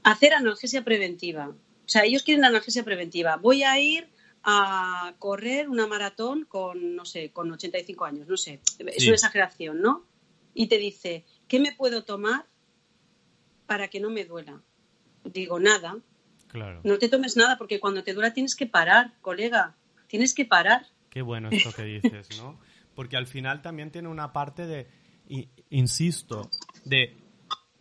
Hacer 0.04 0.34
analgesia 0.34 0.84
preventiva. 0.86 1.50
O 1.50 1.90
sea, 1.90 2.06
ellos 2.06 2.24
quieren 2.24 2.46
analgesia 2.46 2.84
preventiva. 2.84 3.36
Voy 3.38 3.64
a 3.64 3.80
ir 3.80 4.10
a 4.44 5.16
correr 5.20 5.68
una 5.68 5.88
maratón 5.88 6.46
con, 6.46 6.96
no 6.96 7.04
sé, 7.04 7.32
con 7.32 7.52
85 7.52 8.06
años, 8.06 8.28
no 8.28 8.38
sé. 8.38 8.62
Es 8.80 9.04
Sí. 9.04 9.08
una 9.08 9.16
exageración, 9.16 9.82
¿no? 9.82 10.06
Y 10.54 10.68
te 10.68 10.78
dice, 10.78 11.26
¿qué 11.48 11.60
me 11.60 11.74
puedo 11.74 12.06
tomar 12.06 12.46
para 13.68 13.90
que 13.90 14.00
no 14.00 14.10
me 14.10 14.26
duela? 14.26 14.62
Digo, 15.24 15.60
nada. 15.60 15.98
Claro. 16.48 16.82
No 16.84 16.98
te 16.98 17.10
tomes 17.10 17.38
nada 17.38 17.58
porque 17.58 17.80
cuando 17.80 18.04
te 18.04 18.14
duela 18.14 18.34
tienes 18.34 18.56
que 18.56 18.66
parar, 18.66 19.14
colega. 19.22 19.76
Tienes 20.08 20.34
que 20.34 20.46
parar. 20.46 20.88
Qué 21.10 21.22
bueno 21.22 21.50
esto 21.52 21.74
que 21.74 21.84
dices, 21.84 22.30
¿no? 22.42 22.60
Porque 22.96 23.18
al 23.18 23.28
final 23.28 23.62
también 23.62 23.92
tiene 23.92 24.08
una 24.08 24.34
parte 24.34 24.66
de, 24.66 24.88
insisto, 25.70 26.50
de, 26.86 27.18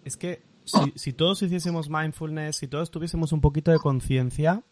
es 0.05 0.17
que 0.17 0.43
si, 0.65 0.93
si 0.97 1.13
todos 1.13 1.41
hiciésemos 1.43 1.89
mindfulness, 1.89 2.57
si 2.57 2.69
todos 2.69 2.91
tuviésemos 2.91 3.33
un 3.33 3.41
poquito 3.41 3.71
de 3.71 3.79
conciencia, 3.79 4.63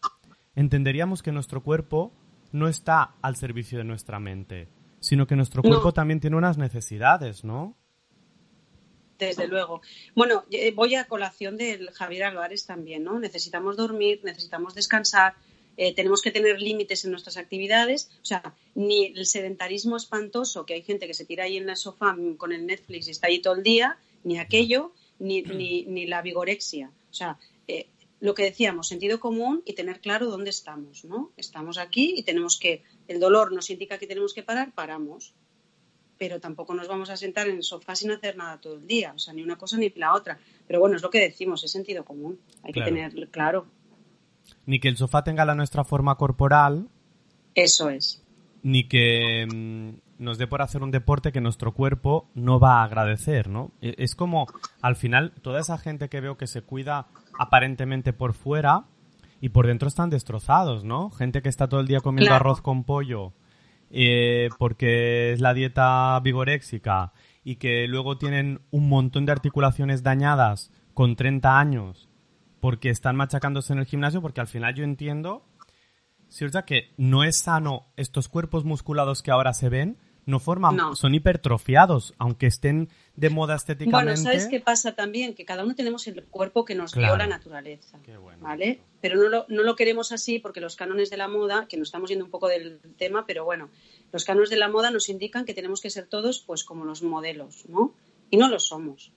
entenderíamos 0.55 1.23
que 1.23 1.31
nuestro 1.31 1.63
cuerpo 1.63 2.13
no 2.51 2.67
está 2.67 3.15
al 3.21 3.35
servicio 3.35 3.77
de 3.77 3.83
nuestra 3.83 4.19
mente, 4.19 4.69
sino 4.99 5.27
que 5.27 5.35
nuestro 5.35 5.61
cuerpo 5.61 5.93
también 5.93 6.19
tiene 6.19 6.37
unas 6.37 6.57
necesidades, 6.57 7.43
¿no? 7.43 7.75
Desde 9.17 9.47
luego. 9.47 9.81
Bueno, 10.13 10.43
eh, 10.51 10.71
voy 10.71 10.95
a 10.95 11.05
colación 11.05 11.57
del 11.57 11.89
Javier 11.91 12.23
Álvarez 12.23 12.65
también, 12.65 13.03
¿no? 13.03 13.19
Necesitamos 13.19 13.77
dormir, 13.77 14.19
necesitamos 14.23 14.75
descansar, 14.75 15.35
eh, 15.77 15.93
tenemos 15.93 16.21
que 16.21 16.31
tener 16.31 16.61
límites 16.61 17.05
en 17.05 17.11
nuestras 17.11 17.37
actividades. 17.37 18.09
O 18.21 18.25
sea, 18.25 18.55
ni 18.75 19.07
el 19.07 19.25
sedentarismo 19.25 19.97
espantoso, 19.97 20.65
que 20.65 20.73
hay 20.73 20.81
gente 20.81 21.07
que 21.07 21.13
se 21.13 21.25
tira 21.25 21.45
ahí 21.45 21.57
en 21.57 21.65
la 21.65 21.75
sofá 21.75 22.15
con 22.37 22.51
el 22.51 22.65
Netflix 22.65 23.07
y 23.07 23.11
está 23.11 23.27
ahí 23.27 23.39
todo 23.39 23.55
el 23.55 23.63
día, 23.63 23.97
ni 24.23 24.39
aquello, 24.39 24.91
ni, 25.19 25.41
ni, 25.41 25.85
ni 25.85 26.05
la 26.07 26.21
vigorexia. 26.21 26.91
O 27.09 27.13
sea, 27.13 27.37
eh, 27.67 27.87
lo 28.19 28.33
que 28.33 28.43
decíamos, 28.43 28.87
sentido 28.87 29.19
común 29.19 29.63
y 29.65 29.73
tener 29.73 29.99
claro 29.99 30.27
dónde 30.27 30.49
estamos, 30.49 31.05
¿no? 31.05 31.31
Estamos 31.37 31.77
aquí 31.77 32.13
y 32.17 32.23
tenemos 32.23 32.57
que, 32.59 32.83
el 33.07 33.19
dolor 33.19 33.51
nos 33.51 33.69
indica 33.69 33.97
que 33.97 34.07
tenemos 34.07 34.33
que 34.33 34.43
parar, 34.43 34.73
paramos 34.73 35.33
pero 36.17 36.39
tampoco 36.39 36.73
nos 36.73 36.87
vamos 36.87 37.09
a 37.09 37.17
sentar 37.17 37.47
en 37.47 37.57
el 37.57 37.63
sofá 37.63 37.95
sin 37.95 38.11
hacer 38.11 38.37
nada 38.37 38.59
todo 38.59 38.75
el 38.75 38.87
día, 38.87 39.13
o 39.15 39.19
sea, 39.19 39.33
ni 39.33 39.43
una 39.43 39.57
cosa 39.57 39.77
ni 39.77 39.89
la 39.95 40.13
otra. 40.13 40.37
Pero 40.67 40.79
bueno, 40.79 40.95
es 40.95 41.01
lo 41.01 41.09
que 41.09 41.19
decimos, 41.19 41.63
es 41.63 41.71
sentido 41.71 42.05
común, 42.05 42.39
hay 42.63 42.73
que 42.73 42.81
tener 42.81 43.13
claro. 43.29 43.65
Ni 44.65 44.79
que 44.79 44.87
el 44.87 44.97
sofá 44.97 45.23
tenga 45.23 45.45
la 45.45 45.55
nuestra 45.55 45.83
forma 45.83 46.15
corporal. 46.15 46.87
Eso 47.53 47.89
es. 47.89 48.23
Ni 48.63 48.87
que 48.87 49.47
mm, 49.47 50.23
nos 50.23 50.37
dé 50.37 50.47
por 50.47 50.61
hacer 50.61 50.81
un 50.83 50.91
deporte 50.91 51.31
que 51.31 51.41
nuestro 51.41 51.73
cuerpo 51.73 52.29
no 52.33 52.59
va 52.59 52.81
a 52.81 52.83
agradecer, 52.83 53.49
¿no? 53.49 53.71
E, 53.81 53.95
es 53.97 54.15
como, 54.15 54.47
al 54.81 54.95
final, 54.95 55.33
toda 55.41 55.59
esa 55.59 55.77
gente 55.77 56.09
que 56.09 56.21
veo 56.21 56.37
que 56.37 56.47
se 56.47 56.61
cuida 56.61 57.07
aparentemente 57.37 58.13
por 58.13 58.33
fuera 58.33 58.85
y 59.41 59.49
por 59.49 59.67
dentro 59.67 59.87
están 59.87 60.09
destrozados, 60.09 60.83
¿no? 60.83 61.09
Gente 61.11 61.41
que 61.41 61.49
está 61.49 61.67
todo 61.67 61.79
el 61.79 61.87
día 61.87 61.99
comiendo 61.99 62.33
arroz 62.33 62.61
con 62.61 62.83
pollo 62.83 63.33
eh, 63.97 64.49
porque 64.59 65.31
es 65.31 65.39
la 65.39 65.53
dieta 65.53 66.19
vigoréxica 66.19 67.13
y 67.45 67.55
que 67.55 67.87
luego 67.87 68.17
tienen 68.17 68.59
un 68.69 68.89
montón 68.89 69.25
de 69.25 69.31
articulaciones 69.31 70.03
dañadas 70.03 70.69
con 70.93 71.15
30 71.15 71.57
años 71.57 72.09
porque 72.59 72.89
están 72.89 73.15
machacándose 73.15 73.71
en 73.71 73.79
el 73.79 73.85
gimnasio, 73.85 74.21
porque 74.21 74.41
al 74.41 74.47
final 74.47 74.75
yo 74.75 74.83
entiendo, 74.83 75.45
cierto 76.27 76.65
que 76.65 76.93
no 76.97 77.23
es 77.23 77.37
sano 77.37 77.85
estos 77.95 78.27
cuerpos 78.27 78.65
musculados 78.65 79.23
que 79.23 79.31
ahora 79.31 79.53
se 79.53 79.69
ven, 79.69 79.97
no 80.25 80.39
forman, 80.39 80.95
son 80.95 81.13
hipertrofiados, 81.13 82.13
aunque 82.17 82.47
estén 82.47 82.89
de 83.15 83.29
moda 83.29 83.55
estéticamente. 83.55 84.13
Bueno, 84.13 84.17
¿sabes 84.17 84.47
qué 84.47 84.59
pasa 84.59 84.95
también? 84.95 85.35
Que 85.35 85.45
cada 85.45 85.63
uno 85.63 85.75
tenemos 85.75 86.07
el 86.07 86.23
cuerpo 86.23 86.65
que 86.65 86.75
nos 86.75 86.93
dio 86.93 87.15
la 87.15 87.27
naturaleza, 87.27 87.99
¿vale? 88.39 88.81
Pero 89.01 89.21
no 89.21 89.29
lo, 89.29 89.45
no 89.49 89.63
lo 89.63 89.75
queremos 89.75 90.11
así 90.11 90.39
porque 90.39 90.61
los 90.61 90.75
cánones 90.75 91.09
de 91.09 91.17
la 91.17 91.27
moda, 91.27 91.67
que 91.67 91.77
nos 91.77 91.89
estamos 91.89 92.09
yendo 92.09 92.25
un 92.25 92.31
poco 92.31 92.47
del 92.47 92.79
tema, 92.97 93.25
pero 93.27 93.45
bueno, 93.45 93.69
los 94.11 94.25
cánones 94.25 94.49
de 94.49 94.57
la 94.57 94.67
moda 94.67 94.89
nos 94.91 95.09
indican 95.09 95.45
que 95.45 95.53
tenemos 95.53 95.81
que 95.81 95.89
ser 95.89 96.07
todos 96.07 96.39
pues 96.39 96.63
como 96.63 96.85
los 96.85 97.03
modelos, 97.03 97.65
¿no? 97.67 97.93
Y 98.29 98.37
no 98.37 98.49
lo 98.49 98.59
somos. 98.59 99.11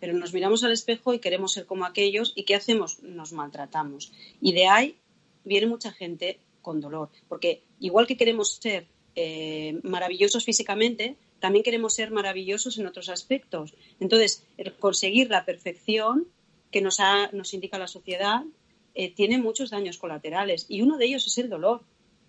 Pero 0.00 0.14
nos 0.14 0.34
miramos 0.34 0.64
al 0.64 0.72
espejo 0.72 1.14
y 1.14 1.20
queremos 1.20 1.52
ser 1.52 1.66
como 1.66 1.84
aquellos 1.84 2.32
y 2.34 2.42
¿qué 2.42 2.56
hacemos? 2.56 3.00
Nos 3.04 3.32
maltratamos. 3.32 4.12
Y 4.40 4.52
de 4.52 4.66
ahí 4.66 4.98
viene 5.44 5.68
mucha 5.68 5.92
gente 5.92 6.40
con 6.60 6.80
dolor, 6.80 7.10
porque 7.28 7.62
igual 7.78 8.06
que 8.06 8.16
queremos 8.16 8.56
ser 8.56 8.88
eh, 9.14 9.78
maravillosos 9.82 10.44
físicamente, 10.44 11.16
también 11.40 11.64
queremos 11.64 11.94
ser 11.94 12.10
maravillosos 12.10 12.78
en 12.78 12.86
otros 12.86 13.08
aspectos. 13.08 13.74
Entonces, 14.00 14.46
el 14.56 14.74
conseguir 14.74 15.28
la 15.28 15.44
perfección 15.44 16.28
que 16.70 16.80
nos, 16.80 17.00
ha, 17.00 17.30
nos 17.32 17.52
indica 17.52 17.78
la 17.78 17.88
sociedad 17.88 18.42
eh, 18.94 19.12
tiene 19.12 19.38
muchos 19.38 19.70
daños 19.70 19.98
colaterales 19.98 20.66
y 20.68 20.82
uno 20.82 20.98
de 20.98 21.06
ellos 21.06 21.26
es 21.26 21.38
el 21.38 21.48
dolor. 21.48 21.82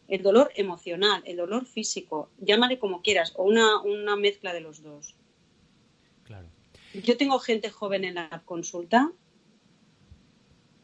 El 0.07 0.21
dolor 0.21 0.51
emocional, 0.55 1.23
el 1.25 1.37
dolor 1.37 1.65
físico, 1.65 2.29
llámale 2.37 2.77
como 2.77 3.01
quieras, 3.01 3.33
o 3.37 3.43
una, 3.43 3.81
una 3.81 4.17
mezcla 4.17 4.53
de 4.53 4.59
los 4.59 4.83
dos. 4.83 5.15
Claro. 6.23 6.47
Yo 6.93 7.15
tengo 7.15 7.39
gente 7.39 7.69
joven 7.69 8.03
en 8.03 8.15
la 8.15 8.41
consulta 8.45 9.11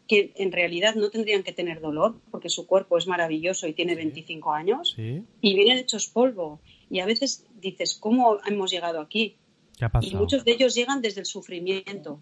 que 0.09 0.33
en 0.37 0.51
realidad 0.51 0.95
no 0.95 1.11
tendrían 1.11 1.43
que 1.43 1.53
tener 1.53 1.79
dolor 1.81 2.19
porque 2.31 2.49
su 2.49 2.65
cuerpo 2.65 2.97
es 2.97 3.05
maravilloso 3.05 3.67
y 3.67 3.73
tiene 3.73 3.93
25 3.93 4.51
años 4.51 4.95
y 4.97 5.53
vienen 5.53 5.77
hechos 5.77 6.07
polvo. 6.07 6.59
Y 6.89 6.99
a 6.99 7.05
veces 7.05 7.45
dices, 7.61 7.95
¿cómo 7.95 8.39
hemos 8.47 8.71
llegado 8.71 8.99
aquí? 8.99 9.37
y 10.01 10.15
muchos 10.15 10.43
de 10.43 10.51
ellos 10.53 10.73
llegan 10.73 11.01
desde 11.01 11.21
el 11.21 11.27
sufrimiento. 11.27 12.21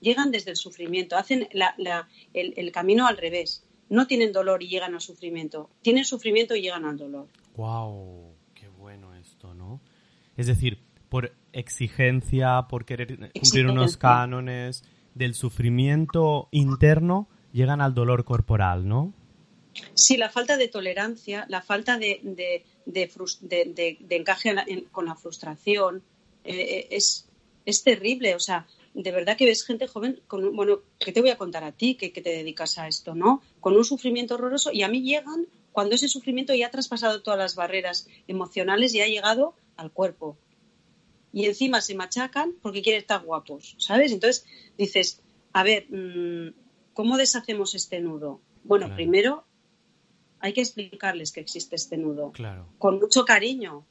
Llegan 0.00 0.30
desde 0.30 0.50
el 0.50 0.56
sufrimiento, 0.56 1.16
hacen 1.16 1.48
el, 2.34 2.72
camino 2.72 3.06
al 3.06 3.16
revés. 3.16 3.66
No 3.88 4.06
tienen 4.06 4.30
dolor 4.32 4.62
y 4.62 4.68
llegan 4.68 4.92
al 4.92 5.00
sufrimiento. 5.00 5.70
Tienen 5.80 6.04
sufrimiento 6.04 6.54
y 6.54 6.60
llegan 6.60 6.84
al 6.84 6.98
dolor. 6.98 7.28
¡Wow! 7.56 8.34
¡Qué 8.52 8.68
bueno 8.68 9.14
esto, 9.14 9.54
¿no? 9.54 9.80
Es 10.36 10.46
decir, 10.46 10.78
por 11.08 11.32
exigencia, 11.54 12.66
por 12.68 12.84
querer 12.84 13.30
cumplir 13.32 13.66
unos 13.66 13.96
cánones, 13.96 14.84
del 15.14 15.34
sufrimiento 15.34 16.48
interno 16.50 17.28
llegan 17.52 17.80
al 17.80 17.94
dolor 17.94 18.24
corporal, 18.24 18.88
¿no? 18.88 19.12
Sí, 19.94 20.16
la 20.16 20.30
falta 20.30 20.56
de 20.56 20.68
tolerancia, 20.68 21.46
la 21.48 21.62
falta 21.62 21.98
de, 21.98 22.20
encaje 24.10 24.54
con 24.92 25.06
la 25.06 25.14
frustración 25.16 26.02
eh, 26.44 26.54
eh, 26.54 26.88
es, 26.90 27.28
es 27.64 27.82
terrible. 27.82 28.34
O 28.34 28.40
sea, 28.40 28.66
de 28.94 29.10
verdad 29.10 29.36
que 29.36 29.46
ves 29.46 29.64
gente 29.64 29.88
joven 29.88 30.20
con 30.26 30.54
bueno, 30.54 30.80
¿qué 30.98 31.12
te 31.12 31.20
voy 31.20 31.30
a 31.30 31.38
contar 31.38 31.64
a 31.64 31.72
ti 31.72 31.96
que, 31.96 32.12
que, 32.12 32.22
te 32.22 32.30
dedicas 32.30 32.78
a 32.78 32.86
esto, 32.86 33.14
¿no? 33.14 33.42
Con 33.60 33.76
un 33.76 33.84
sufrimiento 33.84 34.34
horroroso 34.34 34.70
y 34.72 34.82
a 34.82 34.88
mí 34.88 35.02
llegan 35.02 35.46
cuando 35.72 35.96
ese 35.96 36.08
sufrimiento 36.08 36.54
ya 36.54 36.68
ha 36.68 36.70
traspasado 36.70 37.22
todas 37.22 37.38
las 37.38 37.56
barreras 37.56 38.06
emocionales 38.28 38.94
y 38.94 39.00
ha 39.00 39.08
llegado 39.08 39.54
al 39.76 39.90
cuerpo 39.90 40.36
y 41.34 41.46
encima 41.46 41.80
se 41.80 41.96
machacan 41.96 42.54
porque 42.62 42.80
quieren 42.80 43.00
estar 43.00 43.22
guapos, 43.24 43.74
¿sabes? 43.78 44.12
Entonces 44.12 44.46
dices, 44.78 45.20
a 45.52 45.64
ver, 45.64 45.86
mm, 45.90 46.54
¿cómo 46.92 47.16
deshacemos 47.16 47.74
este 47.74 48.00
nudo? 48.00 48.40
Bueno, 48.62 48.94
primero 48.94 49.44
hay 50.38 50.52
que 50.52 50.60
explicarles 50.60 51.32
que 51.32 51.40
existe 51.40 51.74
este 51.74 51.96
nudo. 51.96 52.30
Claro. 52.32 52.68
Con 52.78 53.00
mucho 53.00 53.24
cariño. 53.24 53.84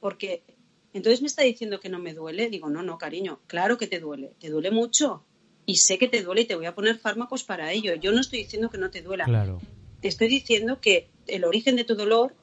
Porque 0.00 0.44
entonces 0.92 1.20
me 1.20 1.26
está 1.26 1.42
diciendo 1.42 1.78
que 1.78 1.88
no 1.88 1.98
me 1.98 2.14
duele. 2.14 2.48
Digo, 2.48 2.70
no, 2.70 2.82
no, 2.82 2.96
cariño, 2.96 3.40
claro 3.46 3.76
que 3.76 3.86
te 3.86 4.00
duele. 4.00 4.32
Te 4.38 4.48
duele 4.48 4.70
mucho. 4.70 5.24
Y 5.66 5.76
sé 5.76 5.98
que 5.98 6.08
te 6.08 6.22
duele 6.22 6.42
y 6.42 6.44
te 6.46 6.54
voy 6.54 6.66
a 6.66 6.74
poner 6.74 6.98
fármacos 6.98 7.44
para 7.44 7.72
ello. 7.72 7.94
Yo 7.96 8.12
no 8.12 8.20
estoy 8.20 8.38
diciendo 8.38 8.70
que 8.70 8.78
no 8.78 8.90
te 8.90 9.02
duela. 9.02 9.24
Claro. 9.24 9.60
Te 10.00 10.08
estoy 10.08 10.28
diciendo 10.28 10.80
que 10.80 11.10
el 11.26 11.44
origen 11.44 11.76
de 11.76 11.84
tu 11.84 11.96
dolor 11.96 12.34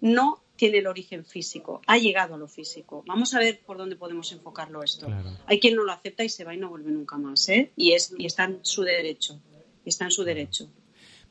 no 0.00 0.42
tiene 0.56 0.78
el 0.78 0.86
origen 0.86 1.24
físico, 1.24 1.82
ha 1.86 1.98
llegado 1.98 2.34
a 2.34 2.38
lo 2.38 2.48
físico. 2.48 3.04
Vamos 3.06 3.34
a 3.34 3.38
ver 3.38 3.60
por 3.64 3.76
dónde 3.76 3.96
podemos 3.96 4.32
enfocarlo 4.32 4.82
esto. 4.82 5.06
Hay 5.46 5.60
quien 5.60 5.76
no 5.76 5.84
lo 5.84 5.92
acepta 5.92 6.24
y 6.24 6.28
se 6.28 6.44
va 6.44 6.54
y 6.54 6.58
no 6.58 6.70
vuelve 6.70 6.90
nunca 6.90 7.16
más, 7.18 7.48
¿eh? 7.48 7.72
Y, 7.76 7.92
es, 7.92 8.14
y 8.18 8.26
está 8.26 8.44
en 8.44 8.60
su 8.62 8.82
derecho, 8.82 9.40
está 9.84 10.04
en 10.04 10.10
su 10.10 10.24
derecho. 10.24 10.68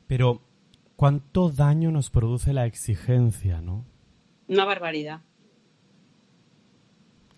Pero, 0.06 0.40
¿cuánto 0.94 1.50
daño 1.50 1.90
nos 1.90 2.10
produce 2.10 2.52
la 2.52 2.66
exigencia, 2.66 3.60
no? 3.60 3.84
Una 4.48 4.64
barbaridad. 4.64 5.20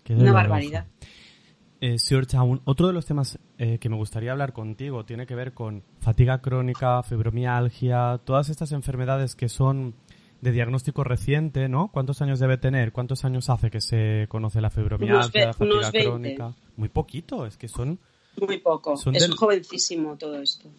Una 0.09 0.31
barbaridad. 0.31 0.87
Eh, 1.81 1.95
otro 2.65 2.87
de 2.87 2.93
los 2.93 3.05
temas 3.05 3.39
eh, 3.57 3.77
que 3.79 3.87
me 3.87 3.95
gustaría 3.95 4.33
hablar 4.33 4.51
contigo 4.51 5.05
tiene 5.05 5.25
que 5.25 5.35
ver 5.35 5.53
con 5.53 5.83
fatiga 5.99 6.41
crónica, 6.41 7.01
fibromialgia, 7.03 8.19
todas 8.25 8.49
estas 8.49 8.73
enfermedades 8.73 9.35
que 9.35 9.47
son 9.47 9.95
de 10.41 10.51
diagnóstico 10.51 11.03
reciente, 11.03 11.67
¿no? 11.67 11.89
¿Cuántos 11.91 12.21
años 12.21 12.39
debe 12.39 12.57
tener? 12.57 12.91
¿Cuántos 12.91 13.25
años 13.25 13.49
hace 13.49 13.69
que 13.69 13.81
se 13.81 14.27
conoce 14.29 14.61
la 14.61 14.69
fibromialgia, 14.69 15.47
la 15.47 15.53
fatiga 15.53 15.91
crónica? 15.91 16.55
Muy 16.77 16.89
poquito, 16.89 17.45
es 17.45 17.57
que 17.57 17.67
son... 17.67 17.99
Muy 18.39 18.59
poco, 18.59 18.93
es 18.93 19.35
jovencísimo 19.35 20.15
todo 20.15 20.39
esto. 20.41 20.69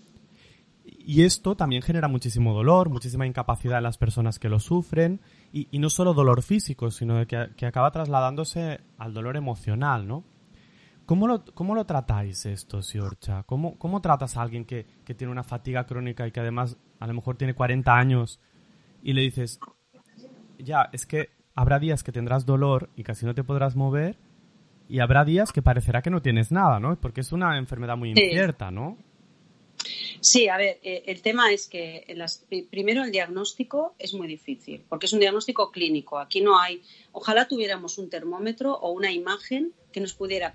Y 0.84 1.24
esto 1.24 1.56
también 1.56 1.82
genera 1.82 2.08
muchísimo 2.08 2.54
dolor, 2.54 2.88
muchísima 2.88 3.26
incapacidad 3.26 3.78
en 3.78 3.84
las 3.84 3.98
personas 3.98 4.38
que 4.38 4.48
lo 4.48 4.60
sufren, 4.60 5.20
y, 5.52 5.66
no 5.78 5.90
solo 5.90 6.14
dolor 6.14 6.42
físico, 6.42 6.90
sino 6.90 7.26
que, 7.26 7.50
que, 7.56 7.66
acaba 7.66 7.90
trasladándose 7.90 8.80
al 8.96 9.12
dolor 9.12 9.36
emocional, 9.36 10.06
¿no? 10.06 10.24
¿Cómo 11.04 11.26
lo, 11.26 11.44
cómo 11.44 11.74
lo 11.74 11.84
tratáis 11.86 12.46
esto, 12.46 12.82
Siorcha? 12.82 13.42
¿Cómo, 13.42 13.76
¿Cómo 13.78 14.00
tratas 14.00 14.36
a 14.36 14.42
alguien 14.42 14.64
que, 14.64 14.86
que 15.04 15.14
tiene 15.14 15.32
una 15.32 15.42
fatiga 15.42 15.84
crónica 15.84 16.26
y 16.26 16.30
que 16.30 16.40
además 16.40 16.76
a 17.00 17.06
lo 17.08 17.14
mejor 17.14 17.36
tiene 17.36 17.54
40 17.54 17.92
años 17.92 18.38
y 19.02 19.12
le 19.12 19.22
dices, 19.22 19.60
ya, 20.58 20.88
es 20.92 21.06
que 21.06 21.30
habrá 21.54 21.78
días 21.78 22.02
que 22.02 22.12
tendrás 22.12 22.46
dolor 22.46 22.90
y 22.96 23.02
casi 23.02 23.26
no 23.26 23.34
te 23.34 23.44
podrás 23.44 23.76
mover 23.76 24.16
y 24.88 25.00
habrá 25.00 25.24
días 25.24 25.52
que 25.52 25.62
parecerá 25.62 26.02
que 26.02 26.10
no 26.10 26.20
tienes 26.20 26.50
nada, 26.50 26.80
¿no? 26.80 27.00
Porque 27.00 27.20
es 27.20 27.32
una 27.32 27.58
enfermedad 27.58 27.96
muy 27.96 28.10
incierta, 28.10 28.70
¿no? 28.70 28.98
Sí, 30.20 30.48
a 30.48 30.56
ver, 30.56 30.78
eh, 30.82 31.04
el 31.06 31.22
tema 31.22 31.52
es 31.52 31.68
que 31.68 32.04
las, 32.16 32.44
primero 32.70 33.04
el 33.04 33.12
diagnóstico 33.12 33.94
es 33.98 34.12
muy 34.14 34.26
difícil, 34.26 34.84
porque 34.88 35.06
es 35.06 35.12
un 35.12 35.20
diagnóstico 35.20 35.70
clínico. 35.70 36.18
Aquí 36.18 36.42
no 36.42 36.58
hay, 36.58 36.82
ojalá 37.12 37.48
tuviéramos 37.48 37.98
un 37.98 38.10
termómetro 38.10 38.74
o 38.74 38.90
una 38.90 39.12
imagen 39.12 39.72
que 39.92 40.00
nos 40.00 40.12
pudiera 40.12 40.52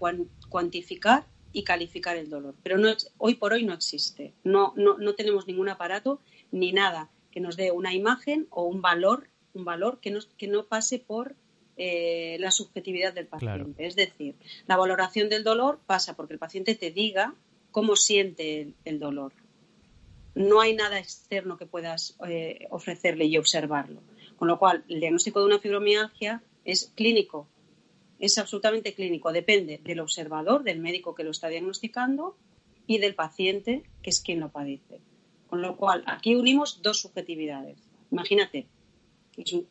cuantificar 0.49 1.25
y 1.51 1.63
calificar 1.63 2.17
el 2.17 2.29
dolor. 2.29 2.55
Pero 2.61 2.77
no, 2.77 2.89
hoy 3.17 3.35
por 3.35 3.53
hoy 3.53 3.63
no 3.63 3.73
existe. 3.73 4.33
No, 4.43 4.73
no, 4.75 4.97
no 4.97 5.15
tenemos 5.15 5.47
ningún 5.47 5.69
aparato 5.69 6.19
ni 6.51 6.71
nada 6.73 7.09
que 7.35 7.41
nos 7.41 7.57
dé 7.57 7.69
una 7.71 7.93
imagen 7.93 8.47
o 8.49 8.63
un 8.63 8.81
valor, 8.81 9.27
un 9.53 9.65
valor 9.65 9.99
que, 9.99 10.17
que 10.37 10.47
no 10.47 10.63
pase 10.63 10.99
por 10.99 11.35
eh, 11.75 12.37
la 12.39 12.49
subjetividad 12.49 13.13
del 13.13 13.27
paciente. 13.27 13.85
Es 13.85 13.97
decir, 13.97 14.35
la 14.67 14.77
valoración 14.77 15.27
del 15.27 15.43
dolor 15.43 15.81
pasa 15.85 16.15
porque 16.15 16.31
el 16.31 16.39
paciente 16.39 16.75
te 16.75 16.91
diga 16.91 17.35
cómo 17.71 17.97
siente 17.97 18.73
el, 18.85 18.99
dolor. 18.99 19.33
No 20.33 20.61
hay 20.61 20.73
nada 20.75 20.97
externo 20.97 21.57
que 21.57 21.65
puedas 21.65 22.15
eh, 22.25 22.67
ofrecerle 22.69 23.25
y 23.25 23.37
observarlo. 23.37 24.01
Con 24.37 24.47
lo 24.47 24.57
cual, 24.57 24.85
el 24.87 25.01
diagnóstico 25.01 25.41
de 25.41 25.47
una 25.47 25.59
fibromialgia 25.59 26.41
es 26.63 26.93
clínico, 26.95 27.49
es 28.17 28.37
absolutamente 28.37 28.93
clínico. 28.93 29.33
Depende 29.33 29.81
del 29.83 29.99
observador, 29.99 30.63
del 30.63 30.79
médico 30.79 31.15
que 31.15 31.25
lo 31.25 31.31
está 31.31 31.49
diagnosticando 31.49 32.37
y 32.87 32.99
del 32.99 33.13
paciente, 33.13 33.83
que 34.01 34.09
es 34.09 34.21
quien 34.21 34.39
lo 34.39 34.53
padece. 34.53 35.01
Con 35.55 35.61
lo 35.61 35.77
cual, 35.77 36.03
aquí 36.05 36.35
unimos 36.35 36.81
dos 36.81 36.99
subjetividades. 36.99 37.77
Imagínate, 38.11 38.67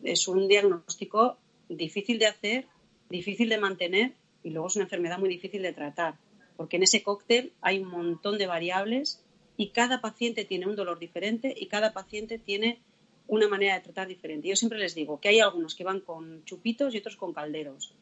es 0.02 0.28
un 0.28 0.48
diagnóstico 0.48 1.36
difícil 1.68 2.18
de 2.18 2.26
hacer, 2.26 2.66
difícil 3.10 3.50
de 3.50 3.58
mantener 3.58 4.14
y 4.42 4.48
luego 4.48 4.68
es 4.68 4.76
una 4.76 4.86
enfermedad 4.86 5.18
muy 5.18 5.28
difícil 5.28 5.60
de 5.60 5.74
tratar, 5.74 6.14
porque 6.56 6.76
en 6.78 6.84
ese 6.84 7.02
cóctel 7.02 7.52
hay 7.60 7.80
un 7.80 7.90
montón 7.90 8.38
de 8.38 8.46
variables 8.46 9.22
y 9.58 9.72
cada 9.72 10.00
paciente 10.00 10.46
tiene 10.46 10.66
un 10.66 10.74
dolor 10.74 10.98
diferente 10.98 11.54
y 11.54 11.66
cada 11.66 11.92
paciente 11.92 12.38
tiene 12.38 12.78
una 13.26 13.46
manera 13.46 13.74
de 13.74 13.82
tratar 13.82 14.08
diferente. 14.08 14.48
Yo 14.48 14.56
siempre 14.56 14.78
les 14.78 14.94
digo 14.94 15.20
que 15.20 15.28
hay 15.28 15.40
algunos 15.40 15.74
que 15.74 15.84
van 15.84 16.00
con 16.00 16.46
chupitos 16.46 16.94
y 16.94 16.98
otros 16.98 17.16
con 17.16 17.34
calderos 17.34 17.92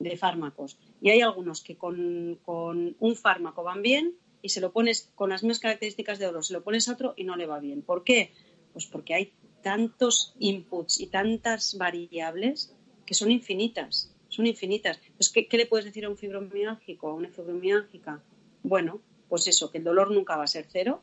de 0.00 0.16
fármacos. 0.16 0.76
Y 1.00 1.10
hay 1.10 1.20
algunos 1.20 1.62
que 1.62 1.76
con, 1.76 2.36
con, 2.44 2.96
un 2.98 3.14
fármaco 3.14 3.62
van 3.62 3.80
bien 3.80 4.16
y 4.42 4.50
se 4.50 4.60
lo 4.60 4.72
pones 4.72 5.10
con 5.14 5.30
las 5.30 5.42
mismas 5.42 5.60
características 5.60 6.18
de 6.18 6.26
oro, 6.26 6.42
se 6.42 6.52
lo 6.52 6.62
pones 6.62 6.88
a 6.88 6.92
otro 6.92 7.14
y 7.16 7.24
no 7.24 7.36
le 7.36 7.46
va 7.46 7.60
bien. 7.60 7.82
¿Por 7.82 8.04
qué? 8.04 8.32
Pues 8.72 8.86
porque 8.86 9.14
hay 9.14 9.32
tantos 9.62 10.34
inputs 10.38 11.00
y 11.00 11.06
tantas 11.06 11.76
variables 11.76 12.74
que 13.06 13.14
son 13.14 13.30
infinitas, 13.30 14.14
son 14.28 14.46
infinitas. 14.46 14.98
Pues, 15.16 15.30
¿qué, 15.30 15.56
le 15.56 15.66
puedes 15.66 15.84
decir 15.84 16.04
a 16.04 16.08
un 16.08 16.16
fibromialgico, 16.16 17.08
a 17.08 17.14
una 17.14 17.28
fibromialgica? 17.28 18.22
Bueno, 18.62 19.00
pues 19.28 19.46
eso, 19.48 19.70
que 19.70 19.78
el 19.78 19.84
dolor 19.84 20.10
nunca 20.10 20.36
va 20.36 20.44
a 20.44 20.48
ser 20.48 20.66
cero, 20.70 21.02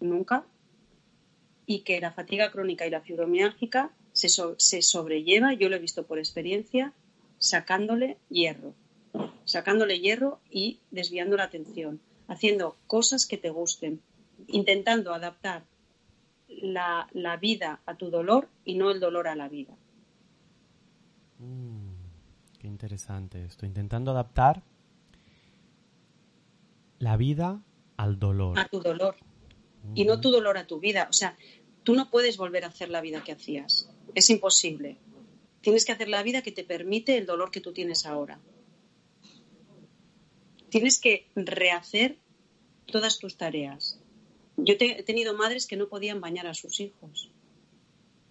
nunca, 0.00 0.46
y 1.66 1.80
que 1.80 2.00
la 2.00 2.12
fatiga 2.12 2.50
crónica 2.52 2.86
y 2.86 2.90
la 2.90 3.00
fibromialgica 3.00 3.92
se, 4.12 4.28
se 4.28 4.82
sobrelleva, 4.82 5.54
yo 5.54 5.68
lo 5.68 5.76
he 5.76 5.80
visto 5.80 6.06
por 6.06 6.18
experiencia, 6.18 6.92
sacándole 7.38 8.18
hierro, 8.28 8.74
sacándole 9.46 10.00
hierro 10.00 10.40
y 10.50 10.80
desviando 10.90 11.36
la 11.36 11.44
atención, 11.44 12.00
haciendo 12.28 12.76
cosas 12.86 13.26
que 13.26 13.38
te 13.38 13.48
gusten, 13.48 14.02
intentando 14.48 15.14
adaptar 15.14 15.64
la, 16.48 17.08
la, 17.12 17.36
vida 17.38 17.80
a 17.86 17.96
tu 17.96 18.10
dolor 18.10 18.48
y 18.64 18.74
no 18.74 18.90
el 18.90 19.00
dolor 19.00 19.28
a 19.28 19.36
la 19.36 19.48
vida. 19.48 19.74
Mm, 21.38 21.92
qué 22.58 22.66
interesante 22.66 23.44
esto. 23.44 23.64
Intentando 23.64 24.10
adaptar 24.10 24.62
la 26.98 27.16
vida 27.16 27.62
al 27.96 28.18
dolor. 28.18 28.58
A 28.58 28.68
tu 28.68 28.80
dolor. 28.80 29.16
Y 29.94 30.04
no 30.04 30.20
tu 30.20 30.30
dolor 30.30 30.58
a 30.58 30.66
tu 30.66 30.80
vida. 30.80 31.06
O 31.08 31.12
sea, 31.12 31.36
tú 31.84 31.94
no 31.94 32.10
puedes 32.10 32.36
volver 32.36 32.64
a 32.64 32.68
hacer 32.68 32.90
la 32.90 33.00
vida 33.00 33.22
que 33.22 33.32
hacías. 33.32 33.88
Es 34.14 34.28
imposible. 34.30 34.98
Tienes 35.60 35.84
que 35.84 35.92
hacer 35.92 36.08
la 36.08 36.22
vida 36.22 36.42
que 36.42 36.52
te 36.52 36.64
permite 36.64 37.16
el 37.16 37.26
dolor 37.26 37.50
que 37.50 37.60
tú 37.60 37.72
tienes 37.72 38.06
ahora. 38.06 38.40
Tienes 40.68 41.00
que 41.00 41.28
rehacer 41.34 42.18
todas 42.86 43.18
tus 43.18 43.36
tareas. 43.36 44.00
Yo 44.56 44.74
he 44.78 45.02
tenido 45.02 45.34
madres 45.34 45.66
que 45.66 45.76
no 45.76 45.88
podían 45.88 46.20
bañar 46.20 46.46
a 46.46 46.54
sus 46.54 46.80
hijos, 46.80 47.30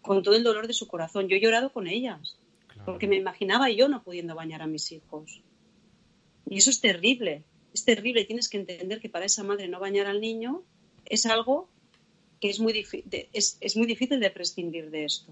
con 0.02 0.24
todo 0.24 0.36
el 0.36 0.44
dolor 0.44 0.68
de 0.68 0.74
su 0.74 0.88
corazón. 0.88 1.28
Yo 1.28 1.36
he 1.36 1.42
llorado 1.42 1.72
con 1.72 1.88
ellas, 1.88 2.38
porque 2.86 3.08
me 3.08 3.16
imaginaba 3.16 3.70
yo 3.70 3.88
no 3.88 4.04
pudiendo 4.04 4.36
bañar 4.36 4.62
a 4.62 4.68
mis 4.68 4.92
hijos. 4.92 5.42
Y 6.50 6.58
eso 6.58 6.70
es 6.70 6.82
terrible, 6.82 7.44
es 7.74 7.86
terrible. 7.86 8.26
Tienes 8.26 8.50
que 8.50 8.58
entender 8.58 9.00
que 9.00 9.10
para 9.10 9.26
esa 9.26 9.44
madre 9.44 9.68
no 9.68 9.80
bañar 9.80 10.08
al 10.08 10.22
niño 10.22 10.64
es 11.06 11.26
algo 11.26 11.70
que 12.42 12.50
es 12.50 12.60
muy, 12.60 12.86
es, 13.34 13.58
es 13.62 13.78
muy 13.78 13.88
difícil 13.88 14.20
de 14.20 14.30
prescindir 14.30 14.90
de 14.90 15.06
esto. 15.06 15.32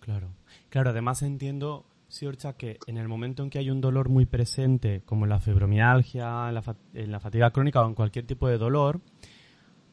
Claro, 0.00 0.34
claro, 0.68 0.90
además 0.90 1.22
entiendo 1.22 1.84
Siorcha, 2.10 2.54
que 2.54 2.78
en 2.86 2.98
el 2.98 3.08
momento 3.08 3.42
en 3.42 3.50
que 3.50 3.58
hay 3.58 3.70
un 3.70 3.80
dolor 3.80 4.08
muy 4.08 4.26
presente, 4.26 5.02
como 5.06 5.26
la 5.26 5.38
fibromialgia, 5.38 6.48
en 6.48 6.54
la, 6.54 6.76
en 6.92 7.12
la, 7.12 7.20
fatiga 7.20 7.50
crónica 7.52 7.80
o 7.82 7.88
en 7.88 7.94
cualquier 7.94 8.26
tipo 8.26 8.48
de 8.48 8.58
dolor, 8.58 9.00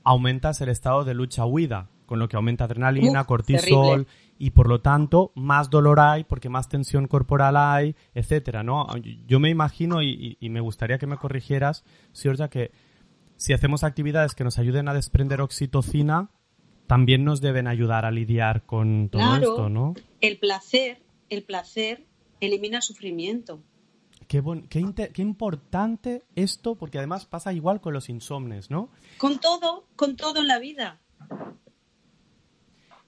aumentas 0.04 0.60
el 0.62 0.70
estado 0.70 1.06
de 1.06 1.14
lucha-huida, 1.14 1.90
con 2.08 2.18
lo 2.18 2.28
que 2.28 2.38
aumenta 2.38 2.64
adrenalina, 2.64 3.26
cortisol 3.26 4.08
y 4.40 4.52
por 4.52 4.68
lo 4.68 4.82
tanto 4.82 5.32
más 5.36 5.70
dolor 5.70 6.00
hay 6.00 6.24
porque 6.24 6.50
más 6.50 6.70
tensión 6.70 7.08
corporal 7.08 7.58
hay, 7.58 7.96
etcétera, 8.16 8.64
¿no? 8.64 8.88
Yo 9.28 9.40
me 9.40 9.50
imagino 9.50 10.02
y, 10.02 10.38
me 10.42 10.62
gustaría 10.62 10.98
que 10.98 11.06
me 11.06 11.18
corrigieras, 11.18 11.84
Siorja, 12.14 12.50
que 12.50 12.72
si 13.36 13.54
hacemos 13.54 13.84
actividades 13.84 14.34
que 14.34 14.44
nos 14.44 14.58
ayuden 14.58 14.88
a 14.88 14.94
desprender 14.94 15.42
oxitocina, 15.42 16.30
también 16.88 17.26
nos 17.26 17.42
deben 17.42 17.68
ayudar 17.68 18.06
a 18.06 18.12
lidiar 18.12 18.64
con 18.66 19.10
todo 19.10 19.36
esto, 19.36 19.70
¿no? 19.70 19.94
El 20.22 20.40
placer, 20.40 21.00
el 21.30 21.44
placer 21.44 22.06
elimina 22.40 22.82
sufrimiento. 22.82 23.62
Qué, 24.28 24.44
qué, 24.70 25.22
importante 25.22 26.24
esto, 26.36 26.76
porque 26.76 26.98
además 26.98 27.26
pasa 27.26 27.54
igual 27.54 27.80
con 27.80 27.94
los 27.94 28.10
insomnes, 28.10 28.70
¿no? 28.70 28.90
Con 29.18 29.40
todo, 29.40 29.88
con 29.96 30.18
todo 30.18 30.42
en 30.42 30.48
la 30.48 30.60
vida. 30.60 31.00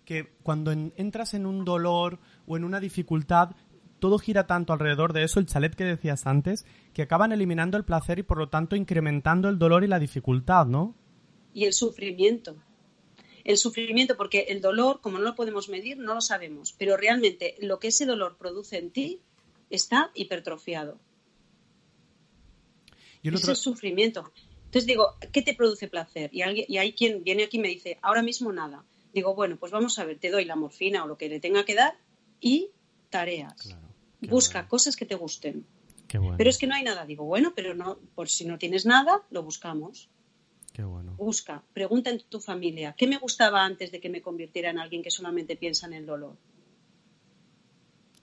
Que 0.06 0.32
cuando 0.44 0.72
entras 0.72 1.34
en 1.34 1.46
un 1.46 1.66
dolor 1.66 2.20
o 2.48 2.56
en 2.56 2.64
una 2.64 2.80
dificultad, 2.80 3.50
todo 4.00 4.18
gira 4.18 4.48
tanto 4.48 4.72
alrededor 4.72 5.12
de 5.12 5.24
eso, 5.24 5.40
el 5.42 5.46
chalet 5.46 5.76
que 5.76 5.84
decías 5.84 6.26
antes, 6.26 6.66
que 6.94 7.02
acaban 7.02 7.34
eliminando 7.34 7.78
el 7.78 7.84
placer 7.84 8.20
y 8.20 8.24
por 8.24 8.38
lo 8.38 8.48
tanto 8.48 8.78
incrementando 8.78 9.50
el 9.50 9.60
dolor 9.60 9.84
y 9.84 9.88
la 9.88 10.00
dificultad, 10.00 10.68
¿no? 10.68 10.96
Y 11.54 11.66
el 11.66 11.74
sufrimiento. 11.74 12.56
El 13.44 13.58
sufrimiento, 13.58 14.18
porque 14.18 14.48
el 14.50 14.62
dolor, 14.62 15.02
como 15.02 15.18
no 15.18 15.24
lo 15.24 15.36
podemos 15.36 15.70
medir, 15.70 15.98
no 15.98 16.14
lo 16.14 16.22
sabemos, 16.22 16.74
pero 16.78 16.98
realmente 16.98 17.56
lo 17.60 17.80
que 17.80 17.90
ese 17.90 18.06
dolor 18.06 18.38
produce 18.38 18.78
en 18.78 18.92
ti 18.92 19.22
está 19.70 20.12
hipertrofiado. 20.14 21.00
Y 23.22 23.30
es 23.30 23.60
sufrimiento. 23.60 24.32
Entonces 24.66 24.86
digo, 24.86 25.16
¿qué 25.32 25.42
te 25.42 25.56
produce 25.56 25.88
placer? 25.88 26.30
Y, 26.34 26.42
alguien, 26.42 26.66
y 26.70 26.78
hay 26.78 26.94
quien 26.94 27.24
viene 27.24 27.44
aquí 27.44 27.58
y 27.58 27.60
me 27.60 27.68
dice, 27.70 27.98
ahora 28.02 28.22
mismo 28.22 28.52
nada. 28.54 28.86
Digo, 29.14 29.34
bueno, 29.34 29.58
pues 29.58 29.72
vamos 29.72 29.98
a 29.98 30.06
ver, 30.06 30.20
te 30.20 30.30
doy 30.30 30.46
la 30.46 30.56
morfina 30.56 31.04
o 31.04 31.08
lo 31.08 31.18
que 31.18 31.28
le 31.28 31.40
tenga 31.40 31.66
que 31.66 31.76
dar 31.76 31.98
y 32.40 32.70
tareas. 33.10 33.76
Busca 34.22 34.68
cosas 34.68 34.96
que 34.96 35.06
te 35.06 35.16
gusten. 35.16 35.66
Pero 36.38 36.50
es 36.50 36.58
que 36.58 36.68
no 36.68 36.76
hay 36.76 36.84
nada. 36.84 37.06
Digo, 37.06 37.26
bueno, 37.26 37.54
pero 37.56 37.74
no, 37.76 37.98
por 38.16 38.30
si 38.30 38.46
no 38.46 38.58
tienes 38.58 38.86
nada, 38.86 39.24
lo 39.30 39.44
buscamos. 39.44 40.10
Bueno. 40.84 41.14
Busca, 41.18 41.64
pregunta 41.74 42.10
en 42.10 42.22
tu 42.30 42.40
familia, 42.40 42.96
¿qué 42.98 43.08
me 43.08 43.18
gustaba 43.18 43.64
antes 43.64 43.92
de 43.92 44.00
que 44.00 44.10
me 44.10 44.22
convirtiera 44.22 44.70
en 44.70 44.80
alguien 44.80 45.04
que 45.04 45.12
solamente 45.12 45.56
piensa 45.56 45.88
en 45.88 45.94
el 45.94 46.06
dolor? 46.06 46.38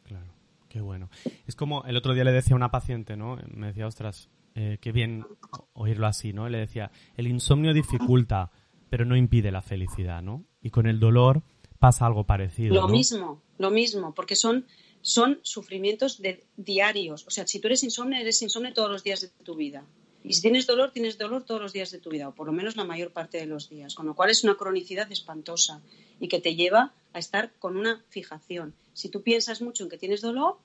Claro, 0.05 0.33
qué 0.69 0.81
bueno. 0.81 1.11
Es 1.47 1.55
como 1.55 1.85
el 1.85 1.97
otro 1.97 2.15
día 2.15 2.25
le 2.25 2.33
decía 2.33 2.55
a 2.55 2.57
una 2.57 2.71
paciente, 2.71 3.17
¿no? 3.17 3.39
Me 3.53 3.69
decía, 3.69 3.87
ostras, 3.87 4.29
eh, 4.55 4.79
qué 4.81 4.91
bien 4.93 5.27
oírlo 5.75 6.07
así, 6.07 6.33
¿no? 6.33 6.49
Le 6.49 6.59
decía, 6.59 6.91
el 7.17 7.27
insomnio 7.27 7.75
dificulta, 7.75 8.51
pero 8.89 9.05
no 9.05 9.17
impide 9.17 9.51
la 9.51 9.61
felicidad, 9.61 10.23
¿no? 10.23 10.45
Y 10.63 10.71
con 10.71 10.87
el 10.87 10.99
dolor 10.99 11.43
pasa 11.79 12.07
algo 12.07 12.25
parecido. 12.25 12.75
Lo 12.75 12.89
mismo, 12.89 13.43
lo 13.59 13.71
mismo, 13.71 14.15
porque 14.15 14.35
son, 14.35 14.67
son 15.03 15.41
sufrimientos 15.43 16.23
de, 16.23 16.45
diarios. 16.57 17.27
O 17.27 17.31
sea, 17.31 17.47
si 17.47 17.61
tú 17.61 17.69
eres 17.69 17.83
insomne, 17.85 18.21
eres 18.21 18.41
insomne 18.41 18.73
todos 18.73 18.91
los 18.91 19.05
días 19.05 19.21
de 19.21 19.29
tu 19.29 19.57
vida. 19.57 19.85
Y 20.29 20.33
si 20.35 20.43
tienes 20.43 20.67
dolor, 20.67 20.91
tienes 20.91 21.19
dolor 21.19 21.45
todos 21.45 21.61
los 21.61 21.73
días 21.73 21.93
de 21.93 22.01
tu 22.01 22.11
vida, 22.11 22.29
o 22.29 22.35
por 22.35 22.49
lo 22.49 22.53
menos 22.53 22.75
la 22.75 22.85
mayor 22.85 23.13
parte 23.13 23.39
de 23.39 23.47
los 23.47 23.69
días. 23.71 23.95
Con 23.95 24.07
lo 24.07 24.17
cual 24.17 24.31
es 24.31 24.43
una 24.43 24.57
cronicidad 24.57 25.11
espantosa 25.13 25.81
y 26.19 26.27
que 26.27 26.41
te 26.41 26.57
lleva 26.57 26.93
a 27.13 27.19
estar 27.21 27.53
con 27.61 27.77
una 27.77 28.05
fijación. 28.09 28.75
Si 28.93 29.09
tú 29.09 29.23
piensas 29.23 29.63
mucho 29.63 29.85
en 29.85 29.91
que 29.91 29.99
tienes 29.99 30.23
dolor, 30.23 30.59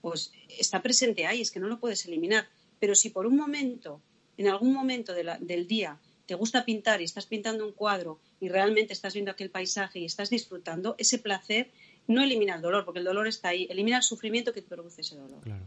pues 0.00 0.32
está 0.58 0.80
presente 0.80 1.26
ahí, 1.26 1.42
es 1.42 1.50
que 1.50 1.60
no 1.60 1.68
lo 1.68 1.80
puedes 1.80 2.06
eliminar. 2.06 2.48
Pero 2.80 2.94
si 2.94 3.10
por 3.10 3.26
un 3.26 3.36
momento, 3.36 4.00
en 4.38 4.48
algún 4.48 4.72
momento 4.72 5.12
del 5.12 5.66
día, 5.66 5.98
te 6.24 6.34
gusta 6.34 6.64
pintar 6.64 7.02
y 7.02 7.04
estás 7.04 7.26
pintando 7.26 7.66
un 7.66 7.72
cuadro 7.72 8.20
y 8.40 8.48
realmente 8.48 8.94
estás 8.94 9.12
viendo 9.12 9.30
aquel 9.30 9.50
paisaje 9.50 9.98
y 9.98 10.06
estás 10.06 10.30
disfrutando, 10.30 10.94
ese 10.96 11.18
placer 11.18 11.70
no 12.06 12.22
elimina 12.22 12.54
el 12.54 12.62
dolor, 12.62 12.86
porque 12.86 13.00
el 13.00 13.04
dolor 13.04 13.28
está 13.28 13.48
ahí, 13.48 13.66
elimina 13.68 13.98
el 13.98 14.02
sufrimiento 14.02 14.54
que 14.54 14.62
te 14.62 14.68
produce 14.68 15.02
ese 15.02 15.16
dolor. 15.16 15.42
Claro. 15.42 15.66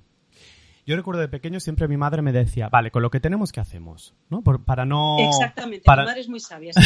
Yo 0.86 0.96
recuerdo 0.96 1.22
de 1.22 1.28
pequeño 1.28 1.60
siempre 1.60 1.88
mi 1.88 1.98
madre 1.98 2.22
me 2.22 2.32
decía, 2.32 2.70
vale, 2.70 2.92
con 2.92 3.02
lo 3.02 3.12
que 3.12 3.20
tenemos, 3.20 3.52
¿qué 3.52 3.60
hacemos? 3.60 4.16
¿No? 4.30 4.42
para 4.42 4.86
no... 4.86 5.18
Exactamente, 5.20 5.84
para... 5.86 6.04
mi 6.04 6.08
madre 6.08 6.22
es 6.22 6.30
muy 6.30 6.40
sabia. 6.40 6.72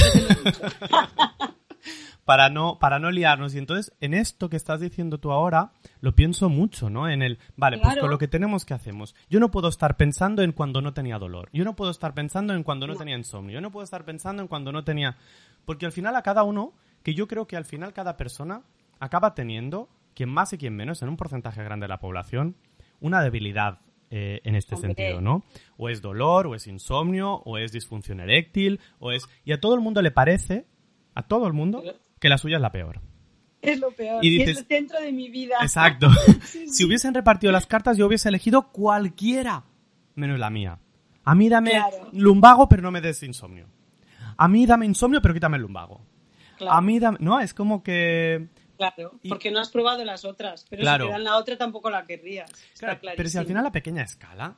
para 2.25 2.49
no, 2.49 2.79
para 2.79 2.99
no 2.99 3.11
liarnos. 3.11 3.55
Y 3.55 3.59
entonces, 3.59 3.95
en 4.01 4.13
esto 4.13 4.49
que 4.49 4.57
estás 4.57 4.81
diciendo 4.81 5.19
tú 5.19 5.31
ahora, 5.31 5.71
lo 6.01 6.15
pienso 6.15 6.49
mucho, 6.49 6.89
¿no? 6.89 7.07
En 7.07 7.21
el, 7.21 7.39
vale, 7.55 7.77
pues 7.77 7.97
con 7.97 8.09
lo 8.09 8.17
que 8.17 8.27
tenemos 8.27 8.65
que 8.65 8.73
hacemos. 8.73 9.15
Yo 9.29 9.39
no 9.39 9.51
puedo 9.51 9.69
estar 9.69 9.95
pensando 9.95 10.41
en 10.41 10.51
cuando 10.51 10.81
no 10.81 10.93
tenía 10.93 11.19
dolor. 11.19 11.49
Yo 11.53 11.63
no 11.63 11.75
puedo 11.75 11.91
estar 11.91 12.13
pensando 12.13 12.53
en 12.53 12.63
cuando 12.63 12.87
no, 12.87 12.95
tenía 12.95 13.15
insomnio. 13.15 13.53
Yo 13.53 13.61
no 13.61 13.71
puedo 13.71 13.83
estar 13.83 14.03
pensando 14.03 14.41
en 14.41 14.47
cuando 14.47 14.71
no 14.71 14.83
tenía... 14.83 15.17
Porque 15.65 15.85
al 15.85 15.91
final 15.91 16.15
a 16.15 16.21
cada 16.21 16.43
uno, 16.43 16.73
que 17.03 17.13
yo 17.13 17.27
creo 17.27 17.47
que 17.47 17.57
al 17.57 17.65
final 17.65 17.93
cada 17.93 18.17
persona 18.17 18.63
acaba 18.99 19.35
teniendo, 19.35 19.87
quien 20.13 20.29
más 20.29 20.51
y 20.53 20.57
quien 20.57 20.75
menos, 20.75 21.01
en 21.01 21.09
un 21.09 21.17
porcentaje 21.17 21.63
grande 21.63 21.85
de 21.85 21.89
la 21.89 21.99
población, 21.99 22.55
una 22.99 23.21
debilidad 23.21 23.79
eh, 24.09 24.41
en 24.43 24.55
este 24.55 24.75
Hombre. 24.75 24.89
sentido, 24.95 25.21
¿no? 25.21 25.43
O 25.77 25.89
es 25.89 26.01
dolor, 26.01 26.47
o 26.47 26.55
es 26.55 26.67
insomnio, 26.67 27.33
o 27.45 27.57
es 27.57 27.71
disfunción 27.71 28.19
eréctil, 28.19 28.79
o 28.99 29.11
es... 29.11 29.27
Y 29.43 29.51
a 29.53 29.59
todo 29.59 29.75
el 29.75 29.81
mundo 29.81 30.01
le 30.01 30.11
parece, 30.11 30.65
a 31.13 31.23
todo 31.23 31.47
el 31.47 31.53
mundo, 31.53 31.83
que 32.19 32.29
la 32.29 32.37
suya 32.37 32.57
es 32.57 32.61
la 32.61 32.71
peor. 32.71 33.01
Es 33.61 33.79
lo 33.79 33.91
peor. 33.91 34.23
Y 34.23 34.29
dices- 34.29 34.49
es 34.49 34.57
el 34.59 34.65
centro 34.67 34.99
de 35.01 35.11
mi 35.11 35.29
vida. 35.29 35.55
Exacto. 35.61 36.07
Sí, 36.43 36.67
Si 36.69 36.85
hubiesen 36.85 37.13
repartido 37.13 37.51
las 37.51 37.65
cartas, 37.65 37.97
yo 37.97 38.05
hubiese 38.07 38.29
elegido 38.29 38.71
cualquiera, 38.71 39.63
menos 40.15 40.39
la 40.39 40.49
mía. 40.49 40.79
A 41.23 41.33
mí 41.33 41.49
dame 41.49 41.71
Claro. 41.71 42.09
lumbago, 42.13 42.69
pero 42.69 42.83
no 42.83 42.91
me 42.91 43.01
des 43.01 43.23
insomnio. 43.23 43.65
A 44.37 44.47
mí 44.47 44.65
dame 44.65 44.85
insomnio, 44.85 45.21
pero 45.21 45.33
quítame 45.33 45.57
el 45.57 45.63
lumbago. 45.63 46.01
Claro, 46.57 46.73
A 46.77 46.81
mí 46.81 46.99
dame... 46.99 47.17
No, 47.21 47.39
es 47.39 47.53
como 47.53 47.81
que... 47.83 48.47
claro, 48.77 49.19
porque 49.27 49.51
no 49.51 49.59
has 49.59 49.69
probado 49.69 50.03
las 50.05 50.25
otras. 50.25 50.65
Pero 50.69 50.81
Claro. 50.81 51.05
si 51.05 51.09
te 51.09 51.13
dan 51.13 51.23
la 51.23 51.37
otra 51.37 51.57
tampoco 51.57 51.89
la 51.89 52.05
querrías. 52.05 52.49
Está 52.73 52.97
Claro, 52.99 53.15
pero 53.17 53.29
si 53.29 53.37
al 53.37 53.45
final 53.45 53.65
a 53.65 53.71
pequeña 53.71 54.03
escala, 54.03 54.55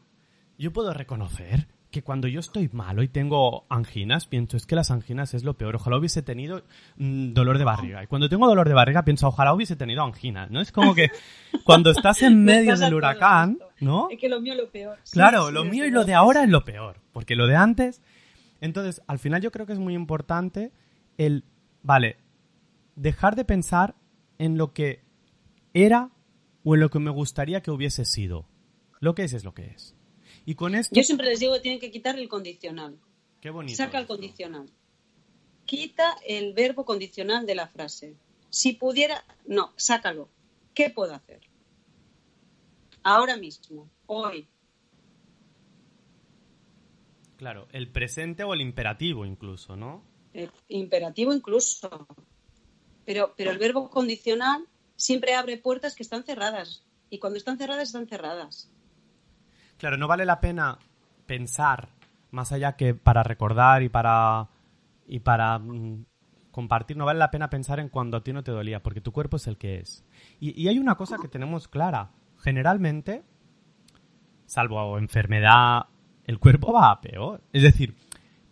yo 0.57 0.71
puedo 0.73 0.93
reconocer 0.93 1.67
que 1.91 2.03
cuando 2.03 2.27
yo 2.27 2.41
estoy 2.41 2.69
malo 2.73 3.01
y 3.01 3.07
tengo 3.07 3.65
anginas, 3.69 4.27
pienso, 4.27 4.57
es 4.57 4.65
que 4.65 4.75
las 4.75 4.91
anginas 4.91 5.33
es 5.33 5.43
lo 5.43 5.57
peor. 5.57 5.75
Ojalá 5.77 5.97
hubiese 5.97 6.21
tenido 6.21 6.63
mm, 6.97 7.31
dolor 7.33 7.57
de 7.57 7.63
barriga. 7.63 8.03
Y 8.03 8.07
cuando 8.07 8.27
tengo 8.27 8.45
dolor 8.47 8.67
de 8.67 8.73
barriga, 8.73 9.03
pienso, 9.03 9.27
ojalá 9.27 9.53
hubiese 9.53 9.75
tenido 9.77 10.03
angina. 10.03 10.47
¿No? 10.49 10.59
Es 10.59 10.71
como 10.71 10.93
que 10.93 11.09
cuando 11.63 11.91
estás 11.91 12.21
en 12.23 12.43
Me 12.43 12.55
medio 12.57 12.71
pasa 12.71 12.85
del 12.85 12.93
huracán. 12.93 13.59
¿no? 13.79 14.09
Es 14.11 14.19
que 14.19 14.27
lo 14.27 14.41
mío 14.41 14.53
es 14.53 14.59
lo 14.59 14.69
peor. 14.69 14.97
Sí, 15.03 15.13
Claro, 15.13 15.47
sí, 15.47 15.53
lo 15.53 15.61
desde 15.61 15.71
mío 15.71 15.85
y 15.85 15.91
lo 15.91 16.03
de 16.03 16.13
ahora 16.13 16.43
es 16.43 16.49
lo 16.49 16.65
peor. 16.65 16.99
Porque 17.13 17.35
lo 17.35 17.47
de 17.47 17.55
antes. 17.55 18.01
Entonces, 18.59 19.01
al 19.07 19.19
final 19.19 19.41
yo 19.41 19.51
creo 19.51 19.65
que 19.65 19.73
es 19.73 19.79
muy 19.79 19.93
importante 19.93 20.71
el. 21.17 21.45
Vale, 21.83 22.17
dejar 22.95 23.35
de 23.35 23.45
pensar 23.45 23.95
en 24.37 24.57
lo 24.57 24.73
que 24.73 25.03
era 25.73 26.11
o 26.63 26.75
en 26.75 26.81
lo 26.81 26.89
que 26.89 26.99
me 26.99 27.11
gustaría 27.11 27.61
que 27.61 27.71
hubiese 27.71 28.05
sido. 28.05 28.47
Lo 28.99 29.15
que 29.15 29.23
es 29.23 29.33
es 29.33 29.43
lo 29.43 29.53
que 29.53 29.67
es. 29.67 29.95
Y 30.45 30.55
con 30.55 30.75
esto. 30.75 30.95
Yo 30.95 31.03
siempre 31.03 31.27
les 31.27 31.39
digo 31.39 31.53
que 31.53 31.59
tienen 31.59 31.79
que 31.79 31.91
quitar 31.91 32.17
el 32.17 32.27
condicional. 32.27 32.97
Qué 33.41 33.49
bonito. 33.49 33.75
Saca 33.75 33.99
el 33.99 34.07
condicional. 34.07 34.69
Quita 35.65 36.15
el 36.25 36.53
verbo 36.53 36.85
condicional 36.85 37.45
de 37.45 37.55
la 37.55 37.67
frase. 37.67 38.15
Si 38.49 38.73
pudiera, 38.73 39.23
no, 39.45 39.73
sácalo. 39.75 40.29
¿Qué 40.73 40.89
puedo 40.89 41.13
hacer? 41.13 41.41
Ahora 43.03 43.37
mismo, 43.37 43.89
hoy. 44.05 44.47
Claro, 47.37 47.67
el 47.71 47.91
presente 47.91 48.43
o 48.43 48.53
el 48.53 48.61
imperativo 48.61 49.25
incluso, 49.25 49.75
¿no? 49.75 50.03
eh, 50.37 50.49
imperativo 50.69 51.33
incluso. 51.33 52.07
Pero, 53.07 53.33
pero 53.37 53.51
el 53.51 53.57
verbo 53.57 53.89
condicional 53.89 54.65
siempre 54.97 55.33
abre 55.33 55.57
puertas 55.57 55.95
que 55.95 56.03
están 56.03 56.23
cerradas. 56.23 56.83
Y 57.09 57.19
cuando 57.19 57.37
están 57.37 57.57
cerradas, 57.57 57.83
están 57.83 58.05
cerradas. 58.05 58.69
Claro, 59.77 59.95
no 59.95 60.09
vale 60.09 60.25
la 60.25 60.41
pena 60.41 60.77
pensar 61.25 61.87
más 62.31 62.51
allá 62.51 62.75
que 62.75 62.93
para 62.93 63.23
recordar 63.23 63.81
y 63.81 63.87
para 63.87 64.49
y 65.07 65.19
para 65.19 65.57
mm, 65.57 66.05
compartir, 66.51 66.97
no 66.97 67.05
vale 67.05 67.19
la 67.19 67.31
pena 67.31 67.49
pensar 67.49 67.79
en 67.79 67.87
cuando 67.87 68.17
a 68.17 68.23
ti 68.23 68.33
no 68.33 68.43
te 68.43 68.51
dolía, 68.51 68.83
porque 68.83 68.99
tu 68.99 69.13
cuerpo 69.13 69.37
es 69.37 69.47
el 69.47 69.57
que 69.57 69.77
es. 69.77 70.03
Y, 70.41 70.61
y 70.61 70.67
hay 70.67 70.77
una 70.77 70.95
cosa 70.95 71.17
que 71.17 71.29
tenemos 71.29 71.69
clara, 71.69 72.11
generalmente, 72.39 73.23
salvo 74.47 74.97
enfermedad, 74.97 75.85
el 76.25 76.39
cuerpo 76.39 76.73
va 76.73 76.91
a 76.91 76.99
peor. 76.99 77.41
Es 77.53 77.63
decir, 77.63 77.95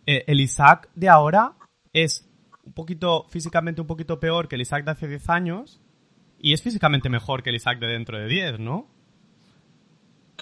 eh, 0.06 0.24
el 0.28 0.40
Isaac 0.40 0.90
de 0.96 1.10
ahora 1.10 1.56
es 1.92 2.30
un 2.66 2.74
poquito, 2.74 3.26
físicamente 3.30 3.82
un 3.82 3.88
poquito 3.88 4.20
peor 4.20 4.48
que 4.48 4.56
el 4.56 4.62
Isaac 4.62 4.86
de 4.86 4.92
hace 4.92 5.08
10 5.08 5.30
años, 5.30 5.80
y 6.40 6.54
es 6.54 6.62
físicamente 6.62 7.10
mejor 7.10 7.44
que 7.44 7.50
el 7.52 7.56
Isaac 7.56 7.80
de 7.80 7.88
dentro 7.88 8.18
de 8.18 8.28
10, 8.28 8.60
¿no? 8.60 8.88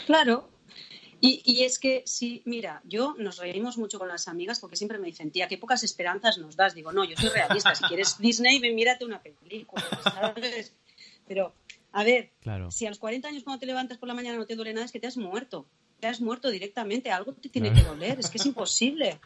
Claro. 0.06 0.50
Y, 1.22 1.42
y 1.46 1.64
es 1.64 1.80
que 1.80 2.04
sí, 2.06 2.42
mira, 2.46 2.82
yo 2.84 3.16
nos 3.18 3.38
reímos 3.38 3.78
mucho 3.78 3.98
con 3.98 4.10
las 4.10 4.28
amigas 4.28 4.60
porque 4.60 4.76
siempre 4.76 4.98
me 5.00 5.06
dicen, 5.08 5.32
tía, 5.32 5.48
qué 5.48 5.58
pocas 5.58 5.84
esperanzas 5.84 6.38
nos 6.38 6.58
das. 6.58 6.74
Digo, 6.76 6.92
no, 6.92 7.06
yo 7.06 7.16
soy 7.16 7.30
realista. 7.30 7.74
Si 7.76 7.84
quieres 7.86 8.18
Disney, 8.20 8.60
ven, 8.60 8.76
mírate 8.76 9.06
una 9.06 9.22
película, 9.22 9.84
¿sabes? 10.04 10.76
Pero, 11.26 11.54
a 11.94 12.04
ver, 12.04 12.32
Claro. 12.42 12.72
si 12.72 12.86
a 12.86 12.90
los 12.90 13.00
40 13.00 13.30
años 13.30 13.44
cuando 13.44 13.62
te 13.62 13.66
levantas 13.66 13.98
por 13.98 14.10
la 14.10 14.14
mañana 14.16 14.38
no 14.38 14.46
te 14.46 14.56
duele 14.58 14.74
nada, 14.74 14.86
es 14.86 14.92
que 14.92 15.00
te 15.00 15.08
has 15.08 15.16
muerto. 15.16 15.66
Te 16.02 16.08
has 16.08 16.20
muerto 16.20 16.50
directamente. 16.50 17.10
Algo 17.12 17.32
te 17.34 17.48
tiene 17.48 17.72
que 17.72 17.84
doler. 17.84 18.20
Es 18.20 18.30
que 18.30 18.38
es 18.38 18.46
imposible. 18.46 19.20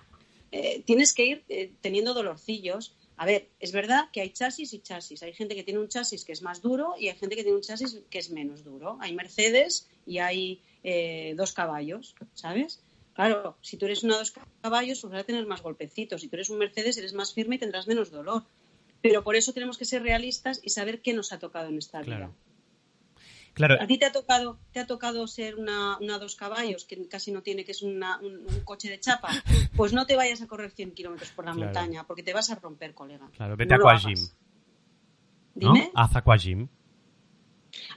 Eh, 0.51 0.81
tienes 0.85 1.13
que 1.13 1.25
ir 1.25 1.45
eh, 1.49 1.71
teniendo 1.81 2.13
dolorcillos. 2.13 2.95
A 3.17 3.25
ver, 3.25 3.49
es 3.59 3.71
verdad 3.71 4.09
que 4.11 4.21
hay 4.21 4.29
chasis 4.29 4.73
y 4.73 4.79
chasis. 4.79 5.23
Hay 5.23 5.33
gente 5.33 5.55
que 5.55 5.63
tiene 5.63 5.79
un 5.79 5.87
chasis 5.87 6.23
que 6.23 6.31
es 6.31 6.41
más 6.41 6.61
duro 6.61 6.95
y 6.99 7.09
hay 7.09 7.17
gente 7.17 7.35
que 7.35 7.43
tiene 7.43 7.57
un 7.57 7.63
chasis 7.63 7.99
que 8.09 8.19
es 8.19 8.29
menos 8.29 8.63
duro. 8.63 8.97
Hay 9.01 9.13
Mercedes 9.13 9.89
y 10.05 10.19
hay 10.19 10.61
eh, 10.83 11.33
dos 11.35 11.53
caballos, 11.53 12.15
¿sabes? 12.33 12.81
Claro, 13.13 13.57
si 13.61 13.77
tú 13.77 13.85
eres 13.85 14.03
una 14.03 14.17
dos 14.17 14.33
caballos, 14.61 15.01
pues 15.01 15.11
vas 15.11 15.25
tener 15.25 15.47
más 15.47 15.63
golpecitos. 15.63 16.21
Si 16.21 16.27
tú 16.27 16.35
eres 16.35 16.51
un 16.51 16.59
Mercedes, 16.59 16.97
eres 16.97 17.13
más 17.13 17.33
firme 17.33 17.55
y 17.55 17.59
tendrás 17.59 17.87
menos 17.87 18.11
dolor. 18.11 18.43
Pero 19.01 19.23
por 19.23 19.35
eso 19.35 19.53
tenemos 19.53 19.77
que 19.77 19.85
ser 19.85 20.03
realistas 20.03 20.59
y 20.63 20.69
saber 20.69 21.01
qué 21.01 21.13
nos 21.13 21.31
ha 21.33 21.39
tocado 21.39 21.69
en 21.69 21.77
esta 21.77 22.01
vida. 22.01 22.31
Claro, 23.57 23.75
¿A 23.81 23.87
ti 23.87 23.97
te 23.97 24.05
ha 24.05 24.11
tocado, 24.11 24.59
te 24.71 24.79
ha 24.79 24.85
tocado 24.85 25.25
ser 25.27 25.55
una, 25.55 25.97
una 25.99 26.19
dos 26.19 26.35
caballos, 26.35 26.85
que 26.85 27.07
casi 27.07 27.31
no 27.31 27.41
tiene, 27.41 27.65
que 27.65 27.71
es 27.71 27.81
una- 27.81 28.19
un, 28.19 28.45
un 28.47 28.59
coche 28.63 28.87
de 28.89 28.99
chapa? 28.99 29.29
Pues 29.75 29.93
no 29.93 30.05
te 30.05 30.15
vayas 30.15 30.41
a 30.41 30.47
correr 30.47 30.69
100 30.71 30.91
kilómetros 30.91 31.31
por 31.31 31.43
la 31.45 31.53
Claro. 31.53 31.65
montaña, 31.65 32.05
porque 32.05 32.21
te 32.23 32.33
vas 32.33 32.49
a 32.51 32.55
romper, 32.55 32.93
colega. 32.93 33.29
Claro, 33.35 33.57
vete 33.57 33.75
No 33.77 33.87
a 33.89 33.93
Aquagym. 33.93 34.19
¿no? 35.55 35.73
Dime, 35.73 35.91
Haz 35.95 36.15
aquagym. 36.15 36.67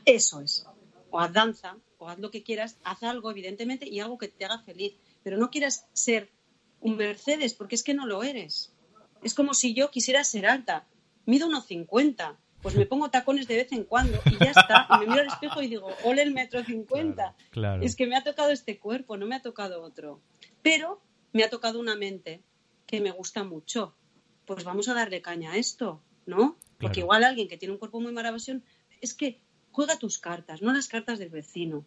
eso 0.05 0.41
es. 0.41 0.67
O 1.11 1.19
haz 1.21 1.33
danza, 1.33 1.77
o 1.99 2.09
haz 2.09 2.19
lo 2.19 2.31
que 2.31 2.43
quieras, 2.43 2.79
haz 2.85 3.03
algo, 3.03 3.31
evidentemente, 3.31 3.87
y 3.89 4.01
algo 4.01 4.17
que 4.19 4.29
te 4.29 4.45
haga 4.45 4.61
feliz. 4.61 4.95
Pero 5.23 5.37
no 5.37 5.51
quieras 5.51 5.87
ser 5.93 6.31
un 6.81 6.97
Mercedes, 6.97 7.53
porque 7.55 7.75
es 7.75 7.83
que 7.83 7.95
no 7.95 8.07
lo 8.07 8.23
eres. 8.23 8.73
Es 9.23 9.35
como 9.35 9.53
si 9.55 9.75
yo 9.75 9.91
quisiera 9.91 10.25
ser 10.25 10.47
alta. 10.47 10.87
Mido 11.27 11.47
unos 11.49 11.67
50. 11.67 12.39
Pues 12.63 12.75
me 12.77 12.87
pongo 12.87 13.11
tacones 13.11 13.49
de 13.49 13.57
vez 13.57 13.73
en 13.73 13.85
cuando 13.85 14.21
y 14.27 14.37
ya 14.43 14.51
está. 14.51 14.87
Y 14.91 14.99
me 15.01 15.07
miro 15.07 15.21
al 15.23 15.29
espejo 15.29 15.63
y 15.63 15.69
digo, 15.69 15.89
ole 16.05 16.23
el 16.23 16.33
metro 16.33 16.63
50. 16.63 17.15
Claro, 17.15 17.35
claro. 17.51 17.83
Es 17.83 17.97
que 17.97 18.07
me 18.07 18.17
ha 18.17 18.23
tocado 18.23 18.51
este 18.51 18.79
cuerpo, 18.79 19.17
no 19.17 19.27
me 19.27 19.35
ha 19.37 19.43
tocado 19.43 19.83
otro. 19.83 20.21
Pero 20.63 21.01
me 21.33 21.43
ha 21.43 21.51
tocado 21.51 21.81
una 21.81 21.97
mente 21.97 22.43
que 22.87 23.01
me 23.01 23.13
gusta 23.13 23.45
mucho. 23.45 23.95
Pues 24.45 24.65
vamos 24.65 24.89
a 24.89 24.95
darle 24.95 25.23
caña 25.23 25.53
a 25.53 25.57
esto, 25.57 26.01
¿no? 26.27 26.57
Porque 26.79 26.95
Claro. 26.95 27.01
igual 27.01 27.25
alguien 27.25 27.49
que 27.49 27.57
tiene 27.57 27.73
un 27.73 27.79
cuerpo 27.79 28.01
muy 28.01 28.13
maravilloso, 28.13 28.61
es 29.01 29.15
que 29.15 29.41
juega 29.73 29.99
tus 29.99 30.19
cartas, 30.19 30.61
no 30.61 30.73
las 30.73 30.89
cartas 30.89 31.19
del 31.19 31.31
vecino. 31.31 31.85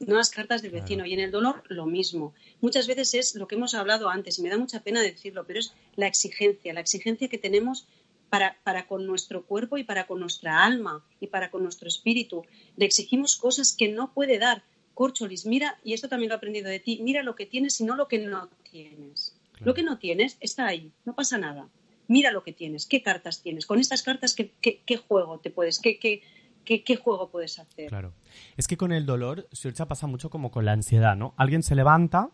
No 0.00 0.16
las 0.16 0.30
cartas 0.30 0.62
del 0.62 0.72
vecino. 0.72 1.04
Y 1.04 1.12
en 1.12 1.20
el 1.20 1.30
dolor, 1.30 1.62
lo 1.68 1.84
mismo. 1.84 2.32
Muchas 2.62 2.86
veces 2.86 3.12
es 3.14 3.34
lo 3.34 3.46
que 3.46 3.56
hemos 3.56 3.74
hablado 3.74 4.08
antes, 4.08 4.38
y 4.38 4.42
me 4.42 4.48
da 4.48 4.56
mucha 4.56 4.82
pena 4.82 5.02
decirlo, 5.02 5.44
pero 5.46 5.60
es 5.60 5.74
la 5.94 6.06
exigencia, 6.06 6.72
la 6.72 6.80
exigencia 6.80 7.28
que 7.28 7.36
tenemos 7.38 7.86
para, 8.30 8.56
para 8.62 8.86
con 8.86 9.06
nuestro 9.06 9.44
cuerpo 9.44 9.76
y 9.76 9.84
para 9.84 10.06
con 10.06 10.20
nuestra 10.20 10.64
alma 10.64 11.04
y 11.20 11.26
para 11.26 11.50
con 11.50 11.62
nuestro 11.62 11.88
espíritu. 11.88 12.46
Le 12.76 12.86
exigimos 12.86 13.36
cosas 13.36 13.74
que 13.76 13.88
no 13.88 14.14
puede 14.14 14.38
dar. 14.38 14.62
Corcholis, 14.94 15.46
mira, 15.46 15.78
y 15.84 15.92
esto 15.92 16.08
también 16.08 16.28
lo 16.28 16.34
he 16.34 16.38
aprendido 16.38 16.68
de 16.68 16.78
ti, 16.78 17.00
mira 17.02 17.22
lo 17.22 17.34
que 17.34 17.46
tienes 17.46 17.80
y 17.80 17.84
no 17.84 17.96
lo 17.96 18.06
que 18.08 18.18
no 18.18 18.48
tienes. 18.70 19.36
Claro. 19.52 19.66
Lo 19.66 19.74
que 19.74 19.82
no 19.82 19.98
tienes 19.98 20.36
está 20.40 20.66
ahí, 20.66 20.92
no 21.04 21.14
pasa 21.14 21.38
nada. 21.38 21.68
Mira 22.06 22.32
lo 22.32 22.42
que 22.42 22.52
tienes, 22.52 22.86
qué 22.86 23.02
cartas 23.02 23.42
tienes. 23.42 23.66
Con 23.66 23.78
estas 23.78 24.02
cartas, 24.02 24.34
¿qué, 24.34 24.52
qué, 24.60 24.82
qué 24.84 24.96
juego 24.96 25.38
te 25.38 25.50
puedes, 25.50 25.78
qué, 25.78 25.98
qué, 25.98 26.22
qué, 26.64 26.82
qué 26.84 26.96
juego 26.96 27.30
puedes 27.30 27.58
hacer? 27.58 27.88
Claro. 27.88 28.12
Es 28.56 28.68
que 28.68 28.76
con 28.76 28.92
el 28.92 29.06
dolor, 29.06 29.48
Sorcha, 29.52 29.86
pasa 29.86 30.06
mucho 30.06 30.28
como 30.28 30.50
con 30.50 30.64
la 30.64 30.72
ansiedad, 30.72 31.16
¿no? 31.16 31.34
Alguien 31.36 31.62
se 31.62 31.74
levanta 31.74 32.30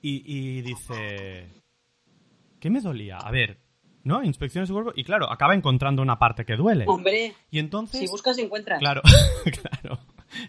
y, 0.00 0.22
y 0.26 0.62
dice, 0.62 1.48
¿qué 2.60 2.70
me 2.70 2.80
dolía? 2.80 3.16
A 3.16 3.30
ver, 3.30 3.58
¿no? 4.06 4.22
Inspecciona 4.22 4.66
su 4.66 4.72
cuerpo 4.72 4.92
y 4.94 5.02
claro, 5.02 5.30
acaba 5.30 5.54
encontrando 5.54 6.00
una 6.00 6.18
parte 6.18 6.44
que 6.44 6.54
duele. 6.54 6.84
Hombre, 6.86 7.34
Y 7.50 7.58
entonces... 7.58 8.00
si 8.00 8.06
buscas, 8.06 8.38
encuentras. 8.38 8.78
Claro, 8.78 9.02
claro. 9.44 9.98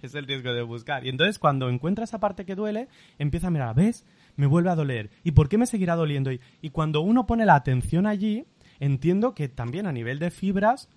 Es 0.04 0.14
el 0.14 0.28
riesgo 0.28 0.54
de 0.54 0.62
buscar. 0.62 1.06
Y 1.06 1.10
entonces 1.10 1.40
cuando 1.40 1.68
encuentra 1.70 2.04
esa 2.04 2.20
parte 2.20 2.46
que 2.46 2.54
duele, 2.54 2.88
empieza 3.18 3.48
a 3.48 3.50
mirar, 3.50 3.76
¿ves? 3.76 4.06
Me 4.36 4.46
vuelve 4.46 4.70
a 4.70 4.76
doler. 4.76 5.10
¿Y 5.24 5.32
por 5.32 5.50
qué 5.50 5.58
me 5.58 5.66
seguirá 5.66 5.96
doliendo? 5.96 6.32
Y, 6.32 6.40
y 6.62 6.70
cuando 6.70 7.02
uno 7.02 7.26
pone 7.26 7.46
la 7.46 7.56
atención 7.56 8.06
allí, 8.06 8.46
entiendo 8.80 9.34
que 9.34 9.50
también 9.50 9.88
a 9.88 9.92
nivel 9.92 10.20
de 10.20 10.30
fibras 10.30 10.88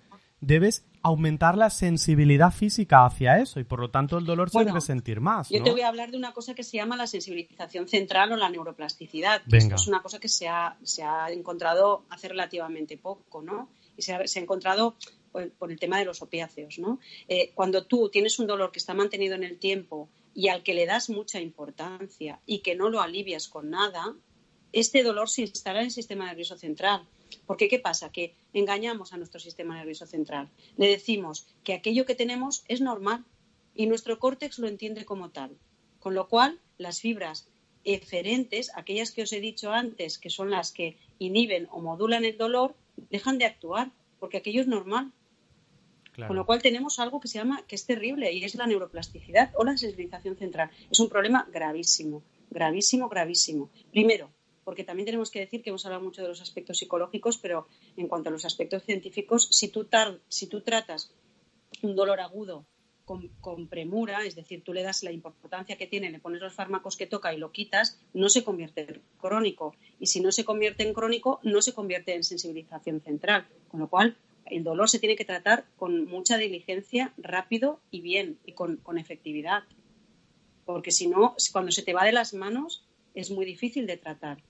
debes 0.41 0.85
aumentar 1.03 1.57
la 1.57 1.69
sensibilidad 1.69 2.51
física 2.51 3.05
hacia 3.05 3.39
eso 3.39 3.59
y 3.59 3.63
por 3.63 3.79
lo 3.79 3.89
tanto 3.89 4.17
el 4.17 4.25
dolor 4.25 4.49
se 4.49 4.57
Bueno, 4.57 4.71
debe 4.71 4.81
sentir 4.81 5.19
más. 5.19 5.49
Yo 5.49 5.63
te 5.63 5.71
voy 5.71 5.81
a 5.81 5.87
hablar 5.87 6.11
de 6.11 6.17
una 6.17 6.33
cosa 6.33 6.53
que 6.53 6.63
se 6.63 6.77
llama 6.77 6.97
la 6.97 7.07
sensibilización 7.07 7.87
central 7.87 8.31
o 8.33 8.35
la 8.35 8.49
neuroplasticidad. 8.49 9.41
Venga. 9.45 9.57
Esto 9.57 9.75
es 9.75 9.87
una 9.87 10.01
cosa 10.01 10.19
que 10.19 10.27
se 10.27 10.47
ha, 10.47 10.77
se 10.83 11.03
ha 11.03 11.31
encontrado 11.31 12.03
hace 12.09 12.27
relativamente 12.27 12.97
poco, 12.97 13.41
¿no? 13.41 13.69
y 13.97 14.01
se 14.01 14.13
ha, 14.13 14.23
encontrado 14.35 14.95
por, 15.31 15.71
el 15.71 15.79
tema 15.79 15.99
de 15.99 16.05
los 16.05 16.21
opiáceos. 16.21 16.79
¿no? 16.79 16.99
Eh, 17.27 17.51
cuando 17.53 17.85
tú 17.85 18.09
tienes 18.09 18.39
un 18.39 18.47
dolor 18.47 18.71
que 18.71 18.79
está 18.79 18.93
mantenido 18.93 19.35
en 19.35 19.43
el 19.43 19.57
tiempo 19.57 20.09
y 20.33 20.47
al 20.47 20.63
que 20.63 20.73
le 20.73 20.85
das 20.85 21.09
mucha 21.09 21.39
importancia 21.39 22.39
y 22.45 22.59
que 22.59 22.75
no 22.75 22.89
lo 22.89 23.01
alivias 23.01 23.47
con 23.47 23.69
nada, 23.69 24.15
este 24.71 25.03
dolor 25.03 25.29
se 25.29 25.41
instala 25.41 25.79
en 25.79 25.85
el 25.85 25.91
sistema 25.91 26.25
nervioso 26.25 26.57
central. 26.57 27.07
Porque 27.45 27.67
¿qué 27.67 27.79
pasa? 27.79 28.11
Que 28.11 28.35
engañamos 28.53 29.13
a 29.13 29.17
nuestro 29.17 29.39
sistema 29.39 29.75
nervioso 29.75 30.05
central. 30.05 30.49
Le 30.77 30.87
decimos 30.87 31.47
que 31.63 31.73
aquello 31.73 32.05
que 32.05 32.15
tenemos 32.15 32.63
es 32.67 32.81
normal 32.81 33.25
y 33.75 33.85
nuestro 33.85 34.19
córtex 34.19 34.59
lo 34.59 34.67
entiende 34.67 35.05
como 35.05 35.29
tal. 35.29 35.57
Con 35.99 36.15
lo 36.15 36.27
cual, 36.27 36.59
las 36.77 36.99
fibras 37.01 37.47
eferentes, 37.83 38.71
aquellas 38.75 39.11
que 39.11 39.23
os 39.23 39.33
he 39.33 39.39
dicho 39.39 39.71
antes, 39.71 40.17
que 40.17 40.29
son 40.29 40.51
las 40.51 40.71
que 40.71 40.97
inhiben 41.19 41.67
o 41.71 41.81
modulan 41.81 42.25
el 42.25 42.37
dolor, 42.37 42.75
dejan 43.09 43.37
de 43.37 43.45
actuar, 43.45 43.91
porque 44.19 44.37
aquello 44.37 44.61
es 44.61 44.67
normal. 44.67 45.11
Con 46.27 46.35
lo 46.35 46.45
cual 46.45 46.61
tenemos 46.61 46.99
algo 46.99 47.19
que 47.19 47.29
se 47.29 47.37
llama, 47.37 47.63
que 47.67 47.75
es 47.75 47.85
terrible, 47.85 48.31
y 48.33 48.43
es 48.43 48.55
la 48.55 48.67
neuroplasticidad 48.67 49.51
o 49.55 49.63
la 49.63 49.77
sensibilización 49.77 50.35
central. 50.35 50.69
Es 50.91 50.99
un 50.99 51.09
problema 51.09 51.47
gravísimo, 51.51 52.21
gravísimo, 52.49 53.07
gravísimo. 53.07 53.69
Primero, 53.91 54.29
porque 54.71 54.85
también 54.85 55.05
tenemos 55.05 55.31
que 55.31 55.41
decir 55.41 55.61
que 55.61 55.69
hemos 55.69 55.85
hablado 55.85 56.01
mucho 56.01 56.21
de 56.21 56.29
los 56.29 56.41
aspectos 56.41 56.77
psicológicos, 56.77 57.37
pero 57.37 57.67
en 57.97 58.07
cuanto 58.07 58.29
a 58.29 58.31
los 58.31 58.45
aspectos 58.45 58.83
científicos, 58.83 59.49
si 59.51 59.67
tú, 59.67 59.83
tratas 59.83 61.13
un 61.81 61.93
dolor 61.93 62.21
agudo 62.21 62.65
con, 63.03 63.67
premura, 63.67 64.23
es 64.23 64.33
decir, 64.33 64.63
tú 64.63 64.71
le 64.71 64.81
das 64.81 65.03
la 65.03 65.11
importancia 65.11 65.77
que 65.77 65.87
tiene, 65.87 66.09
le 66.09 66.21
pones 66.21 66.39
los 66.39 66.53
fármacos 66.53 66.95
que 66.95 67.05
toca 67.05 67.33
y 67.33 67.37
lo 67.37 67.51
quitas, 67.51 67.99
no 68.13 68.29
se 68.29 68.45
convierte 68.45 68.79
en 68.83 69.01
crónico. 69.19 69.75
Y 69.99 70.05
si 70.05 70.21
no 70.21 70.31
se 70.31 70.45
convierte 70.45 70.87
en 70.87 70.93
crónico, 70.93 71.41
no 71.43 71.61
se 71.61 71.73
convierte 71.73 72.15
en 72.15 72.23
sensibilización 72.23 73.01
central. 73.01 73.49
Con 73.67 73.81
lo 73.81 73.89
cual, 73.89 74.15
el 74.45 74.63
dolor 74.63 74.89
se 74.89 74.99
tiene 74.99 75.17
que 75.17 75.25
tratar 75.25 75.65
con 75.75 76.05
mucha 76.05 76.37
diligencia, 76.37 77.13
rápido 77.17 77.81
y 77.91 77.99
bien, 77.99 78.39
y 78.45 78.53
con 78.53 78.97
efectividad. 78.97 79.63
Porque 80.63 80.91
si 80.91 81.07
no, 81.07 81.35
cuando 81.51 81.73
se 81.73 81.83
te 81.83 81.91
va 81.91 82.05
de 82.05 82.13
las 82.13 82.33
manos, 82.33 82.85
es 83.13 83.31
muy 83.31 83.45
difícil 83.45 83.87
de 83.87 83.97
tratar. 83.97 84.41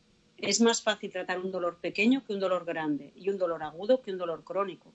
Es 0.41 0.61
más 0.61 0.81
fácil 0.81 1.11
tratar 1.11 1.39
un 1.39 1.51
dolor 1.51 1.77
pequeño 1.79 2.23
que 2.25 2.33
un 2.33 2.39
dolor 2.39 2.65
grande 2.65 3.13
y 3.15 3.29
un 3.29 3.37
dolor 3.37 3.63
agudo 3.63 4.01
que 4.01 4.11
un 4.11 4.17
dolor 4.17 4.43
crónico. 4.43 4.91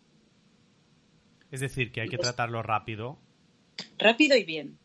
Es 1.50 1.60
decir, 1.60 1.92
que 1.92 2.00
hay 2.00 2.08
que 2.08 2.18
tratarlo 2.18 2.62
rápido 2.62 3.18
rápido 3.98 4.36
y 4.36 4.44
bien. 4.44 4.78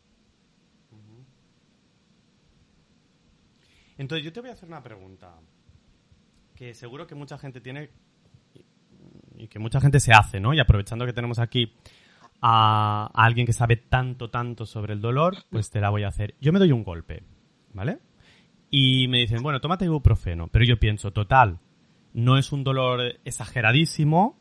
Entonces 3.97 4.25
yo 4.25 4.33
te 4.33 4.41
voy 4.41 4.49
a 4.49 4.53
hacer 4.53 4.67
una 4.67 4.81
pregunta 4.81 5.39
que 6.55 6.73
seguro 6.73 7.05
que 7.05 7.13
mucha 7.13 7.37
gente 7.37 7.61
tiene 7.61 7.91
y 9.37 9.47
que 9.47 9.59
mucha 9.59 9.79
gente 9.79 9.99
se 9.99 10.11
hace, 10.11 10.39
¿no? 10.39 10.53
Y 10.53 10.59
aprovechando 10.59 11.05
que 11.05 11.13
tenemos 11.13 11.39
aquí 11.39 11.73
a, 12.41 13.11
alguien 13.13 13.45
que 13.45 13.53
sabe 13.53 13.75
tanto, 13.77 14.29
tanto 14.29 14.65
sobre 14.65 14.93
el 14.93 15.01
dolor, 15.01 15.35
pues 15.49 15.69
te 15.69 15.79
la 15.79 15.89
voy 15.89 16.03
a 16.03 16.07
hacer. 16.07 16.35
Yo 16.41 16.51
me 16.51 16.59
doy 16.59 16.71
un 16.71 16.83
golpe, 16.83 17.23
¿vale? 17.73 17.99
Y 18.71 19.09
me 19.09 19.19
dicen, 19.19 19.43
bueno, 19.43 19.59
tómate 19.59 19.85
ibuprofeno. 19.85 20.47
Pero 20.47 20.65
yo 20.65 20.79
pienso, 20.79 21.11
total, 21.11 21.59
no 22.13 22.37
es 22.37 22.51
un 22.53 22.63
dolor 22.63 23.19
exageradísimo, 23.25 24.39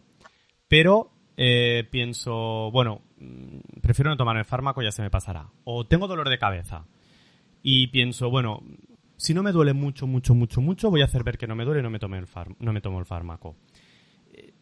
pero 0.69 1.13
eh, 1.37 1.87
pienso, 1.91 2.71
bueno, 2.71 3.03
mm, 3.19 3.81
prefiero 3.83 4.11
no 4.11 4.17
tomar 4.17 4.37
el 4.37 4.45
fármaco, 4.45 4.83
ya 4.83 4.93
se 4.93 5.03
me 5.03 5.11
pasará. 5.11 5.51
O 5.65 5.87
tengo 5.87 6.07
dolor 6.07 6.29
de 6.29 6.39
cabeza 6.39 6.87
y 7.63 7.89
pienso, 7.89 8.31
bueno, 8.31 8.63
si 9.17 9.35
no 9.35 9.43
me 9.43 9.53
duele 9.53 9.73
mucho, 9.73 10.07
mucho, 10.07 10.35
mucho, 10.35 10.61
mucho, 10.61 10.91
voy 10.91 11.03
a 11.03 11.07
hacer 11.07 11.25
ver 11.25 11.37
que 11.37 11.47
no 11.47 11.57
me 11.57 11.65
duele 11.65 11.81
y 11.81 11.83
no 11.83 11.91
me, 11.91 11.99
tome 11.99 12.19
el 12.19 12.27
no 12.59 12.73
me 12.73 12.81
tomo 12.81 12.99
el 13.01 13.05
fármaco. 13.05 13.57
Eh, 14.33 14.55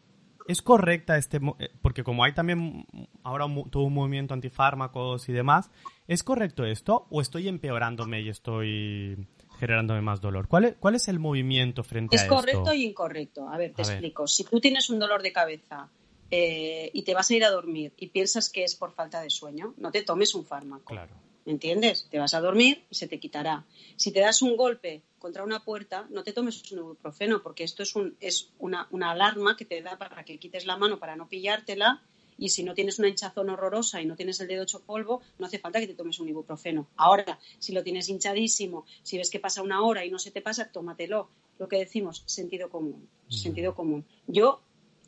¿Es 0.47 0.61
correcta 0.61 1.17
este... 1.17 1.39
Eh, 1.59 1.69
porque 1.81 2.03
como 2.03 2.23
hay 2.23 2.33
también 2.33 2.85
ahora 3.23 3.45
todo 3.69 3.83
un 3.83 3.93
movimiento 3.93 4.33
antifármacos 4.33 5.29
y 5.29 5.33
demás, 5.33 5.69
¿es 6.07 6.23
correcto 6.23 6.65
esto 6.65 7.07
o 7.09 7.21
estoy 7.21 7.47
empeorándome 7.47 8.21
y 8.21 8.29
estoy 8.29 9.27
generándome 9.59 10.01
más 10.01 10.21
dolor? 10.21 10.47
¿Cuál 10.47 10.65
es, 10.65 10.75
cuál 10.79 10.95
es 10.95 11.07
el 11.07 11.19
movimiento 11.19 11.83
frente 11.83 12.15
a 12.15 12.21
esto? 12.21 12.33
Es 12.33 12.39
correcto 12.39 12.73
y 12.73 12.85
incorrecto. 12.85 13.47
A 13.47 13.57
ver, 13.57 13.73
te 13.73 13.81
explico. 13.81 14.27
Si 14.27 14.43
tú 14.43 14.59
tienes 14.59 14.89
un 14.89 14.99
dolor 14.99 15.21
de 15.21 15.31
cabeza 15.31 15.89
eh, 16.31 16.89
y 16.93 17.03
te 17.03 17.13
vas 17.13 17.29
a 17.29 17.35
ir 17.35 17.43
a 17.43 17.49
dormir 17.49 17.93
y 17.97 18.07
piensas 18.07 18.49
que 18.49 18.63
es 18.63 18.75
por 18.75 18.93
falta 18.93 19.21
de 19.21 19.29
sueño, 19.29 19.73
no 19.77 19.91
te 19.91 20.03
tomes 20.03 20.33
un 20.33 20.45
fármaco. 20.45 20.85
Claro. 20.85 21.13
¿Entiendes? 21.45 22.07
Te 22.09 22.19
vas 22.19 22.33
a 22.33 22.41
dormir 22.41 22.85
y 22.89 22.95
se 22.95 23.07
te 23.07 23.19
quitará. 23.19 23.65
Si 23.95 24.11
te 24.11 24.19
das 24.19 24.41
un 24.41 24.55
golpe 24.55 25.01
contra 25.17 25.43
una 25.43 25.63
puerta, 25.63 26.05
no 26.09 26.23
te 26.23 26.33
tomes 26.33 26.71
un 26.71 26.79
ibuprofeno, 26.79 27.41
porque 27.41 27.63
esto 27.63 27.81
es, 27.81 27.95
un, 27.95 28.15
es 28.19 28.51
una, 28.59 28.87
una, 28.91 29.11
alarma 29.11 29.57
que 29.57 29.65
te 29.65 29.81
da 29.81 29.97
para 29.97 30.23
que 30.23 30.37
quites 30.37 30.65
la 30.65 30.77
mano 30.77 30.99
para 30.99 31.15
no 31.15 31.27
pillártela. 31.27 32.03
Y 32.39 32.49
si 32.49 32.63
no 32.63 32.73
tienes 32.73 32.99
una 32.99 33.09
hinchazón 33.09 33.49
horrorosa 33.49 34.01
y 34.01 34.05
no 34.05 34.15
tienes 34.15 34.39
el 34.39 34.47
dedo 34.47 34.63
hecho 34.63 34.81
polvo, 34.81 35.21
no 35.37 35.45
hace 35.45 35.59
falta 35.59 35.79
que 35.79 35.87
te 35.87 35.93
tomes 35.93 36.19
un 36.19 36.29
ibuprofeno. 36.29 36.87
Ahora, 36.95 37.39
si 37.59 37.73
lo 37.73 37.83
tienes 37.83 38.09
hinchadísimo, 38.09 38.85
si 39.03 39.17
ves 39.17 39.29
que 39.29 39.39
pasa 39.39 39.61
una 39.61 39.81
hora 39.83 40.05
y 40.05 40.11
no 40.11 40.19
se 40.19 40.31
te 40.31 40.41
pasa, 40.41 40.71
tómatelo. 40.71 41.29
Lo 41.59 41.67
que 41.67 41.77
decimos, 41.77 42.23
sentido 42.25 42.69
común. 42.69 43.09
Sentido 43.27 43.75
común. 43.75 44.05
Yo 44.27 44.61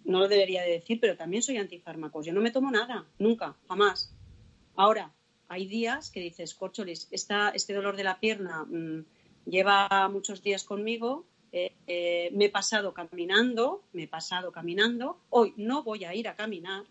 no 0.04 0.20
lo 0.20 0.28
debería 0.28 0.64
de 0.64 0.72
decir, 0.72 1.00
pero 1.00 1.16
también 1.16 1.42
soy 1.42 1.58
antifármacos. 1.58 2.26
Yo 2.26 2.34
no 2.34 2.42
me 2.42 2.52
tomo 2.52 2.70
nada, 2.72 3.06
nunca, 3.20 3.56
jamás. 3.68 4.14
Ahora, 4.76 5.14
hay 5.48 5.68
días 5.68 6.12
que 6.12 6.20
dices, 6.20 6.54
corcholis, 6.54 7.08
este 7.12 7.74
dolor 7.74 7.96
de 7.96 8.04
la 8.04 8.20
pierna 8.20 8.66
mm, 8.66 9.06
lleva 9.46 10.10
muchos 10.10 10.42
días 10.42 10.64
conmigo, 10.64 11.26
eh, 11.52 11.74
eh, 11.88 12.30
me 12.34 12.46
he 12.46 12.50
pasado 12.50 12.94
caminando, 12.94 13.84
me 13.92 14.04
he 14.04 14.08
pasado 14.08 14.52
caminando, 14.52 15.20
hoy 15.30 15.54
no 15.58 15.84
voy 15.84 16.06
a 16.06 16.16
ir 16.16 16.30
a 16.30 16.36
caminar 16.36 16.86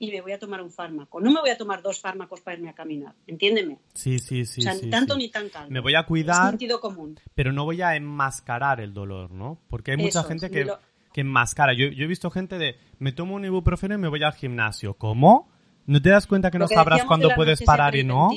y 0.00 0.10
me 0.10 0.20
voy 0.20 0.32
a 0.32 0.38
tomar 0.40 0.60
un 0.60 0.72
fármaco. 0.72 1.20
No 1.20 1.30
me 1.30 1.40
voy 1.40 1.50
a 1.50 1.56
tomar 1.56 1.82
dos 1.82 2.00
fármacos 2.00 2.40
para 2.40 2.56
irme 2.56 2.70
a 2.70 2.74
caminar, 2.74 3.14
entiéndeme. 3.28 3.78
Sí, 3.94 4.18
sí, 4.18 4.44
sí. 4.44 4.60
O 4.60 4.64
sea, 4.64 4.74
ni 4.74 4.90
tanto 4.90 5.16
ni 5.16 5.28
tan 5.28 5.48
calmo. 5.48 5.70
Me 5.70 5.78
voy 5.78 5.94
a 5.94 6.04
cuidar, 6.04 6.50
sentido 6.50 6.80
común. 6.80 7.20
pero 7.34 7.52
no 7.52 7.64
voy 7.64 7.82
a 7.82 7.94
enmascarar 7.94 8.80
el 8.80 8.92
dolor, 8.92 9.30
¿no? 9.30 9.60
Porque 9.68 9.92
hay 9.92 9.96
mucha 9.98 10.24
gente 10.24 10.50
que 10.50 10.66
que 11.12 11.22
enmascara. 11.22 11.72
Yo, 11.74 11.88
yo 11.88 12.04
he 12.04 12.06
visto 12.06 12.30
gente 12.30 12.58
de, 12.58 12.76
me 12.98 13.12
tomo 13.12 13.34
un 13.34 13.44
ibuprofeno 13.44 13.94
y 13.94 13.98
me 13.98 14.08
voy 14.08 14.22
al 14.22 14.32
gimnasio. 14.32 14.94
¿Cómo? 14.94 15.50
¿No 15.86 16.00
te 16.00 16.10
das 16.10 16.26
cuenta 16.26 16.50
que 16.50 16.58
no 16.58 16.68
sabrás 16.68 17.04
cuándo 17.04 17.30
puedes 17.34 17.62
parar 17.62 17.96
y 17.96 18.04
no? 18.04 18.30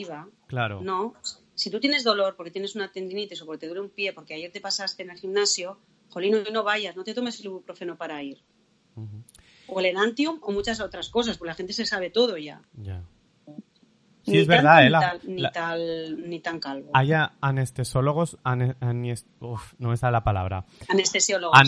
Claro. 0.47 0.81
No. 0.81 1.13
Si 1.55 1.69
tú 1.69 1.79
tienes 1.79 2.03
dolor 2.03 2.35
porque 2.35 2.51
tienes 2.51 2.75
una 2.75 2.91
tendinitis 2.91 3.41
o 3.41 3.45
porque 3.45 3.61
te 3.61 3.67
duele 3.67 3.81
un 3.81 3.89
pie, 3.89 4.11
porque 4.13 4.33
ayer 4.33 4.51
te 4.51 4.59
pasaste 4.59 5.03
en 5.03 5.11
el 5.11 5.19
gimnasio, 5.19 5.77
jolino, 6.09 6.39
no 6.51 6.63
vayas, 6.63 6.95
no 6.95 7.03
te 7.03 7.13
tomes 7.13 7.39
el 7.39 7.45
ibuprofeno 7.45 7.95
para 7.95 8.21
ir. 8.23 8.39
O 9.73 9.79
el 9.79 9.87
enantium 9.87 10.39
o 10.41 10.51
muchas 10.51 10.79
otras 10.79 11.09
cosas, 11.09 11.37
porque 11.37 11.49
la 11.49 11.55
gente 11.55 11.73
se 11.73 11.85
sabe 11.85 12.09
todo 12.09 12.37
ya. 12.37 12.61
Ya. 12.75 13.03
Sí, 14.23 14.31
ni 14.31 14.37
es 14.37 14.47
verdad, 14.47 14.85
¿eh? 14.85 15.19
ni, 15.23 15.51
tal, 15.51 16.29
ni, 16.29 16.39
tan 16.39 16.59
calvo. 16.59 16.91
Hay 16.93 17.11
anestesiólogos, 17.41 18.37
uf, 19.39 19.73
no 19.79 19.89
me 19.89 19.97
sale 19.97 20.13
la 20.13 20.23
palabra. 20.23 20.65
Anestesiólogos. 20.87 21.59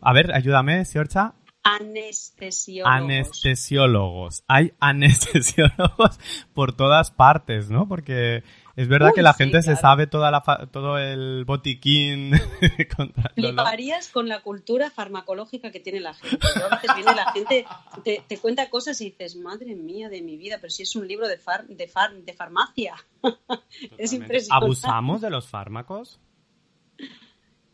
A 0.00 0.12
ver, 0.12 0.32
ayúdame, 0.32 0.86
Siorcha. 0.86 1.34
Anestesiólogos. 1.62 3.02
Anestesiólogos. 3.02 4.44
Hay 4.48 4.72
anestesiólogos 4.80 6.18
por 6.54 6.74
todas 6.74 7.10
partes, 7.10 7.68
¿no? 7.68 7.86
Porque 7.86 8.42
es 8.78 8.86
verdad 8.86 9.10
que 9.12 9.22
la 9.22 9.34
gente 9.34 9.60
se 9.60 9.74
sabe 9.74 10.06
toda 10.06 10.30
la 10.30 10.40
todo 10.70 10.98
el 10.98 11.44
botiquín 11.44 12.30
contra 12.96 13.32
Fliparías 13.34 14.08
con 14.08 14.28
la 14.28 14.40
cultura 14.40 14.88
farmacológica 14.88 15.72
que 15.72 15.80
tiene 15.80 15.98
la 15.98 16.14
gente. 16.14 16.46
a 16.46 16.76
veces 16.76 16.90
viene 16.94 17.12
la 17.16 17.32
gente, 17.32 17.66
te, 18.04 18.38
cuenta 18.38 18.70
cosas 18.70 19.00
y 19.00 19.06
dices, 19.06 19.34
madre 19.34 19.74
mía 19.74 20.08
de 20.08 20.22
mi 20.22 20.36
vida, 20.36 20.58
pero 20.60 20.70
si 20.70 20.84
es 20.84 20.94
un 20.94 21.08
libro 21.08 21.26
de, 21.26 21.38
far, 21.38 21.66
de, 21.66 21.88
far, 21.88 22.14
de 22.14 22.32
farmacia. 22.32 22.94
es 23.98 24.12
impresionante. 24.12 24.64
¿Abusamos 24.64 25.22
de 25.22 25.30
los 25.30 25.48
fármacos? 25.48 26.20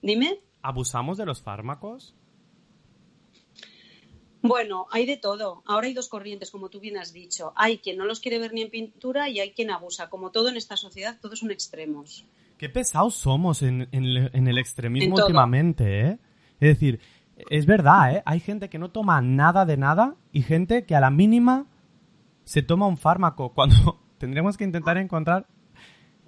Dime. 0.01 0.41
¿Abusamos 0.63 1.19
de 1.19 1.27
los 1.27 1.43
fármacos? 1.43 2.15
Bueno, 4.45 4.87
hay 4.91 5.07
de 5.07 5.17
todo. 5.17 5.63
Ahora 5.65 5.87
hay 5.87 5.95
dos 5.95 6.11
corrientes, 6.11 6.51
como 6.51 6.69
tú 6.69 6.79
bien 6.79 6.99
has 6.99 7.15
dicho. 7.15 7.55
Hay 7.57 7.79
quien 7.79 7.97
no 7.97 8.05
los 8.05 8.21
quiere 8.21 8.39
ver 8.39 8.53
ni 8.53 8.61
en 8.61 8.71
pintura 8.71 9.31
y 9.31 9.41
hay 9.41 9.53
quien 9.53 9.71
abusa. 9.71 10.11
Como 10.11 10.33
todo 10.33 10.51
en 10.51 10.59
esta 10.59 10.77
sociedad, 10.77 11.19
todos 11.19 11.39
son 11.39 11.51
extremos. 11.51 12.27
Qué 12.59 12.69
pesados 12.69 13.15
somos 13.15 13.63
en, 13.63 13.89
el 13.91 14.59
extremismo 14.59 15.17
últimamente, 15.17 16.01
¿eh? 16.03 16.19
Es 16.61 16.69
decir, 16.69 17.01
es 17.49 17.65
verdad, 17.65 18.17
¿eh? 18.17 18.23
Hay 18.27 18.39
gente 18.39 18.69
que 18.69 18.79
no 18.79 18.91
toma 18.91 19.23
nada 19.23 19.65
de 19.65 19.79
nada 19.79 20.15
y 20.31 20.43
gente 20.43 20.85
que 20.85 20.95
a 20.95 21.01
la 21.01 21.11
mínima 21.11 21.67
se 22.45 22.61
toma 22.61 22.87
un 22.87 22.99
fármaco 22.99 23.55
cuando 23.55 23.99
tendríamos 24.19 24.59
que 24.59 24.65
intentar 24.65 24.99
encontrar 24.99 25.47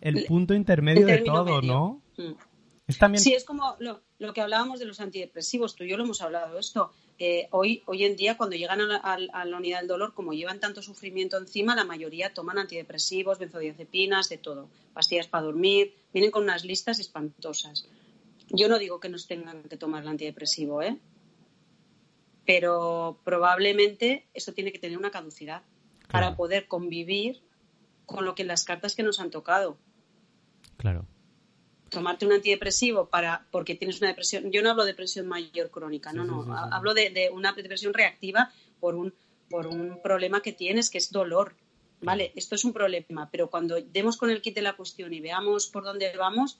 el 0.00 0.24
punto 0.24 0.54
intermedio 0.54 1.06
de 1.06 1.18
todo, 1.18 1.60
¿no? 1.60 2.00
Mm. 2.16 3.16
Sí, 3.16 3.34
es 3.34 3.44
como 3.44 3.76
lo, 3.80 4.00
lo 4.18 4.32
que 4.32 4.40
hablábamos 4.40 4.78
de 4.78 4.86
los 4.86 5.00
antidepresivos, 5.00 5.74
tú 5.74 5.84
y 5.84 5.90
yo 5.90 5.96
lo 5.96 6.04
hemos 6.04 6.22
hablado 6.22 6.58
esto. 6.58 6.92
Eh, 7.18 7.48
hoy, 7.50 7.82
hoy 7.86 8.04
en 8.04 8.16
día, 8.16 8.36
cuando 8.36 8.56
llegan 8.56 8.80
a 8.80 9.18
la, 9.18 9.56
unidad 9.56 9.78
del 9.78 9.88
dolor, 9.88 10.12
como 10.12 10.34
llevan 10.34 10.60
tanto 10.60 10.82
sufrimiento 10.82 11.38
encima, 11.38 11.74
la 11.74 11.84
mayoría 11.84 12.34
toman 12.34 12.58
antidepresivos, 12.58 13.38
benzodiazepinas, 13.38 14.28
de 14.28 14.36
todo, 14.36 14.68
pastillas 14.92 15.26
para 15.26 15.44
dormir, 15.44 15.94
vienen 16.12 16.30
con 16.30 16.42
unas 16.42 16.64
listas 16.64 16.98
espantosas. 16.98 17.88
Yo 18.50 18.68
no 18.68 18.78
digo 18.78 19.00
que 19.00 19.08
nos 19.08 19.26
tengan 19.26 19.62
que 19.62 19.76
tomar 19.78 20.02
el 20.02 20.08
antidepresivo, 20.08 20.82
¿eh? 20.82 20.98
pero 22.44 23.18
probablemente 23.24 24.26
eso 24.34 24.52
tiene 24.52 24.72
que 24.72 24.78
tener 24.78 24.98
una 24.98 25.10
caducidad 25.10 25.62
para 26.10 26.36
poder 26.36 26.68
convivir 26.68 27.42
con 28.04 28.24
lo 28.24 28.34
que 28.34 28.44
las 28.44 28.64
cartas 28.64 28.94
que 28.94 29.02
nos 29.02 29.18
han 29.20 29.30
tocado. 29.30 29.76
Claro. 30.76 31.06
Tomarte 31.90 32.26
un 32.26 32.32
antidepresivo 32.32 33.06
para 33.06 33.46
porque 33.50 33.74
tienes 33.74 34.00
una 34.00 34.08
depresión. 34.08 34.50
Yo 34.50 34.62
no 34.62 34.70
hablo 34.70 34.84
de 34.84 34.92
depresión 34.92 35.26
mayor 35.26 35.70
crónica, 35.70 36.10
Sí, 36.10 36.16
no, 36.16 36.24
no. 36.24 36.42
sí, 36.42 36.50
sí. 36.50 36.56
Hablo 36.72 36.94
de, 36.94 37.10
de 37.10 37.30
una 37.30 37.52
depresión 37.52 37.94
reactiva 37.94 38.50
por 38.80 38.94
un, 38.94 39.14
por 39.48 39.66
un 39.66 40.00
problema 40.02 40.40
que 40.40 40.52
tienes, 40.52 40.90
que 40.90 40.98
es 40.98 41.10
dolor. 41.12 41.54
Vale, 42.02 42.32
esto 42.36 42.54
es 42.56 42.64
un 42.64 42.72
problema, 42.72 43.30
pero 43.30 43.48
cuando 43.48 43.76
demos 43.80 44.16
con 44.16 44.30
el 44.30 44.42
kit 44.42 44.54
de 44.54 44.62
la 44.62 44.74
cuestión 44.76 45.14
y 45.14 45.20
veamos 45.20 45.68
por 45.68 45.82
dónde 45.84 46.14
vamos, 46.16 46.58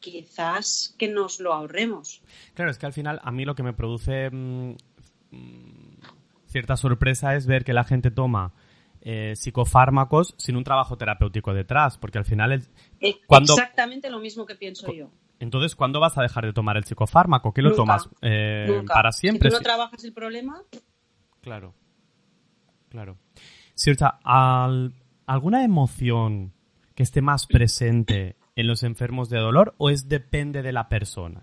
quizás 0.00 0.94
que 0.98 1.08
nos 1.08 1.40
lo 1.40 1.52
ahorremos. 1.52 2.22
Claro, 2.54 2.70
es 2.70 2.78
que 2.78 2.86
al 2.86 2.92
final 2.92 3.20
a 3.22 3.30
mí 3.30 3.44
lo 3.44 3.54
que 3.54 3.62
me 3.62 3.72
produce 3.74 4.30
mm, 4.30 4.76
mm, 5.30 5.96
cierta 6.46 6.76
sorpresa 6.76 7.34
es 7.36 7.46
ver 7.46 7.64
que 7.64 7.72
la 7.72 7.84
gente 7.84 8.10
toma 8.10 8.52
eh, 9.02 9.34
psicofármacos 9.36 10.34
sin 10.38 10.56
un 10.56 10.64
trabajo 10.64 10.96
terapéutico 10.96 11.52
detrás, 11.52 11.98
porque 11.98 12.18
al 12.18 12.24
final 12.24 12.52
es... 12.52 12.70
Cuando- 13.26 13.52
Exactamente 13.54 14.08
lo 14.10 14.20
mismo 14.20 14.46
que 14.46 14.54
pienso 14.54 14.92
yo. 14.92 15.10
Entonces, 15.40 15.74
¿cuándo 15.74 15.98
vas 15.98 16.16
a 16.18 16.22
dejar 16.22 16.46
de 16.46 16.52
tomar 16.52 16.76
el 16.76 16.84
psicofármaco? 16.84 17.52
¿Qué 17.52 17.62
lo 17.62 17.70
Nunca, 17.70 17.82
tomas? 17.82 18.08
Eh, 18.22 18.66
Nunca. 18.68 18.94
para 18.94 19.10
siempre. 19.10 19.50
Si 19.50 19.56
tú 19.56 19.60
no 19.60 19.64
trabajas 19.64 20.04
el 20.04 20.12
problema, 20.12 20.62
Claro. 21.40 21.74
Claro. 22.90 23.18
Cierta, 23.74 24.20
al- 24.22 24.92
¿alguna 25.26 25.64
emoción 25.64 26.52
que 26.94 27.02
esté 27.02 27.22
más 27.22 27.46
presente 27.46 28.36
en 28.54 28.66
los 28.68 28.82
enfermos 28.84 29.30
de 29.30 29.38
dolor 29.38 29.74
o 29.78 29.90
es 29.90 30.08
depende 30.08 30.62
de 30.62 30.72
la 30.72 30.88
persona? 30.88 31.40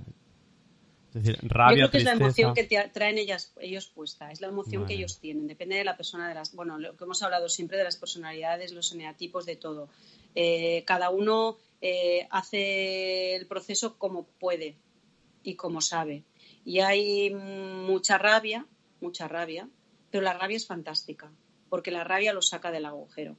Es 1.10 1.24
decir, 1.24 1.40
rabia, 1.42 1.86
yo 1.86 1.90
creo 1.90 1.92
que 1.92 1.98
es 1.98 2.04
la 2.04 2.12
emoción 2.12 2.54
que 2.54 2.64
te 2.64 2.88
traen 2.90 3.18
ellas, 3.18 3.52
ellos 3.60 3.88
puesta, 3.88 4.32
es 4.32 4.42
la 4.42 4.48
emoción 4.48 4.86
que 4.86 4.94
ellos 4.94 5.20
tienen, 5.20 5.48
depende 5.48 5.76
de 5.76 5.84
la 5.84 5.98
persona, 5.98 6.30
de 6.30 6.36
las, 6.36 6.54
bueno, 6.54 6.78
lo 6.78 6.96
que 6.96 7.04
hemos 7.04 7.24
hablado 7.24 7.50
siempre 7.50 7.80
de 7.80 7.84
las 7.84 7.98
personalidades, 7.98 8.74
los 8.74 8.92
eneatipos, 8.92 9.48
de 9.48 9.56
todo. 9.56 9.90
Eh, 10.36 10.84
cada 10.86 11.10
uno 11.10 11.58
eh, 11.82 12.28
hace 12.30 13.36
el 13.36 13.48
proceso 13.48 13.98
como 13.98 14.28
puede 14.28 14.78
y 15.42 15.56
como 15.56 15.82
sabe. 15.82 16.24
Y 16.64 16.82
hay 16.82 17.32
mucha 17.32 18.20
rabia, 18.20 18.68
mucha 19.02 19.28
rabia, 19.28 19.68
pero 20.12 20.24
la 20.24 20.34
rabia 20.34 20.58
es 20.58 20.68
fantástica, 20.68 21.32
porque 21.70 21.90
la 21.90 22.04
rabia 22.04 22.34
lo 22.34 22.44
saca 22.44 22.70
del 22.70 22.86
agujero. 22.86 23.36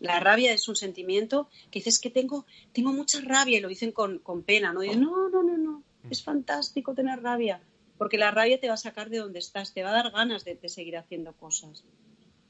La 0.00 0.20
rabia 0.20 0.52
es 0.52 0.68
un 0.68 0.76
sentimiento 0.76 1.48
que 1.70 1.80
dices 1.80 1.98
que 1.98 2.10
tengo, 2.10 2.46
tengo 2.72 2.92
mucha 2.92 3.20
rabia 3.20 3.58
y 3.58 3.60
lo 3.60 3.68
dicen 3.68 3.92
con, 3.92 4.20
con 4.20 4.42
pena, 4.42 4.72
¿no? 4.72 4.80
Dicen, 4.80 5.02
no, 5.02 5.28
no, 5.28 5.42
no, 5.42 5.56
no, 5.56 5.82
es 6.10 6.22
fantástico 6.22 6.94
tener 6.94 7.22
rabia, 7.22 7.60
porque 7.98 8.18
la 8.18 8.30
rabia 8.30 8.60
te 8.60 8.68
va 8.68 8.74
a 8.74 8.78
sacar 8.78 9.10
de 9.10 9.18
donde 9.18 9.38
estás, 9.38 9.72
te 9.72 9.82
va 9.82 9.90
a 9.90 10.02
dar 10.02 10.10
ganas 10.10 10.44
de, 10.44 10.58
seguir 10.68 10.96
haciendo 10.96 11.32
cosas. 11.34 11.84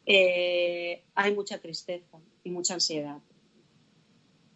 Eh, 0.07 1.05
hay 1.15 1.35
mucha 1.35 1.59
tristeza 1.59 2.19
y 2.43 2.51
mucha 2.51 2.75
ansiedad. 2.75 3.19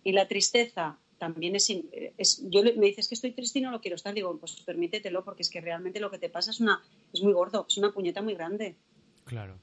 Y 0.04 0.12
la 0.12 0.28
tristeza 0.28 0.98
también 1.18 1.56
es, 1.56 1.68
in- 1.70 1.90
es 2.16 2.42
yo 2.48 2.62
me 2.62 2.86
dices 2.86 3.08
que 3.08 3.14
estoy 3.14 3.32
triste 3.32 3.58
y 3.58 3.62
no 3.62 3.70
lo 3.70 3.80
quiero 3.80 3.96
estar, 3.96 4.14
digo, 4.14 4.36
pues 4.38 4.60
permítetelo, 4.60 5.24
porque 5.24 5.42
es 5.42 5.50
que 5.50 5.60
realmente 5.60 6.00
lo 6.00 6.10
que 6.10 6.18
te 6.18 6.28
pasa 6.30 6.50
es 6.50 6.60
una, 6.60 6.82
es 7.12 7.22
muy 7.22 7.32
gordo, 7.32 7.66
es 7.68 7.76
una 7.78 7.92
puñeta 7.92 8.22
muy 8.22 8.34
grande. 8.34 8.76
Claro. 9.24 9.58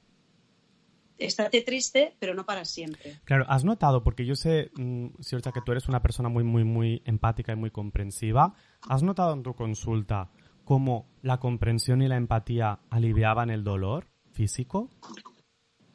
Estate 1.18 1.62
triste, 1.62 2.14
pero 2.18 2.34
no 2.34 2.44
para 2.44 2.64
siempre. 2.64 3.20
Claro, 3.24 3.44
has 3.48 3.64
notado, 3.64 4.02
porque 4.02 4.26
yo 4.26 4.36
sé, 4.36 4.70
mm, 4.74 5.20
cierta 5.20 5.52
que 5.52 5.60
tú 5.64 5.72
eres 5.72 5.88
una 5.88 6.02
persona 6.02 6.28
muy, 6.28 6.44
muy, 6.44 6.64
muy 6.64 7.02
empática 7.04 7.52
y 7.52 7.56
muy 7.56 7.70
comprensiva. 7.70 8.54
¿Has 8.88 9.02
notado 9.02 9.32
en 9.32 9.42
tu 9.42 9.54
consulta 9.54 10.30
cómo 10.64 11.08
la 11.22 11.38
comprensión 11.38 12.02
y 12.02 12.08
la 12.08 12.16
empatía 12.16 12.80
aliviaban 12.90 13.50
el 13.50 13.64
dolor 13.64 14.08
físico? 14.32 14.90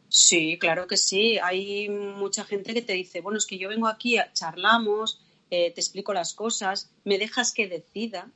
Sí, 0.10 0.58
claro 0.60 0.88
que 0.88 0.98
sí. 0.98 1.38
Hay 1.40 1.88
mucha 1.90 2.44
gente 2.44 2.74
que 2.74 2.82
te 2.82 2.94
dice, 2.94 3.22
bueno, 3.22 3.38
es 3.38 3.46
que 3.46 3.58
yo 3.58 3.70
vengo 3.70 3.88
aquí, 3.88 4.18
charlamos, 4.34 5.22
eh, 5.50 5.72
te 5.72 5.82
explico 5.82 6.14
las 6.14 6.34
cosas, 6.34 6.92
me 7.06 7.18
dejas 7.18 7.54
que 7.54 7.68
decida. 7.68 8.32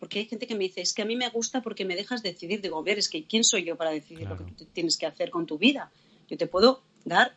Porque 0.00 0.18
hay 0.18 0.24
gente 0.24 0.48
que 0.48 0.56
me 0.56 0.64
dice, 0.64 0.80
es 0.80 0.94
que 0.94 1.02
a 1.02 1.04
mí 1.04 1.14
me 1.14 1.28
gusta 1.28 1.62
porque 1.62 1.84
me 1.84 1.94
dejas 1.94 2.24
decidir. 2.24 2.60
Digo, 2.60 2.82
ver, 2.82 2.98
es 2.98 3.08
que 3.08 3.24
¿quién 3.24 3.44
soy 3.44 3.64
yo 3.64 3.76
para 3.76 3.92
decidir 3.92 4.28
lo 4.28 4.36
que 4.36 4.50
tú 4.50 4.64
tienes 4.64 4.96
que 4.96 5.06
hacer 5.06 5.30
con 5.30 5.46
tu 5.46 5.58
vida? 5.58 5.92
Yo 6.32 6.38
te 6.38 6.46
puedo 6.46 6.82
dar 7.04 7.36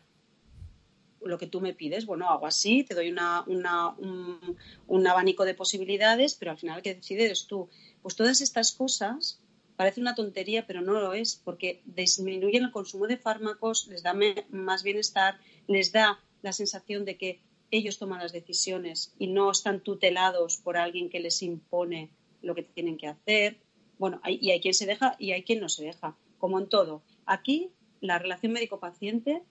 lo 1.20 1.38
que 1.38 1.48
tú 1.48 1.60
me 1.60 1.74
pides. 1.74 2.06
Bueno, 2.06 2.30
hago 2.30 2.48
así, 2.48 2.86
te 2.86 2.96
doy 2.96 3.12
una, 3.12 3.44
un, 4.88 5.08
abanico 5.08 5.44
de 5.44 5.54
posibilidades, 5.54 6.36
pero 6.36 6.52
al 6.52 6.58
final 6.58 6.78
el 6.78 6.82
que 6.82 6.96
decide 6.96 7.26
eres 7.26 7.46
tú. 7.46 7.68
Pues 8.02 8.16
todas 8.16 8.40
estas 8.40 8.72
cosas 8.72 9.42
parece 9.76 10.00
una 10.00 10.16
tontería, 10.16 10.66
pero 10.66 10.80
no 10.80 10.94
lo 10.94 11.12
es, 11.12 11.36
porque 11.36 11.82
disminuyen 11.84 12.64
el 12.64 12.72
consumo 12.72 13.06
de 13.08 13.18
fármacos, 13.18 13.88
les 13.88 14.02
da 14.02 14.16
más 14.50 14.84
bienestar, 14.84 15.42
les 15.68 15.92
da 15.92 16.24
la 16.42 16.54
sensación 16.54 17.04
de 17.04 17.18
que 17.18 17.42
ellos 17.72 18.00
toman 18.00 18.22
las 18.22 18.32
decisiones 18.32 19.14
y 19.20 19.28
no 19.28 19.52
están 19.52 19.82
tutelados 19.82 20.56
por 20.56 20.78
alguien 20.78 21.10
que 21.10 21.20
les 21.20 21.42
impone 21.42 22.12
lo 22.42 22.56
que 22.56 22.64
tienen 22.64 22.96
que 22.96 23.08
hacer. 23.08 23.60
Bueno, 23.98 24.22
y 24.26 24.52
hay 24.52 24.62
quien 24.62 24.74
se 24.74 24.86
deja 24.86 25.18
y 25.20 25.34
hay 25.34 25.44
quien 25.44 25.60
no 25.60 25.68
se 25.68 25.84
deja, 25.84 26.16
como 26.38 26.60
en 26.60 26.70
todo. 26.70 27.04
Aquí 27.26 27.74
la 28.08 28.20
relación 28.20 28.52
médico-paciente 28.54 29.42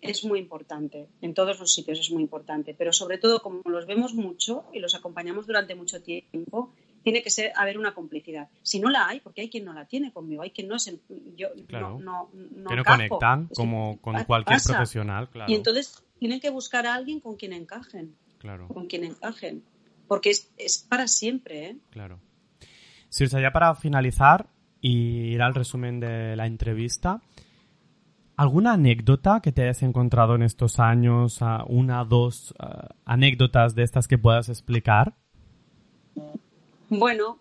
es 0.00 0.24
muy 0.24 0.38
importante, 0.38 1.08
en 1.22 1.34
todos 1.34 1.58
los 1.58 1.72
sitios 1.74 1.98
es 1.98 2.10
muy 2.12 2.22
importante, 2.22 2.72
pero 2.72 2.92
sobre 2.92 3.18
todo 3.18 3.42
como 3.42 3.62
los 3.64 3.86
vemos 3.86 4.14
mucho 4.14 4.64
y 4.72 4.78
los 4.78 4.94
acompañamos 4.94 5.46
durante 5.46 5.74
mucho 5.74 6.00
tiempo, 6.02 6.72
tiene 7.02 7.22
que 7.22 7.30
ser 7.30 7.52
haber 7.56 7.78
una 7.78 7.94
complicidad. 7.94 8.48
Si 8.62 8.78
no 8.78 8.90
la 8.90 9.08
hay, 9.08 9.20
porque 9.20 9.40
hay 9.40 9.50
quien 9.50 9.64
no 9.64 9.72
la 9.72 9.86
tiene 9.86 10.12
conmigo, 10.12 10.42
hay 10.42 10.50
quien 10.50 10.68
no 10.68 10.78
se, 10.78 11.00
yo 11.36 11.48
Claro. 11.66 11.98
no, 11.98 12.30
no, 12.32 12.40
no 12.62 12.70
que 12.70 12.76
no 12.76 12.84
conectan 12.84 13.42
Es 13.42 13.48
que 13.48 13.54
como 13.56 13.98
con 14.00 14.22
cualquier 14.24 14.56
pasa. 14.58 14.74
profesional, 14.74 15.28
claro. 15.30 15.50
Y 15.50 15.56
entonces 15.56 16.04
tienen 16.20 16.38
que 16.40 16.50
buscar 16.50 16.86
a 16.86 16.94
alguien 16.94 17.18
con 17.20 17.34
quien 17.36 17.52
encajen, 17.52 18.14
Claro, 18.38 18.68
con 18.68 18.86
quien 18.86 19.02
encajen, 19.02 19.64
porque 20.06 20.30
es, 20.30 20.52
es 20.58 20.78
para 20.78 21.08
siempre, 21.08 21.70
¿eh? 21.70 21.76
claro. 21.90 22.20
Sirsa, 23.08 23.40
ya 23.40 23.50
para 23.52 23.74
finalizar 23.74 24.46
y 24.80 25.32
ir 25.32 25.42
al 25.42 25.54
resumen 25.54 25.98
de 25.98 26.36
la 26.36 26.46
entrevista, 26.46 27.20
¿alguna 28.38 28.72
anécdota 28.72 29.40
que 29.42 29.52
te 29.52 29.62
hayas 29.62 29.82
encontrado 29.82 30.34
en 30.34 30.42
estos 30.42 30.78
años? 30.80 31.38
ah, 31.42 31.64
Una, 31.68 32.04
dos 32.04 32.54
ah, 32.58 32.88
anécdotas 33.04 33.74
de 33.74 33.82
estas 33.82 34.08
que 34.08 34.16
puedas 34.16 34.48
explicar. 34.48 35.14
Bueno, 36.88 37.38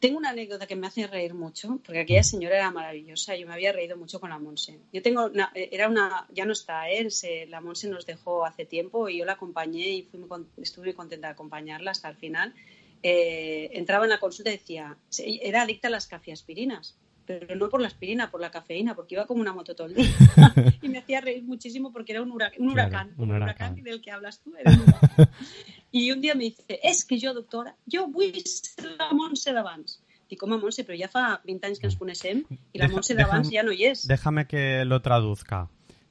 tengo 0.00 0.18
una 0.18 0.30
anécdota 0.30 0.66
que 0.66 0.76
me 0.76 0.86
hace 0.86 1.06
reír 1.06 1.34
mucho, 1.34 1.80
porque 1.84 2.00
aquella 2.00 2.22
señora 2.22 2.56
era 2.56 2.70
maravillosa, 2.70 3.36
yo 3.36 3.46
me 3.46 3.54
había 3.54 3.72
reído 3.72 3.96
mucho 3.96 4.20
con 4.20 4.30
la 4.30 4.38
Monse. 4.38 4.78
Yo 4.92 5.02
tengo 5.02 5.28
eh, 5.54 5.68
era 5.72 5.88
una, 5.88 6.26
ya 6.32 6.44
no 6.44 6.52
está, 6.52 6.90
¿eh? 6.90 7.10
Se- 7.10 7.46
la 7.46 7.60
Monse 7.60 7.88
nos 7.88 8.06
dejó 8.06 8.44
hace 8.44 8.64
tiempo 8.64 9.08
y 9.08 9.18
yo 9.18 9.24
la 9.24 9.32
acompañé 9.34 9.88
y 9.88 10.02
fui 10.02 10.18
muy 10.20 10.28
estuve 10.62 10.86
muy 10.86 10.94
contenta 10.94 11.28
de 11.28 11.32
acompañarla 11.34 11.90
hasta 11.92 12.08
el 12.08 12.16
final. 12.16 12.54
Eh, 13.02 13.70
entraba 13.74 14.04
en 14.04 14.10
la 14.10 14.18
consulta 14.18 14.50
y 14.50 14.54
decía, 14.56 14.96
era 15.42 15.62
adicta 15.62 15.86
a 15.86 15.90
las 15.92 16.08
cafeaspirinas, 16.08 16.96
pero 17.28 17.54
no 17.54 17.68
por 17.68 17.80
la 17.80 17.86
aspirina, 17.88 18.30
por 18.30 18.40
la 18.40 18.50
cafeína, 18.50 18.94
porque 18.96 19.14
iba 19.14 19.26
como 19.26 19.40
una 19.42 19.52
moto 19.52 19.76
todo 19.76 19.86
el 19.86 19.94
día. 19.94 20.06
y 20.82 20.88
me 20.88 20.98
hacía 20.98 21.20
reír 21.20 21.44
muchísimo 21.44 21.92
porque 21.92 22.12
era 22.12 22.22
un, 22.22 22.32
hura- 22.32 22.50
un 22.58 22.72
Claro, 22.72 22.88
huracán, 22.88 23.14
un 23.18 23.30
huracán. 23.30 23.42
huracán 23.74 23.82
del 23.84 24.00
que 24.00 24.10
hablas 24.10 24.40
tú. 24.42 24.54
era 24.58 24.72
un 24.72 26.20
dia 26.22 26.34
me 26.34 26.44
dice, 26.44 26.80
és 26.82 27.04
que 27.04 27.18
jo, 27.20 27.34
doctora, 27.34 27.76
jo 27.90 28.06
vull 28.08 28.32
ser 28.44 28.94
la 28.98 29.12
Montse 29.12 29.52
d'abans. 29.52 30.00
Dic, 30.28 30.42
home, 30.42 30.58
Montse, 30.60 30.84
però 30.84 30.96
ja 30.98 31.08
fa 31.08 31.40
20 31.44 31.66
anys 31.70 31.78
que 31.80 31.86
ens 31.88 31.96
coneixem 31.96 32.42
i 32.48 32.78
la 32.78 32.86
Deja- 32.86 32.94
Montse 32.94 33.14
d'abans 33.16 33.50
ja 33.52 33.62
no 33.62 33.72
hi 33.72 33.84
és. 33.92 34.06
Déjame 34.08 34.46
que 34.46 34.84
lo 34.84 35.00
traduzca. 35.00 35.68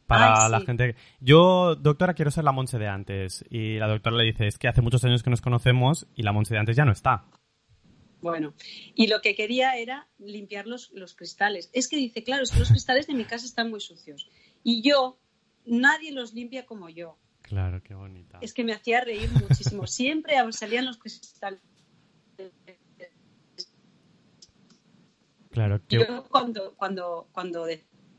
Para 0.07 0.45
Ay, 0.45 0.51
la 0.51 0.59
sí. 0.61 0.65
gente. 0.65 0.95
Yo, 1.20 1.76
doctora, 1.76 2.13
quiero 2.13 2.32
ser 2.32 2.45
la 2.45 2.53
Monse 2.53 2.80
de 2.80 2.88
antes. 2.88 3.43
Y 3.49 3.76
la 3.78 3.88
doctora 3.89 4.15
le 4.15 4.24
dice, 4.24 4.47
es 4.47 4.57
que 4.57 4.70
hace 4.70 4.82
muchos 4.82 5.03
años 5.03 5.22
que 5.22 5.30
nos 5.30 5.41
conocemos 5.41 6.07
y 6.15 6.24
la 6.24 6.32
Monse 6.32 6.53
de 6.53 6.61
antes 6.61 6.78
ya 6.78 6.86
no 6.86 6.93
está. 6.93 7.26
Bueno, 8.22 8.53
y 8.95 9.07
lo 9.07 9.22
que 9.22 9.36
quería 9.36 9.78
era 9.78 10.07
limpiar 10.18 10.65
los, 10.65 10.91
los 10.91 11.15
cristales. 11.15 11.70
Es 11.74 11.88
que 11.88 11.97
dice, 11.97 12.24
claro, 12.24 12.43
es 12.43 12.51
que 12.51 12.59
los 12.59 12.70
cristales 12.72 13.07
de 13.07 13.13
mi 13.13 13.26
casa 13.26 13.45
están 13.45 13.70
muy 13.70 13.80
sucios. 13.80 14.30
Y 14.63 14.82
yo, 14.82 15.20
nadie 15.65 16.11
los 16.11 16.34
limpia 16.34 16.65
como 16.65 16.89
yo. 16.89 17.18
Claro, 17.41 17.82
qué 17.82 17.93
bonita. 17.93 18.39
Es 18.41 18.53
que 18.53 18.63
me 18.63 18.74
hacía 18.74 19.01
reír 19.01 19.30
muchísimo. 19.32 19.88
Siempre 19.88 20.36
salían 20.51 20.86
los 20.86 20.97
cristales. 20.97 21.61
Claro, 25.51 25.82
qué... 25.88 25.99
Yo 25.99 26.28
cuando, 26.30 26.76
cuando, 26.76 27.30
cuando 27.32 27.65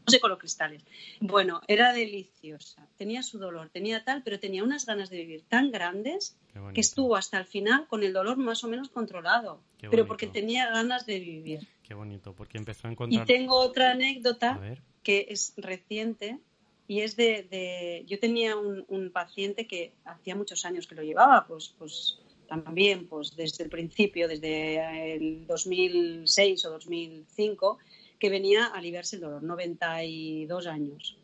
sé 0.08 0.20
con 0.20 0.30
los 0.30 0.38
cristales. 0.38 0.82
Bueno, 1.20 1.60
era 1.68 1.92
deliciosa. 1.92 2.86
Tenía 2.96 3.22
su 3.22 3.38
dolor, 3.38 3.68
tenía 3.70 4.04
tal, 4.04 4.22
pero 4.22 4.38
tenía 4.40 4.64
unas 4.64 4.86
ganas 4.86 5.10
de 5.10 5.18
vivir 5.18 5.42
tan 5.48 5.70
grandes 5.70 6.36
que 6.74 6.80
estuvo 6.80 7.16
hasta 7.16 7.38
el 7.38 7.44
final 7.44 7.86
con 7.86 8.02
el 8.02 8.12
dolor 8.12 8.36
más 8.36 8.64
o 8.64 8.68
menos 8.68 8.88
controlado. 8.88 9.60
Pero 9.90 10.06
porque 10.06 10.26
tenía 10.26 10.68
ganas 10.70 11.06
de 11.06 11.20
vivir. 11.20 11.60
Qué 11.82 11.94
bonito, 11.94 12.34
porque 12.34 12.58
empezó 12.58 12.86
a 12.86 12.90
Y 12.90 12.92
encontrar... 12.92 13.26
tengo 13.26 13.56
otra 13.58 13.92
anécdota 13.92 14.60
que 15.02 15.26
es 15.30 15.54
reciente 15.56 16.38
y 16.86 17.00
es 17.00 17.16
de, 17.16 17.42
de- 17.44 18.04
yo 18.06 18.18
tenía 18.18 18.56
un, 18.56 18.84
un 18.88 19.10
paciente 19.10 19.66
que 19.66 19.92
hacía 20.04 20.34
muchos 20.34 20.64
años 20.64 20.86
que 20.86 20.94
lo 20.94 21.02
llevaba, 21.02 21.46
pues, 21.46 21.74
pues 21.78 22.18
también 22.48 23.06
pues 23.06 23.36
desde 23.36 23.64
el 23.64 23.70
principio, 23.70 24.26
desde 24.26 25.14
el 25.16 25.46
2006 25.46 26.64
o 26.64 26.70
2005, 26.70 27.78
que 28.18 28.30
venía 28.30 28.66
a 28.66 28.78
aliviarse 28.78 29.16
el 29.16 29.22
dolor, 29.22 29.42
92 29.42 30.66
años. 30.66 31.18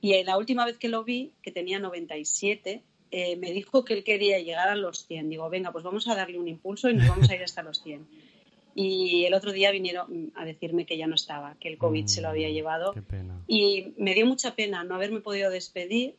Y 0.00 0.22
la 0.24 0.36
última 0.36 0.66
vez 0.66 0.78
que 0.78 0.88
lo 0.88 1.04
vi, 1.04 1.32
que 1.42 1.50
tenía 1.50 1.78
97, 1.78 2.82
eh, 3.10 3.36
me 3.36 3.52
dijo 3.52 3.84
que 3.84 3.94
él 3.94 4.04
quería 4.04 4.38
llegar 4.40 4.68
a 4.68 4.74
los 4.74 5.06
100. 5.06 5.28
Digo, 5.30 5.48
venga, 5.48 5.72
pues 5.72 5.84
vamos 5.84 6.08
a 6.08 6.14
darle 6.14 6.38
un 6.38 6.48
impulso 6.48 6.90
y 6.90 6.94
nos 6.94 7.08
vamos 7.08 7.30
a 7.30 7.34
ir 7.34 7.42
hasta 7.42 7.62
los 7.62 7.82
100. 7.82 8.06
Y 8.74 9.24
el 9.24 9.34
otro 9.34 9.52
día 9.52 9.70
vinieron 9.70 10.32
a 10.34 10.44
decirme 10.44 10.84
que 10.84 10.96
ya 10.96 11.06
no 11.06 11.14
estaba, 11.14 11.56
que 11.60 11.68
el 11.68 11.78
COVID 11.78 12.06
se 12.06 12.20
lo 12.20 12.28
había 12.28 12.48
mm, 12.48 12.52
llevado. 12.52 12.94
Y 13.46 13.94
me 13.96 14.14
dio 14.14 14.26
mucha 14.26 14.56
pena 14.56 14.82
no 14.82 14.96
haberme 14.96 15.20
podido 15.20 15.50
despedir, 15.50 16.16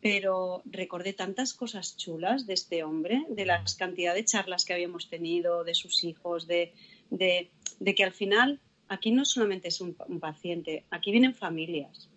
pero 0.00 0.62
recordé 0.64 1.12
tantas 1.12 1.52
cosas 1.52 1.96
chulas 1.96 2.46
de 2.46 2.54
este 2.54 2.84
hombre, 2.84 3.26
de 3.28 3.44
la 3.44 3.62
cantidad 3.78 4.14
de 4.14 4.24
charlas 4.24 4.64
que 4.64 4.72
habíamos 4.72 5.10
tenido, 5.10 5.62
de 5.62 5.74
sus 5.74 6.04
hijos, 6.04 6.46
de, 6.46 6.72
de, 7.10 7.50
que 7.94 8.04
al 8.04 8.12
final 8.12 8.60
aquí 8.90 9.12
no 9.12 9.24
solamente 9.24 9.68
es 9.68 9.80
un, 9.80 9.94
paciente, 10.20 10.84
aquí 10.90 11.12
vienen 11.12 11.34
familias. 11.34 12.10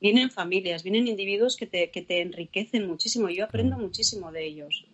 Vienen 0.00 0.30
familias, 0.30 0.82
vienen 0.82 1.08
individuos 1.08 1.56
que 1.56 1.66
te, 1.66 1.90
que 1.90 2.02
te 2.02 2.20
enriquecen 2.20 2.86
muchísimo. 2.86 3.30
Yo 3.30 3.44
aprendo 3.44 3.78
muchísimo 3.78 4.30
de 4.32 4.46
ellos. 4.46 4.86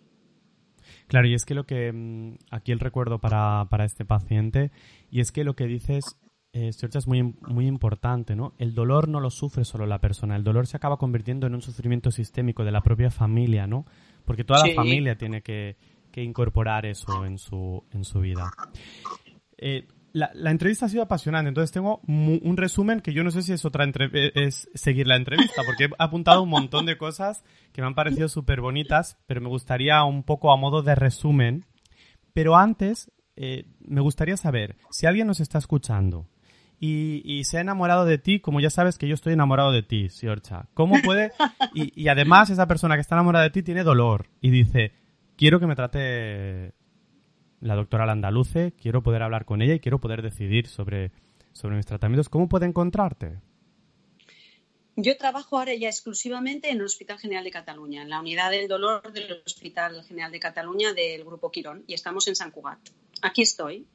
Claro, 1.07 1.27
y 1.27 1.33
es 1.33 1.43
que 1.43 1.53
lo 1.53 1.65
que 1.65 1.91
mm, 1.91 2.37
aquí 2.49 2.71
el 2.71 2.79
recuerdo 2.79 3.19
para, 3.19 3.67
para 3.69 3.83
este 3.83 4.05
paciente, 4.05 4.71
y 5.09 5.19
es 5.19 5.33
que 5.33 5.43
lo 5.43 5.55
que 5.55 5.65
dices, 5.65 6.17
eh, 6.53 6.69
es 6.69 7.07
muy, 7.07 7.35
muy 7.41 7.67
importante, 7.67 8.37
¿no? 8.37 8.53
El 8.57 8.73
dolor 8.73 9.09
no 9.09 9.19
lo 9.19 9.29
sufre 9.29 9.65
solo 9.65 9.85
la 9.85 9.99
persona, 9.99 10.37
el 10.37 10.43
dolor 10.45 10.65
se 10.65 10.77
acaba 10.77 10.97
convirtiendo 10.97 11.45
en 11.45 11.55
un 11.55 11.61
sufrimiento 11.61 12.11
sistémico 12.11 12.63
de 12.63 12.71
la 12.71 12.81
propia 12.81 13.11
familia, 13.11 13.67
¿no? 13.67 13.85
Porque 14.23 14.45
toda 14.45 14.65
la 14.65 14.73
familia 14.73 15.17
tiene 15.17 15.41
que, 15.41 15.75
que, 16.11 16.23
incorporar 16.23 16.85
eso 16.85 17.25
en 17.25 17.37
su, 17.37 17.83
en 17.91 18.05
su 18.05 18.21
vida. 18.21 18.49
Eh, 19.57 19.85
la, 20.13 20.51
entrevista 20.51 20.85
ha 20.85 20.89
sido 20.89 21.03
apasionante, 21.03 21.49
entonces 21.49 21.71
tengo 21.71 22.01
un 22.07 22.57
resumen 22.57 23.01
que 23.01 23.13
yo 23.13 23.23
no 23.23 23.31
sé 23.31 23.41
si 23.43 23.53
es 23.53 23.63
otra 23.65 23.85
eh, 23.85 24.31
es 24.35 24.69
seguir 24.73 25.07
la 25.07 25.15
entrevista, 25.15 25.61
porque 25.65 25.85
he 25.85 25.89
apuntado 25.97 26.43
un 26.43 26.49
montón 26.49 26.85
de 26.85 26.97
cosas 26.97 27.43
que 27.71 27.81
me 27.81 27.87
han 27.87 27.95
parecido 27.95 28.27
súper 28.27 28.61
bonitas, 28.61 29.17
pero 29.27 29.41
me 29.41 29.49
gustaría 29.49 30.03
un 30.03 30.23
poco 30.23 30.51
a 30.51 30.57
modo 30.57 30.81
de 30.81 30.95
resumen. 30.95 31.65
Pero 32.33 32.55
antes, 32.55 33.11
eh, 33.35 33.65
me 33.79 34.01
gustaría 34.01 34.37
saber, 34.37 34.77
si 34.91 35.05
alguien 35.05 35.27
nos 35.27 35.39
está 35.39 35.57
escuchando 35.57 36.27
y, 36.79 37.43
se 37.43 37.57
ha 37.57 37.61
enamorado 37.61 38.05
de 38.05 38.17
ti, 38.17 38.39
como 38.39 38.59
ya 38.59 38.69
sabes 38.69 38.97
que 38.97 39.07
yo 39.07 39.13
estoy 39.13 39.33
enamorado 39.33 39.71
de 39.71 39.83
ti, 39.83 40.09
Siorcha, 40.09 40.67
¿cómo 40.73 40.95
puede...? 41.03 41.31
Y, 41.73 42.01
y 42.01 42.07
además 42.09 42.49
esa 42.49 42.67
persona 42.67 42.95
que 42.95 43.01
está 43.01 43.15
enamorada 43.15 43.45
de 43.45 43.51
ti 43.51 43.63
tiene 43.63 43.83
dolor 43.83 44.27
y 44.41 44.49
dice, 44.49 44.91
quiero 45.37 45.59
que 45.59 45.67
me 45.67 45.75
trate 45.75 46.73
la 47.61 47.75
doctora 47.75 48.05
Landaluce, 48.05 48.73
quiero 48.73 49.01
poder 49.01 49.23
hablar 49.23 49.45
con 49.45 49.61
ella 49.61 49.75
y 49.75 49.79
quiero 49.79 49.99
poder 49.99 50.21
decidir 50.21 50.67
sobre, 50.67 51.11
sobre 51.53 51.77
mis 51.77 51.85
tratamientos. 51.85 52.27
¿Cómo 52.29 52.49
puede 52.49 52.65
encontrarte? 52.65 53.39
Yo 54.97 55.15
trabajo 55.17 55.57
ahora 55.57 55.73
ya 55.73 55.87
exclusivamente 55.87 56.69
en 56.69 56.77
el 56.77 56.83
Hospital 56.83 57.17
General 57.17 57.43
de 57.43 57.51
Cataluña, 57.51 58.01
en 58.01 58.09
la 58.09 58.19
unidad 58.19 58.51
del 58.51 58.67
dolor 58.67 59.13
del 59.13 59.41
Hospital 59.45 60.03
General 60.03 60.31
de 60.31 60.39
Cataluña 60.39 60.93
del 60.93 61.23
Grupo 61.23 61.49
Quirón, 61.49 61.83
y 61.87 61.93
estamos 61.93 62.27
en 62.27 62.35
San 62.35 62.51
Cugat. 62.51 62.79
Aquí 63.21 63.41
estoy. 63.41 63.87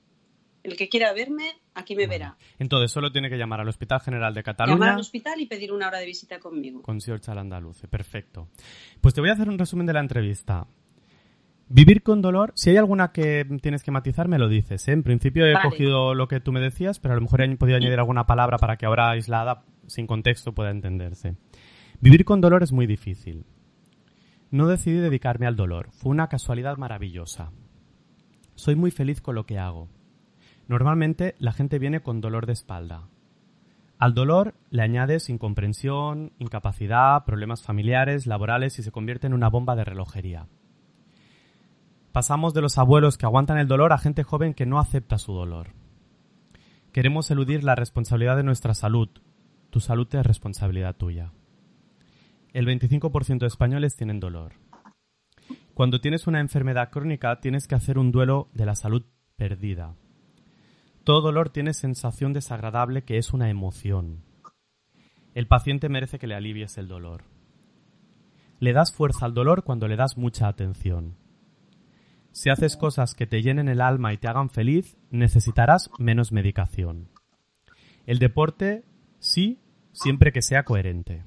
El 0.62 0.76
que 0.76 0.88
quiera 0.88 1.12
verme, 1.12 1.52
aquí 1.74 1.94
me 1.94 2.08
verá. 2.08 2.36
Entonces, 2.58 2.90
solo 2.90 3.12
tiene 3.12 3.30
que 3.30 3.36
llamar 3.36 3.60
al 3.60 3.68
Hospital 3.68 4.00
General 4.00 4.34
de 4.34 4.42
Cataluña. 4.42 4.74
Llamar 4.74 4.94
al 4.94 5.00
hospital 5.00 5.40
y 5.40 5.46
pedir 5.46 5.72
una 5.72 5.86
hora 5.86 5.98
de 5.98 6.06
visita 6.06 6.40
conmigo. 6.40 6.82
Con 6.82 7.00
Sr. 7.00 7.20
Chalandaluce, 7.20 7.86
perfecto. 7.86 8.48
Pues 9.00 9.14
te 9.14 9.20
voy 9.20 9.30
a 9.30 9.34
hacer 9.34 9.48
un 9.48 9.58
resumen 9.58 9.86
de 9.86 9.92
la 9.92 10.00
entrevista. 10.00 10.66
Vivir 11.68 12.04
con 12.04 12.22
dolor, 12.22 12.52
si 12.54 12.70
hay 12.70 12.76
alguna 12.76 13.10
que 13.10 13.44
tienes 13.60 13.82
que 13.82 13.90
matizar, 13.90 14.28
me 14.28 14.38
lo 14.38 14.48
dices. 14.48 14.86
¿eh? 14.86 14.92
En 14.92 15.02
principio 15.02 15.46
he 15.46 15.60
cogido 15.60 16.14
lo 16.14 16.28
que 16.28 16.38
tú 16.38 16.52
me 16.52 16.60
decías, 16.60 17.00
pero 17.00 17.14
a 17.14 17.16
lo 17.16 17.22
mejor 17.22 17.40
he 17.40 17.56
podido 17.56 17.76
añadir 17.76 17.98
alguna 17.98 18.26
palabra 18.26 18.56
para 18.58 18.76
que 18.76 18.86
ahora 18.86 19.10
aislada, 19.10 19.64
sin 19.86 20.06
contexto, 20.06 20.54
pueda 20.54 20.70
entenderse. 20.70 21.34
Vivir 22.00 22.24
con 22.24 22.40
dolor 22.40 22.62
es 22.62 22.70
muy 22.70 22.86
difícil. 22.86 23.46
No 24.52 24.68
decidí 24.68 24.98
dedicarme 24.98 25.46
al 25.46 25.56
dolor, 25.56 25.90
fue 25.90 26.12
una 26.12 26.28
casualidad 26.28 26.76
maravillosa. 26.76 27.50
Soy 28.54 28.76
muy 28.76 28.92
feliz 28.92 29.20
con 29.20 29.34
lo 29.34 29.44
que 29.44 29.58
hago. 29.58 29.88
Normalmente 30.68 31.34
la 31.40 31.52
gente 31.52 31.80
viene 31.80 32.00
con 32.00 32.20
dolor 32.20 32.46
de 32.46 32.52
espalda. 32.52 33.08
Al 33.98 34.14
dolor 34.14 34.54
le 34.70 34.82
añades 34.82 35.28
incomprensión, 35.30 36.32
incapacidad, 36.38 37.24
problemas 37.24 37.62
familiares, 37.62 38.26
laborales 38.26 38.78
y 38.78 38.84
se 38.84 38.92
convierte 38.92 39.26
en 39.26 39.34
una 39.34 39.48
bomba 39.48 39.74
de 39.74 39.84
relojería. 39.84 40.46
Pasamos 42.16 42.54
de 42.54 42.62
los 42.62 42.78
abuelos 42.78 43.18
que 43.18 43.26
aguantan 43.26 43.58
el 43.58 43.68
dolor 43.68 43.92
a 43.92 43.98
gente 43.98 44.22
joven 44.22 44.54
que 44.54 44.64
no 44.64 44.78
acepta 44.78 45.18
su 45.18 45.34
dolor. 45.34 45.74
Queremos 46.90 47.30
eludir 47.30 47.62
la 47.62 47.74
responsabilidad 47.74 48.38
de 48.38 48.42
nuestra 48.42 48.72
salud. 48.72 49.10
Tu 49.68 49.80
salud 49.80 50.08
es 50.10 50.24
responsabilidad 50.24 50.96
tuya. 50.96 51.32
El 52.54 52.66
25% 52.66 53.40
de 53.40 53.46
españoles 53.46 53.96
tienen 53.96 54.18
dolor. 54.18 54.54
Cuando 55.74 56.00
tienes 56.00 56.26
una 56.26 56.40
enfermedad 56.40 56.88
crónica 56.88 57.38
tienes 57.40 57.68
que 57.68 57.74
hacer 57.74 57.98
un 57.98 58.12
duelo 58.12 58.48
de 58.54 58.64
la 58.64 58.76
salud 58.76 59.02
perdida. 59.36 59.94
Todo 61.04 61.20
dolor 61.20 61.50
tiene 61.50 61.74
sensación 61.74 62.32
desagradable 62.32 63.04
que 63.04 63.18
es 63.18 63.34
una 63.34 63.50
emoción. 63.50 64.22
El 65.34 65.48
paciente 65.48 65.90
merece 65.90 66.18
que 66.18 66.26
le 66.26 66.34
alivies 66.34 66.78
el 66.78 66.88
dolor. 66.88 67.24
Le 68.58 68.72
das 68.72 68.90
fuerza 68.90 69.26
al 69.26 69.34
dolor 69.34 69.64
cuando 69.64 69.86
le 69.86 69.96
das 69.96 70.16
mucha 70.16 70.48
atención. 70.48 71.25
Si 72.36 72.50
haces 72.50 72.76
cosas 72.76 73.14
que 73.14 73.26
te 73.26 73.40
llenen 73.40 73.66
el 73.66 73.80
alma 73.80 74.12
y 74.12 74.18
te 74.18 74.28
hagan 74.28 74.50
feliz, 74.50 74.98
necesitarás 75.10 75.88
menos 75.98 76.32
medicación. 76.32 77.08
El 78.04 78.18
deporte, 78.18 78.84
sí, 79.18 79.58
siempre 79.92 80.32
que 80.32 80.42
sea 80.42 80.64
coherente. 80.64 81.24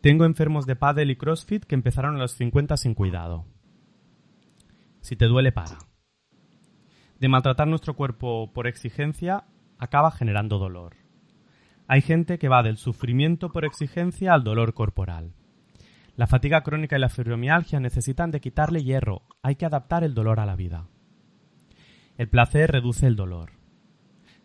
Tengo 0.00 0.24
enfermos 0.24 0.66
de 0.66 0.74
pádel 0.74 1.12
y 1.12 1.16
crossfit 1.16 1.62
que 1.66 1.76
empezaron 1.76 2.16
a 2.16 2.18
los 2.18 2.32
50 2.32 2.76
sin 2.78 2.94
cuidado. 2.94 3.46
Si 5.02 5.14
te 5.14 5.26
duele, 5.26 5.52
para. 5.52 5.78
De 7.20 7.28
maltratar 7.28 7.68
nuestro 7.68 7.94
cuerpo 7.94 8.52
por 8.52 8.66
exigencia, 8.66 9.44
acaba 9.78 10.10
generando 10.10 10.58
dolor. 10.58 10.96
Hay 11.86 12.00
gente 12.00 12.40
que 12.40 12.48
va 12.48 12.64
del 12.64 12.76
sufrimiento 12.76 13.52
por 13.52 13.64
exigencia 13.64 14.34
al 14.34 14.42
dolor 14.42 14.74
corporal. 14.74 15.32
La 16.14 16.26
fatiga 16.26 16.62
crónica 16.62 16.96
y 16.96 17.00
la 17.00 17.08
fibromialgia 17.08 17.80
necesitan 17.80 18.30
de 18.30 18.40
quitarle 18.40 18.84
hierro. 18.84 19.22
Hay 19.42 19.56
que 19.56 19.64
adaptar 19.64 20.04
el 20.04 20.14
dolor 20.14 20.40
a 20.40 20.46
la 20.46 20.56
vida. 20.56 20.86
El 22.18 22.28
placer 22.28 22.70
reduce 22.70 23.06
el 23.06 23.16
dolor. 23.16 23.52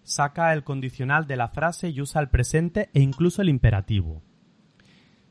Saca 0.03 0.53
el 0.53 0.63
condicional 0.63 1.27
de 1.27 1.35
la 1.35 1.49
frase 1.49 1.89
y 1.89 1.99
usa 1.99 2.21
el 2.21 2.29
presente 2.29 2.89
e 2.93 3.01
incluso 3.01 3.41
el 3.41 3.49
imperativo. 3.49 4.23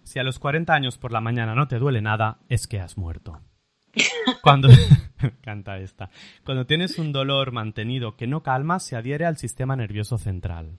Si 0.02 0.18
a 0.18 0.22
los 0.22 0.38
40 0.38 0.74
años 0.74 0.98
por 0.98 1.10
la 1.10 1.22
mañana 1.22 1.54
no 1.54 1.66
te 1.66 1.78
duele 1.78 2.02
nada, 2.02 2.38
es 2.50 2.66
que 2.66 2.80
has 2.80 2.98
muerto. 2.98 3.40
Cuando 4.42 4.68
canta 5.40 5.78
esta. 5.78 6.10
Cuando 6.44 6.66
tienes 6.66 6.98
un 6.98 7.12
dolor 7.12 7.52
mantenido 7.52 8.16
que 8.16 8.26
no 8.26 8.42
calma, 8.42 8.78
se 8.78 8.94
adhiere 8.94 9.24
al 9.24 9.38
sistema 9.38 9.74
nervioso 9.74 10.18
central. 10.18 10.78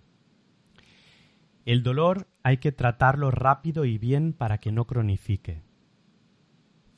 El 1.68 1.84
dolor 1.84 2.30
hay 2.44 2.60
que 2.60 2.72
tratarlo 2.72 3.30
rápido 3.30 3.84
y 3.84 3.98
bien 3.98 4.32
para 4.32 4.58
que 4.58 4.72
no 4.72 4.88
cronifique. 4.88 5.64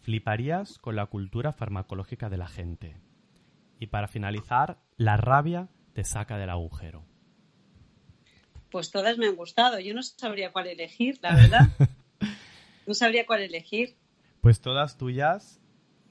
Fliparías 0.02 0.78
con 0.78 0.96
la 0.96 1.08
cultura 1.08 1.54
farmacológica 1.54 2.30
de 2.30 2.38
la 2.38 2.48
gente. 2.48 2.96
Y 3.80 3.88
para 3.88 4.08
finalizar, 4.08 4.78
la 4.96 5.18
rabia 5.18 5.70
te 5.94 6.04
saca 6.04 6.38
del 6.38 6.52
agujero. 6.52 7.04
Pues 8.70 8.92
todas 8.92 9.18
me 9.18 9.26
han 9.26 9.36
gustado. 9.36 9.80
Yo 9.80 9.96
no 9.96 10.04
sabría 10.04 10.52
cuál 10.52 10.68
elegir, 10.68 11.18
la 11.24 11.34
verdad. 11.34 11.70
no 12.86 12.94
sabría 12.94 13.26
cuál 13.26 13.42
elegir. 13.42 13.98
Pues 14.40 14.62
todas 14.62 15.00
tuyas, 15.00 15.60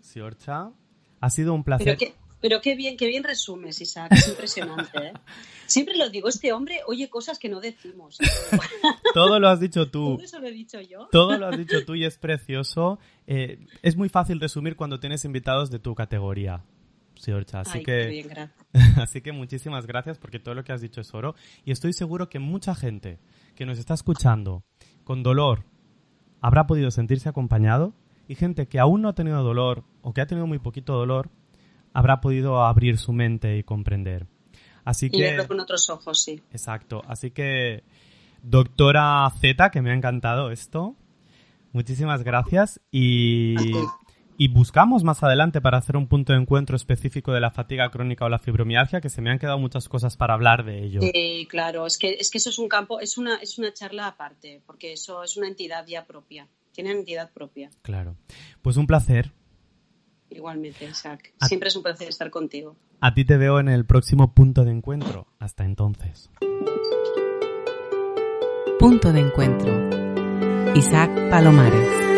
Siorcha. 0.01 0.73
Ha 1.21 1.31
sido 1.31 1.55
un 1.55 1.63
placer. 1.63 1.97
Pero 1.97 1.99
qué 1.99 2.28
bien, 2.77 2.97
qué 2.97 3.07
bien 3.07 3.25
resumes, 3.25 3.81
Isaac, 3.81 4.13
es 4.13 4.29
impresionante. 4.29 4.99
¿eh? 4.99 5.13
Siempre 5.67 5.97
lo 5.97 6.09
digo, 6.09 6.29
este 6.29 6.53
hombre 6.53 6.81
oye 6.87 7.11
cosas 7.11 7.39
que 7.39 7.49
no 7.49 7.61
decimos. 7.61 8.19
Todo 9.15 9.39
lo 9.39 9.49
has 9.49 9.61
dicho 9.61 9.91
tú. 9.91 10.17
Todo 10.17 10.25
eso 10.25 10.39
lo 10.39 10.47
he 10.47 10.53
dicho 10.53 10.81
yo. 10.81 11.09
Todo 11.11 11.37
lo 11.37 11.49
has 11.49 11.59
dicho 11.59 11.85
tú 11.85 11.95
y 11.95 12.05
es 12.05 12.19
precioso. 12.19 12.99
Eh, 13.27 13.67
es 13.83 13.97
muy 13.97 14.09
fácil 14.09 14.41
resumir 14.41 14.77
cuando 14.77 15.01
tienes 15.01 15.25
invitados 15.25 15.71
de 15.71 15.79
tu 15.79 15.95
categoría. 15.95 16.65
Siorcha. 17.19 17.61
Así 17.61 17.83
que, 17.83 18.49
así 18.97 19.21
que 19.21 19.33
muchísimas 19.33 19.87
gracias 19.87 20.19
porque 20.19 20.39
todo 20.39 20.55
lo 20.55 20.65
que 20.65 20.73
has 20.73 20.81
dicho 20.81 21.01
es 21.01 21.13
oro 21.15 21.35
y 21.65 21.73
estoy 21.73 21.93
seguro 21.93 22.29
que 22.29 22.39
mucha 22.39 22.75
gente 22.75 23.19
que 23.57 23.67
nos 23.67 23.79
está 23.79 23.95
escuchando 23.95 24.63
con 25.05 25.23
dolor 25.23 25.65
habrá 26.41 26.67
podido 26.67 26.91
sentirse 26.91 27.29
acompañado 27.29 27.93
y 28.29 28.37
gente 28.37 28.69
que 28.69 28.79
aún 28.79 29.03
no 29.03 29.09
ha 29.09 29.15
tenido 29.15 29.43
dolor 29.43 29.85
o 30.03 30.13
que 30.13 30.21
ha 30.21 30.27
tenido 30.27 30.47
muy 30.47 30.59
poquito 30.59 30.95
dolor 30.95 31.31
habrá 31.99 32.21
podido 32.21 32.65
abrir 32.65 32.99
su 32.99 33.13
mente 33.13 33.59
y 33.59 33.63
comprender. 33.63 34.27
Así 34.85 35.11
que, 35.11 35.19
y 35.19 35.23
verlo 35.23 35.49
con 35.49 35.61
otros 35.61 35.91
ojos, 35.91 36.23
sí. 36.23 36.41
Exacto. 36.53 37.03
Así 37.07 37.31
que, 37.31 37.83
doctora 38.43 39.31
Z, 39.41 39.71
que 39.71 39.83
me 39.83 39.91
ha 39.91 39.95
encantado 39.95 40.51
esto, 40.51 40.95
muchísimas 41.73 42.23
gracias 42.23 42.81
y 42.91 43.57
Y 44.41 44.47
buscamos 44.47 45.03
más 45.03 45.25
adelante 45.25 45.61
para 45.61 45.79
hacer 45.79 45.97
un 45.97 46.07
punto 46.07 46.33
de 46.33 46.39
encuentro 46.39 46.77
específico 46.77 47.33
de 47.33 47.41
la 47.41 47.51
fatiga 47.51 47.91
crónica 47.91 48.25
o 48.25 48.29
la 48.29 48.39
fibromialgia, 48.39 49.01
que 49.01 49.11
se 49.11 49.21
me 49.21 49.33
han 49.33 49.41
quedado 49.41 49.59
muchas 49.59 49.89
cosas 49.89 50.17
para 50.17 50.35
hablar 50.35 50.65
de 50.65 50.85
ello. 50.85 51.01
Sí, 51.01 51.49
claro, 51.51 51.85
es 51.87 51.99
que, 51.99 52.17
es 52.21 52.31
que 52.31 52.39
eso 52.39 52.51
es 52.51 52.61
un 52.61 52.69
campo, 52.69 53.01
es 53.01 53.19
una, 53.19 53.39
es 53.39 53.59
una 53.59 53.73
charla 53.73 54.07
aparte, 54.07 54.63
porque 54.65 54.93
eso 54.93 55.25
es 55.25 55.37
una 55.37 55.49
entidad 55.49 55.85
ya 55.89 56.07
propia, 56.07 56.47
tiene 56.71 56.93
entidad 56.93 57.33
propia. 57.33 57.69
Claro. 57.83 58.15
Pues 58.63 58.77
un 58.77 58.87
placer. 58.87 59.33
Igualmente, 60.31 60.85
Isaac. 60.85 61.33
Siempre 61.43 61.69
es 61.69 61.77
un 61.77 61.83
placer 61.83 62.09
estar 62.09 62.31
contigo. 62.31 62.77
A 63.01 63.15
ti 63.15 63.25
te 63.25 63.37
veo 63.37 63.61
en 63.61 63.69
el 63.69 63.85
próximo 63.87 64.35
punto 64.35 64.65
de 64.65 64.73
encuentro. 64.73 65.27
Hasta 65.39 65.65
entonces. 65.65 66.31
Punto 68.79 69.13
de 69.13 69.21
encuentro. 69.21 70.75
Isaac 70.75 71.31
Palomares. 71.31 72.18